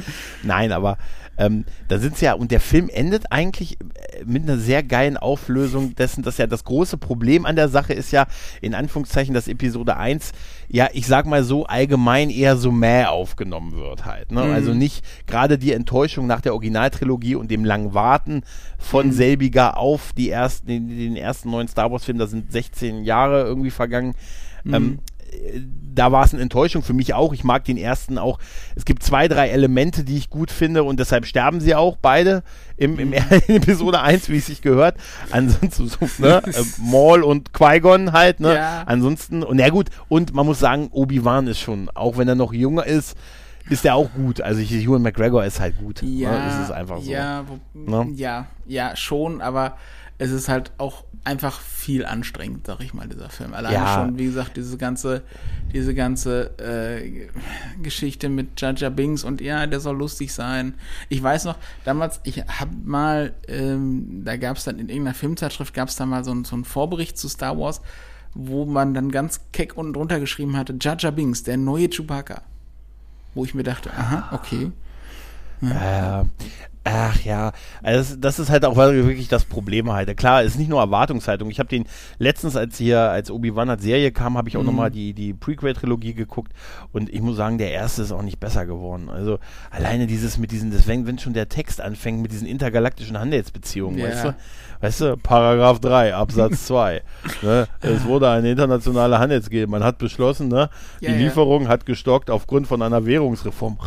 [0.43, 0.97] Nein, aber
[1.37, 5.17] ähm, da sind sie ja, und der Film endet eigentlich äh, mit einer sehr geilen
[5.17, 8.27] Auflösung dessen, dass ja das große Problem an der Sache ist ja,
[8.61, 10.33] in Anführungszeichen, dass Episode 1,
[10.69, 14.33] ja, ich sag mal so allgemein eher so mäh aufgenommen wird halt.
[14.33, 14.43] Ne?
[14.43, 18.43] Also nicht gerade die Enttäuschung nach der Originaltrilogie und dem langen Warten
[18.79, 23.43] von selbiger auf die ersten, den, den ersten neuen Star Wars-Film, da sind 16 Jahre
[23.43, 24.15] irgendwie vergangen.
[24.67, 25.14] Ähm, äh,
[25.95, 27.33] da war es eine Enttäuschung für mich auch.
[27.33, 28.39] Ich mag den ersten auch.
[28.75, 32.43] Es gibt zwei, drei Elemente, die ich gut finde und deshalb sterben sie auch beide
[32.77, 33.13] im, im
[33.47, 34.97] in Episode 1, wie es sich gehört.
[35.31, 38.55] Ansonsten so, ne, äh, Maul und Qui-Gon halt, ne?
[38.55, 38.83] Ja.
[38.87, 42.53] Ansonsten, und ja gut, und man muss sagen, Obi-Wan ist schon, auch wenn er noch
[42.53, 43.17] jünger ist,
[43.71, 44.41] ist er auch gut.
[44.41, 46.03] Also ich, Ewan McGregor ist halt gut.
[46.03, 46.63] Ja, ne?
[46.63, 47.11] Ist einfach so.
[47.11, 48.13] Ja, wo, Ne?
[48.15, 49.77] ja, ja, schon, aber
[50.19, 53.55] es ist halt auch einfach viel anstrengend, sag ich mal, dieser Film.
[53.55, 53.95] Alleine Ja.
[53.95, 55.23] schon, wie gesagt, diese ganze,
[55.73, 57.29] diese ganze äh,
[57.83, 60.75] Geschichte mit Jaja Bings und ja, der soll lustig sein.
[61.09, 65.73] Ich weiß noch, damals, ich hab mal, ähm, da gab es dann in irgendeiner Filmzeitschrift,
[65.73, 67.81] gab es da mal so, einen- so einen Vorbericht zu Star Wars,
[68.35, 72.43] wo man dann ganz keck unten drunter geschrieben hatte, Jaja Bings, der neue Chewbacca.
[73.35, 74.71] Wo ich mir dachte, aha, okay.
[75.63, 76.25] Äh,
[76.85, 80.15] ach ja, also das, ist halt auch wirklich das Problem halt.
[80.17, 81.49] Klar, es ist nicht nur Erwartungshaltung.
[81.51, 81.87] Ich habe den
[82.19, 84.67] letztens, als hier als Obi-Wan als Serie kam, habe ich auch Mhm.
[84.67, 86.53] nochmal die, die Prequel-Trilogie geguckt
[86.93, 89.09] und ich muss sagen, der erste ist auch nicht besser geworden.
[89.09, 89.39] Also
[89.71, 93.99] alleine dieses mit diesen, das, wenn, wenn schon der Text anfängt mit diesen intergalaktischen Handelsbeziehungen,
[93.99, 94.09] Ja.
[94.09, 94.35] weißt du?
[94.81, 97.03] Weißt du, Paragraph 3, Absatz 2.
[97.43, 97.67] ne?
[97.81, 99.67] Es wurde eine internationale Handelsgilde.
[99.67, 100.69] Man hat beschlossen, ne?
[101.01, 101.25] Ja, die ja.
[101.27, 103.79] Lieferung hat gestockt aufgrund von einer Währungsreform.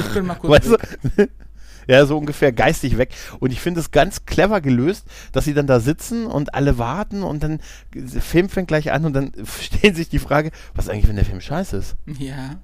[0.00, 0.70] Ich bin mal kurz.
[0.70, 0.76] Weißt
[1.16, 1.28] du?
[1.86, 3.10] Ja, so ungefähr geistig weg.
[3.40, 7.22] Und ich finde es ganz clever gelöst, dass sie dann da sitzen und alle warten
[7.22, 7.60] und dann
[7.94, 11.24] der Film fängt gleich an und dann stellen sich die Frage, was eigentlich, wenn der
[11.24, 11.96] Film scheiße ist?
[12.18, 12.56] Ja.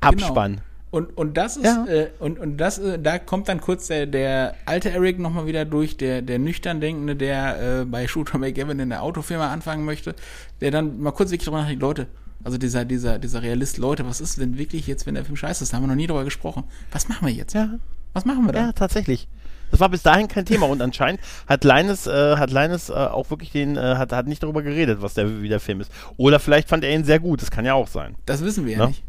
[0.00, 0.60] Abspann.
[0.90, 1.86] Und, und das ist, Ja.
[1.88, 5.64] äh, und, und das, äh, da kommt dann kurz der, der alte Eric nochmal wieder
[5.64, 10.14] durch, der, der nüchtern Denkende, der äh, bei Shooter McGavin in der Autofirma anfangen möchte,
[10.60, 12.08] der dann mal kurz wirklich drüber nachdenkt, Leute,
[12.44, 15.64] also dieser, dieser, dieser Realist, Leute, was ist denn wirklich jetzt, wenn der Film scheiße
[15.64, 15.72] ist?
[15.72, 16.64] Da haben wir noch nie drüber gesprochen.
[16.90, 17.54] Was machen wir jetzt?
[17.54, 17.70] Ja,
[18.12, 18.60] Was machen wir da?
[18.66, 19.28] ja, tatsächlich.
[19.70, 23.30] Das war bis dahin kein Thema und anscheinend hat Leines, äh, hat Leines äh, auch
[23.30, 25.90] wirklich den, äh, hat, hat nicht darüber geredet, was der, wie der Film ist.
[26.18, 28.14] Oder vielleicht fand er ihn sehr gut, das kann ja auch sein.
[28.26, 28.86] Das wissen wir ja Ne?
[28.88, 29.02] nicht.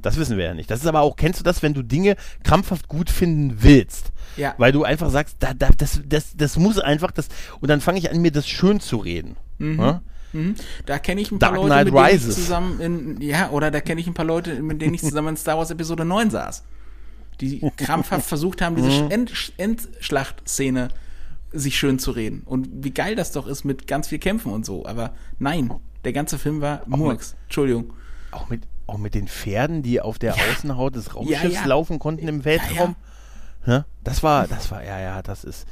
[0.00, 0.70] Das wissen wir ja nicht.
[0.70, 2.14] Das ist aber auch, kennst du das, wenn du Dinge
[2.44, 4.12] krampfhaft gut finden willst?
[4.36, 4.54] Ja.
[4.56, 7.26] Weil du einfach sagst, da, da, das, das, das muss einfach, das,
[7.58, 9.34] und dann fange ich an, mir das schön zu reden.
[9.58, 10.00] Ja?
[10.32, 10.54] Mhm.
[10.86, 12.34] Da kenne ich ein paar Dark Leute, Knight mit denen ich Rises.
[12.36, 15.36] zusammen in, ja, oder da kenne ich ein paar Leute, mit denen ich zusammen in
[15.36, 16.62] Star Wars Episode 9 saß.
[17.40, 19.10] Die krampfhaft versucht haben, diese Mhm.
[19.10, 20.88] End, Endschlachtszene
[21.52, 22.42] sich schön zu reden.
[22.44, 24.84] Und wie geil das doch ist mit ganz viel Kämpfen und so.
[24.86, 25.72] Aber nein,
[26.04, 27.36] der ganze Film war Murks.
[27.44, 27.92] Entschuldigung.
[28.30, 31.64] Auch mit, auch mit den Pferden, die auf der Außenhaut des Raumschiffs ja.
[31.64, 32.96] laufen konnten im Weltraum.
[33.66, 35.66] Ja, Das war, das war, ja, ja, das ist.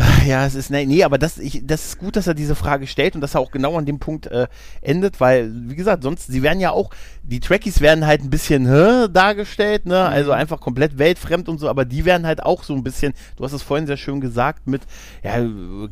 [0.26, 2.86] Ja, es ist, nee, nee aber das, ich, das ist gut, dass er diese Frage
[2.86, 4.46] stellt und dass er auch genau an dem Punkt äh,
[4.80, 6.90] endet, weil, wie gesagt, sonst, sie werden ja auch,
[7.22, 11.68] die Trekkies werden halt ein bisschen hä, dargestellt, ne, also einfach komplett weltfremd und so,
[11.68, 14.66] aber die werden halt auch so ein bisschen, du hast es vorhin sehr schön gesagt,
[14.66, 14.82] mit,
[15.22, 15.36] ja,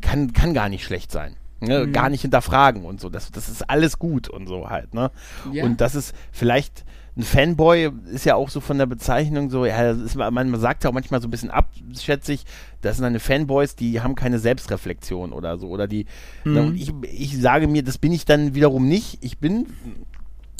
[0.01, 1.35] kann, kann gar nicht schlecht sein.
[1.61, 1.91] Ne, Mhm.
[1.91, 3.09] Gar nicht hinterfragen und so.
[3.09, 5.11] Das, das ist alles gut und so halt, ne?
[5.51, 5.65] Ja.
[5.65, 6.85] Und das ist vielleicht
[7.19, 10.89] ein Fanboy ist ja auch so von der Bezeichnung so, ja, ist, man, sagt ja
[10.89, 12.45] auch manchmal so ein bisschen abschätzig,
[12.81, 16.05] das sind eine Fanboys, die haben keine Selbstreflexion oder so, oder die,
[16.45, 19.17] ne, und ich, ich sage mir, das bin ich dann wiederum nicht.
[19.19, 19.67] Ich bin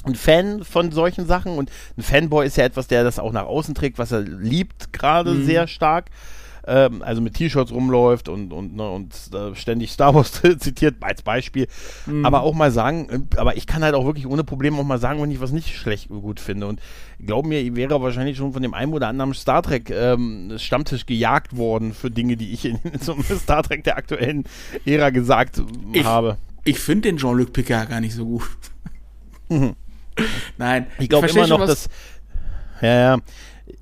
[0.04, 3.46] ein Fan von solchen Sachen und ein Fanboy ist ja etwas, der das auch nach
[3.46, 5.46] außen trägt, was er liebt, gerade Mhm.
[5.46, 6.06] sehr stark.
[6.72, 11.24] Ähm, also mit T-Shirts rumläuft und, und, ne, und äh, ständig Star Wars zitiert, als
[11.24, 11.68] Beispiel.
[12.06, 12.26] Mhm.
[12.26, 15.00] Aber auch mal sagen, äh, aber ich kann halt auch wirklich ohne Probleme auch mal
[15.00, 16.68] sagen, wenn ich was nicht schlecht gut finde.
[16.68, 16.80] Und
[17.20, 21.06] glaub mir, ich wäre wahrscheinlich schon von dem einen oder anderen Star Trek ähm, Stammtisch
[21.08, 24.44] gejagt worden für Dinge, die ich in, in so einem Star Trek der aktuellen
[24.86, 25.62] Ära gesagt
[25.94, 26.38] Ich- habe.
[26.66, 28.44] Ich finde den Jean-Luc Picard gar nicht so gut.
[30.58, 31.90] Nein, Ich glaube immer noch, dass.
[32.82, 33.18] Ja, ja.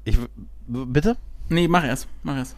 [0.06, 0.18] Ich,
[0.68, 1.18] bitte?
[1.50, 2.56] Nee, mach erst, mach erst.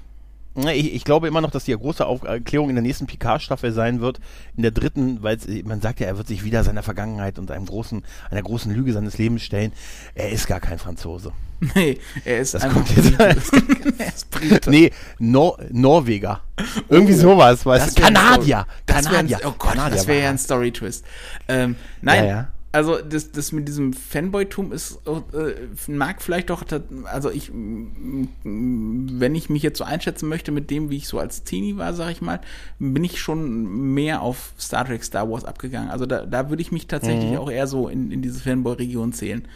[0.64, 4.01] Ne, Ich, ich glaube immer noch, dass die große Aufklärung in der nächsten Picard-Staffel sein
[4.01, 4.20] wird.
[4.55, 7.66] In der dritten, weil man sagt ja, er wird sich wieder seiner Vergangenheit und einem
[7.66, 9.72] großen, einer großen Lüge seines Lebens stellen.
[10.16, 11.32] Er ist gar kein Franzose.
[11.76, 13.36] Nee, er ist Das einfach kommt er.
[14.72, 16.41] Nee, Nor Norweger.
[16.88, 18.01] Irgendwie sowas, weißt du?
[18.01, 18.66] Kanadier.
[18.88, 19.39] Ein, Kanadier.
[19.43, 20.38] oh Gott, Kanadier das wäre ja ein.
[20.38, 21.03] Story-Twist.
[21.49, 22.47] Ähm, nein, Ja, ja.
[22.72, 26.63] Also das, das mit diesem Fanboy-Tum ist, äh, mag vielleicht doch,
[27.05, 31.43] also ich, wenn ich mich jetzt so einschätzen möchte mit dem, wie ich so als
[31.43, 32.41] Teenie war, sag ich mal,
[32.78, 35.89] bin ich schon mehr auf Star Trek, Star Wars abgegangen.
[35.89, 37.38] Also da, da würde ich mich tatsächlich Mhm.
[37.38, 39.47] auch eher so in, in diese Fanboy-Region zählen.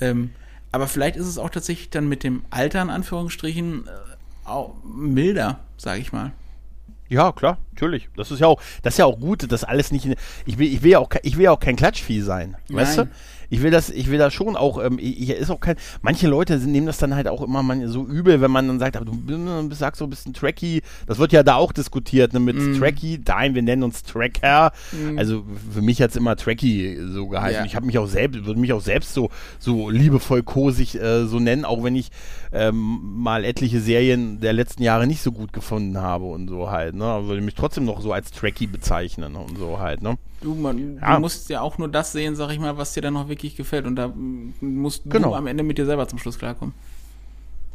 [0.00, 0.30] Ähm,
[0.72, 5.98] aber vielleicht ist es auch tatsächlich dann mit dem Alter, in Anführungsstrichen, äh, milder, sag
[6.00, 6.32] ich mal.
[7.08, 8.08] Ja, klar, natürlich.
[8.16, 10.66] Das ist ja auch, das ist ja auch gut, dass alles nicht in, ich will,
[10.72, 13.08] ich will ja auch, ich will ja auch kein Klatschvieh sein, weißt du?
[13.50, 16.58] Ich will das, ich will das schon auch, ähm, ich, ist auch kein, manche Leute
[16.58, 19.04] sind, nehmen das dann halt auch immer man, so übel, wenn man dann sagt, aber
[19.04, 19.12] du
[19.68, 22.78] bist- sagst so ein bisschen Tracky, das wird ja da auch diskutiert, ne, mit Mhm.
[22.78, 24.72] Tracky, nein, wir nennen uns Tracker,
[25.16, 27.60] also für mich hat's immer Tracky so geheißen.
[27.60, 27.64] Ja.
[27.66, 31.38] Ich habe mich auch selbst, würde mich auch selbst so, so liebevoll kosig äh, so
[31.40, 32.10] nennen, auch wenn ich
[32.52, 36.94] ähm, mal etliche Serien der letzten Jahre nicht so gut gefunden habe und so halt,
[36.94, 40.16] ne, würde mich trotzdem noch so als Tracky bezeichnen und so halt, ne.
[40.40, 41.14] Du, man, Ja.
[41.14, 43.56] du musst ja auch nur das sehen, sag ich mal, was dir dann noch wirklich
[43.56, 43.86] gefällt.
[43.86, 44.12] Und da
[44.60, 45.30] musst Genau.
[45.30, 46.74] du am Ende mit dir selber zum Schluss klarkommen.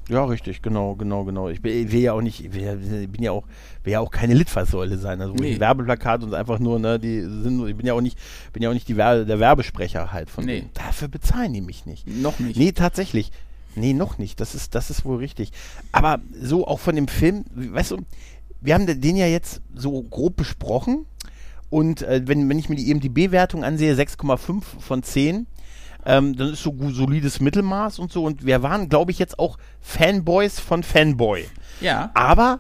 [0.10, 1.48] Ja, richtig, genau, genau, genau.
[1.48, 3.44] Ich will ja auch nicht, bin ja auch,
[3.84, 5.22] will ja auch keine Litfaßsäule sein.
[5.22, 5.60] Also Nee.
[5.60, 8.18] Werbeplakat und einfach nur, ne, die sind, nur- ich bin ja auch nicht,
[8.52, 10.62] bin ja auch nicht die Werbe, der Werbesprecher halt von Nee.
[10.62, 10.70] denen.
[10.74, 12.08] Dafür bezahlen die mich nicht.
[12.08, 12.58] Noch nicht.
[12.58, 13.32] Nee, tatsächlich.
[13.76, 14.40] Nee, noch nicht.
[14.42, 15.52] Das ist, das ist wohl richtig.
[15.94, 17.98] Aber so auch von dem Film, weißt du,
[18.60, 21.06] wir haben den ja jetzt so grob besprochen.
[21.72, 25.48] Und äh, wenn, wenn ich mir die EMDB-Wertung ansehe, 6,5 von 10,
[26.06, 28.24] ähm, dann ist so solides Mittelmaß und so.
[28.24, 31.46] Und wir waren, glaube ich, jetzt auch Fanboys von Fanboy.
[31.80, 32.12] Ja.
[32.14, 32.60] Aber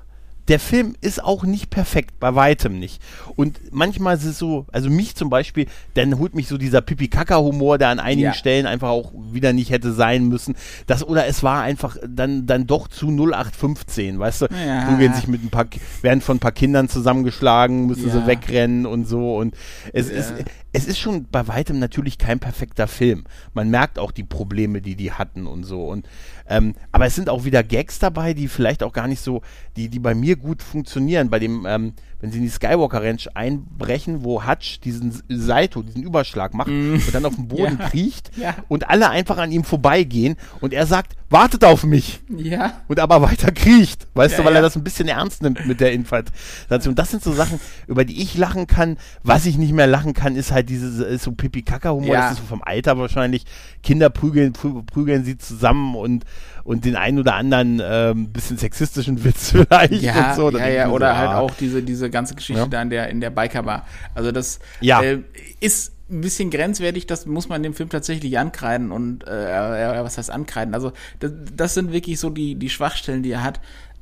[0.51, 3.01] der Film ist auch nicht perfekt, bei weitem nicht.
[3.37, 7.77] Und manchmal ist es so, also mich zum Beispiel, dann holt mich so dieser Pipi-Kaka-Humor,
[7.77, 8.33] der an einigen Ja.
[8.33, 10.55] Stellen einfach auch wieder nicht hätte sein müssen.
[10.87, 14.45] Das, oder es war einfach dann, dann doch zu 0815, weißt du?
[14.67, 14.93] Ja.
[14.97, 15.67] Gehen sich mit ein paar,
[16.01, 18.13] werden von ein paar Kindern zusammengeschlagen, müssen Ja.
[18.13, 19.37] sie wegrennen und so.
[19.37, 19.55] Und
[19.93, 20.15] es Ja.
[20.17, 20.33] ist,
[20.73, 23.25] es ist schon bei weitem natürlich kein perfekter Film.
[23.53, 25.85] Man merkt auch die Probleme, die die hatten und so.
[25.85, 26.07] Und,
[26.47, 29.41] ähm, aber es sind auch wieder Gags dabei, die vielleicht auch gar nicht so,
[29.75, 31.29] die, die bei mir gut funktionieren.
[31.29, 36.03] Bei dem, ähm, wenn sie in die Skywalker Ranch einbrechen, wo Hutch diesen Saito, diesen
[36.03, 37.89] Überschlag macht und dann auf den Boden Ja.
[37.89, 38.55] kriecht Ja.
[38.67, 42.81] und alle einfach an ihm vorbeigehen und er sagt, wartet auf mich Ja.
[42.87, 45.79] und aber weiter kriecht, weißt Ja, du, weil er das ein bisschen ernst nimmt mit
[45.79, 46.95] der Infiltration.
[46.95, 48.97] Das sind so Sachen, über die ich lachen kann.
[49.23, 52.13] Was ich nicht mehr lachen kann, ist halt dieses ist so Pipi-Kaka-Humor.
[52.13, 52.21] Ja.
[52.21, 53.45] Das ist so vom Alter wahrscheinlich.
[53.83, 56.25] Kinder prügeln, prü prügeln sie zusammen und,
[56.63, 60.57] und den einen oder anderen ähm, bisschen sexistischen Witz vielleicht Ja, und so.
[60.57, 61.39] Ja, ja, oder so, halt ah.
[61.39, 62.67] auch diese, diese ganze Geschichte Ja.
[62.67, 63.85] da in der, in der Bikerbar.
[64.15, 65.01] Also das Ja.
[65.01, 65.19] äh,
[65.59, 70.17] ist ein bisschen grenzwertig, das muss man dem Film tatsächlich ankreiden und äh, äh, was
[70.17, 70.73] heißt ankreiden?
[70.73, 73.61] Also das, das sind wirklich so die, die Schwachstellen, die er hat.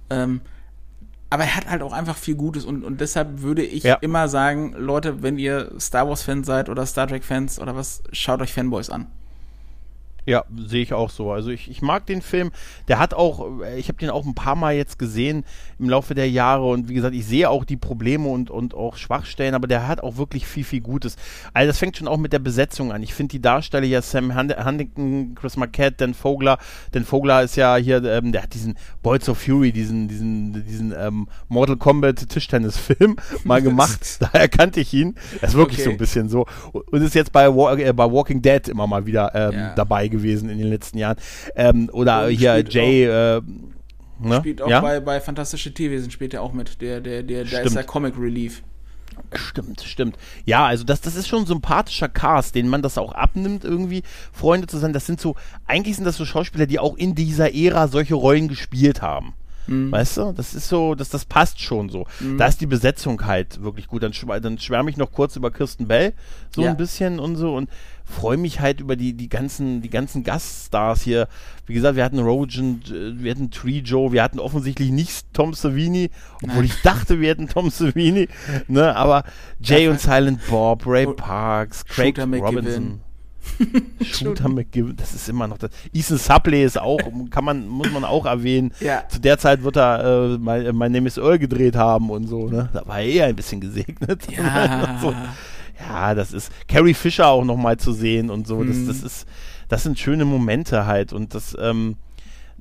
[0.10, 0.42] Ähm,
[1.30, 3.96] aber er hat halt auch einfach viel Gutes und, und deshalb würde ich Ja.
[4.02, 8.52] immer sagen, Leute, wenn ihr Star Wars-Fans seid oder Star Trek-Fans oder was, schaut euch
[8.54, 9.06] Fanboys an.
[10.30, 11.32] Ja, sehe ich auch so.
[11.32, 12.52] Also ich, ich mag den Film.
[12.88, 15.44] Der hat auch, ich habe den auch ein paar Mal jetzt gesehen
[15.80, 18.96] im Laufe der Jahre und wie gesagt, ich sehe auch die Probleme und, und auch
[18.96, 21.16] Schwachstellen, aber der hat auch wirklich viel, viel Gutes.
[21.56, 23.02] Also das fängt schon auch mit der Besetzung an.
[23.02, 26.60] Ich finde die Darsteller ja Sam Huntington, Chris Marquette, Dan Vogler.
[26.92, 30.94] Dan Vogler ist ja hier, ähm, der hat diesen Boys of Fury, diesen, diesen, diesen
[30.96, 33.16] ähm, Mortal Kombat Tischtennis-Film
[33.46, 34.20] mal gemacht.
[34.20, 35.16] Daher kannte ich ihn.
[35.42, 35.86] Das ist wirklich okay.
[35.86, 36.46] so ein bisschen so.
[36.72, 39.74] Und ist jetzt bei, äh, bei Walking Dead immer mal wieder ähm, ja.
[39.74, 41.18] dabei gewesen gewesen in den letzten Jahren.
[41.56, 43.06] Ähm, oder Und hier Jay.
[43.06, 43.42] Äh,
[44.20, 44.38] ne?
[44.38, 44.82] Spielt auch ja?
[44.82, 46.82] bei, bei Fantastische Tierwesen, spielt er auch mit.
[46.82, 48.62] Der, der, der, da ist der Comic Relief.
[49.34, 50.18] Stimmt, stimmt.
[50.46, 54.04] Ja, also das, das ist schon ein sympathischer Cast, den man das auch abnimmt, irgendwie
[54.32, 54.94] Freunde zu sein.
[54.94, 55.36] Das sind so,
[55.68, 59.34] eigentlich sind das so Schauspieler, die auch in dieser Ära solche Rollen gespielt haben.
[59.68, 59.92] Mhm.
[59.92, 60.32] Weißt du?
[60.32, 62.08] Das ist so, das, das passt schon so.
[62.20, 62.38] Mhm.
[62.38, 64.02] Da ist die Besetzung halt wirklich gut.
[64.02, 66.14] Dann, dann schwärme ich noch kurz über Kirsten Bell,
[66.54, 66.72] so ja.
[66.72, 67.70] ein bisschen und so und
[68.10, 71.28] freue mich halt über die, die ganzen, die ganzen Gaststars hier.
[71.66, 75.54] Wie gesagt, wir hatten Rogan, äh, wir hatten Tree Joe, wir hatten offensichtlich nicht Tom
[75.54, 76.10] Savini,
[76.44, 76.66] obwohl Nein.
[76.66, 78.28] ich dachte, wir hätten Tom Savini,
[78.68, 79.24] ne, aber
[79.62, 83.02] Jay und Silent Bob, Ray Parks, Craig Robinson.
[84.02, 85.72] Shooter McGill, das ist immer noch das.
[85.94, 87.00] Ethan Supley ist auch,
[87.30, 88.72] kann man, muss man auch erwähnen.
[88.80, 89.04] Ja.
[89.08, 92.48] Zu der Zeit wird er äh, mein, mein Name is Earl gedreht haben und so,
[92.48, 92.70] ne?
[92.74, 94.28] Da war er eher ein bisschen gesegnet.
[94.32, 95.00] Ja.
[95.02, 95.14] so.
[95.80, 98.64] Ja, das ist Carrie Fisher auch nochmal zu sehen und so.
[98.64, 98.88] Das, mhm.
[98.88, 99.28] das ist,
[99.68, 101.98] das sind schöne Momente halt und das, ähm,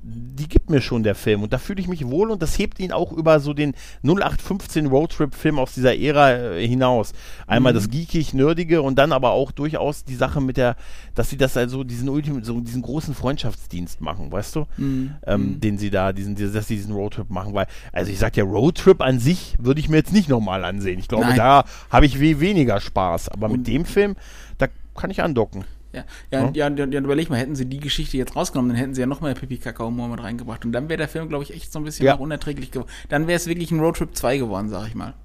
[0.03, 2.79] die gibt mir schon der Film und da fühle ich mich wohl und das hebt
[2.79, 3.73] ihn auch über so den
[4.03, 7.13] 0815 Roadtrip-Film aus dieser Ära äh, hinaus.
[7.47, 7.77] Einmal mhm.
[7.77, 10.75] das geekig-nerdige und dann aber auch durchaus die Sache mit der,
[11.15, 14.65] dass sie das also diesen Ultim so diesen großen Freundschaftsdienst machen, weißt du?
[14.77, 15.15] Mhm.
[15.25, 15.61] Ähm, mhm.
[15.61, 19.01] den sie da, diesen, dass sie diesen Roadtrip machen, weil, also ich sag ja, Roadtrip
[19.01, 20.99] an sich würde ich mir jetzt nicht nochmal ansehen.
[20.99, 21.37] Ich glaube, Nein.
[21.37, 24.15] da habe ich weniger Spaß, aber und mit dem Film,
[24.57, 25.65] da kann ich andocken.
[25.91, 28.93] Ja, ja, ja, ja, ja, überleg mal, hätten sie die Geschichte jetzt rausgenommen, dann hätten
[28.93, 30.63] sie ja nochmal Pipi Kakao mit reingebracht.
[30.63, 32.15] Und dann wäre der Film, glaube ich, echt so ein bisschen ja.
[32.15, 32.89] unerträglich geworden.
[33.09, 35.15] Dann wäre es wirklich ein Roadtrip 2 geworden, sag ich mal.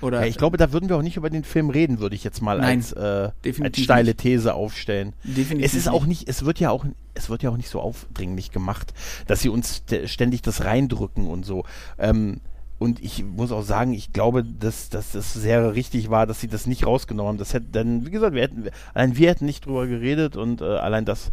[0.00, 2.24] Oder, ja, ich glaube, da würden wir auch nicht über den Film reden, würde ich
[2.24, 3.30] jetzt mal nein, als, äh,
[3.62, 4.18] als steile nicht.
[4.18, 5.14] These aufstellen.
[5.24, 7.80] Definitiv es ist auch nicht, es wird ja auch, es wird ja auch nicht so
[7.80, 8.92] aufdringlich gemacht,
[9.26, 11.64] dass sie uns ständig das reindrücken und so.
[11.98, 12.40] Ähm,
[12.78, 16.48] und ich muss auch sagen, ich glaube, dass, dass das sehr richtig war, dass sie
[16.48, 17.38] das nicht rausgenommen haben.
[17.38, 20.64] Das hätte dann, wie gesagt, wir hätten, allein wir hätten nicht drüber geredet und äh,
[20.64, 21.30] allein das,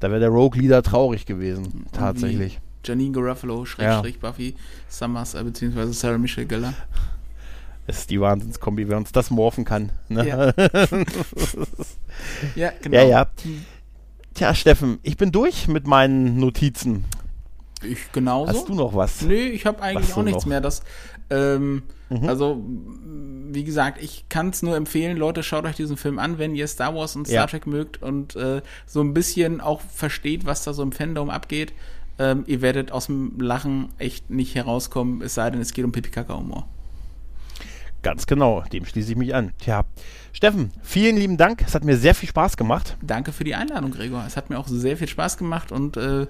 [0.00, 2.60] da wäre der Rogue-Leader traurig gewesen, tatsächlich.
[2.84, 4.28] Janine Garofalo, Schrägstrich ja.
[4.28, 4.54] Buffy
[4.88, 6.74] Summers, äh, beziehungsweise Sarah Michelle Geller.
[7.86, 9.92] Das ist die Wahnsinnskombi, wer uns das morphen kann.
[10.08, 10.26] Ne?
[10.26, 10.46] Ja.
[12.54, 12.96] ja, genau.
[12.96, 13.26] Ja, ja.
[14.34, 17.04] Tja, Steffen, ich bin durch mit meinen Notizen.
[17.84, 18.52] Ich genauso.
[18.52, 19.22] Hast du noch was?
[19.22, 20.48] Nee, ich habe eigentlich auch nichts noch?
[20.48, 20.60] mehr.
[20.60, 20.82] Das,
[21.30, 22.28] ähm, mhm.
[22.28, 22.62] Also,
[23.50, 26.66] wie gesagt, ich kann es nur empfehlen, Leute, schaut euch diesen Film an, wenn ihr
[26.66, 27.46] Star Wars und Star ja.
[27.46, 31.72] Trek mögt und äh, so ein bisschen auch versteht, was da so im Fandom abgeht.
[32.18, 35.92] Ähm, ihr werdet aus dem Lachen echt nicht herauskommen, es sei denn, es geht um
[35.92, 36.68] Pipi-Kaka-Humor.
[38.02, 39.52] Ganz genau, dem schließe ich mich an.
[39.58, 39.84] Tja,
[40.34, 41.62] Steffen, vielen lieben Dank.
[41.64, 42.96] Es hat mir sehr viel Spaß gemacht.
[43.00, 44.24] Danke für die Einladung, Gregor.
[44.26, 46.26] Es hat mir auch sehr viel Spaß gemacht und äh,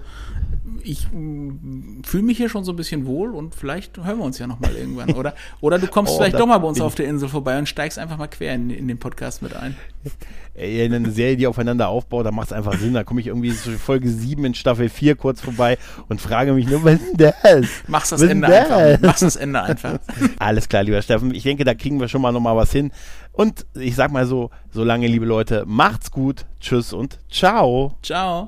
[0.83, 4.37] ich mm, fühle mich hier schon so ein bisschen wohl und vielleicht hören wir uns
[4.37, 5.13] ja nochmal irgendwann.
[5.13, 7.67] Oder, oder du kommst oh, vielleicht doch mal bei uns auf der Insel vorbei und
[7.67, 9.75] steigst einfach mal quer in, in den Podcast mit ein.
[10.53, 12.93] Ey, eine Serie, die aufeinander aufbaut, da macht es einfach Sinn.
[12.93, 16.67] Da komme ich irgendwie zu Folge 7 in Staffel 4 kurz vorbei und frage mich
[16.67, 17.65] nur, was ist das?
[17.87, 18.71] Machst das was Ende das?
[18.71, 19.01] einfach.
[19.01, 19.99] Machst das Ende einfach.
[20.39, 21.33] Alles klar, lieber Steffen.
[21.33, 22.91] Ich denke, da kriegen wir schon mal nochmal was hin.
[23.35, 27.95] Und ich sag mal so, solange, liebe Leute, macht's gut, tschüss und ciao.
[28.01, 28.47] Ciao.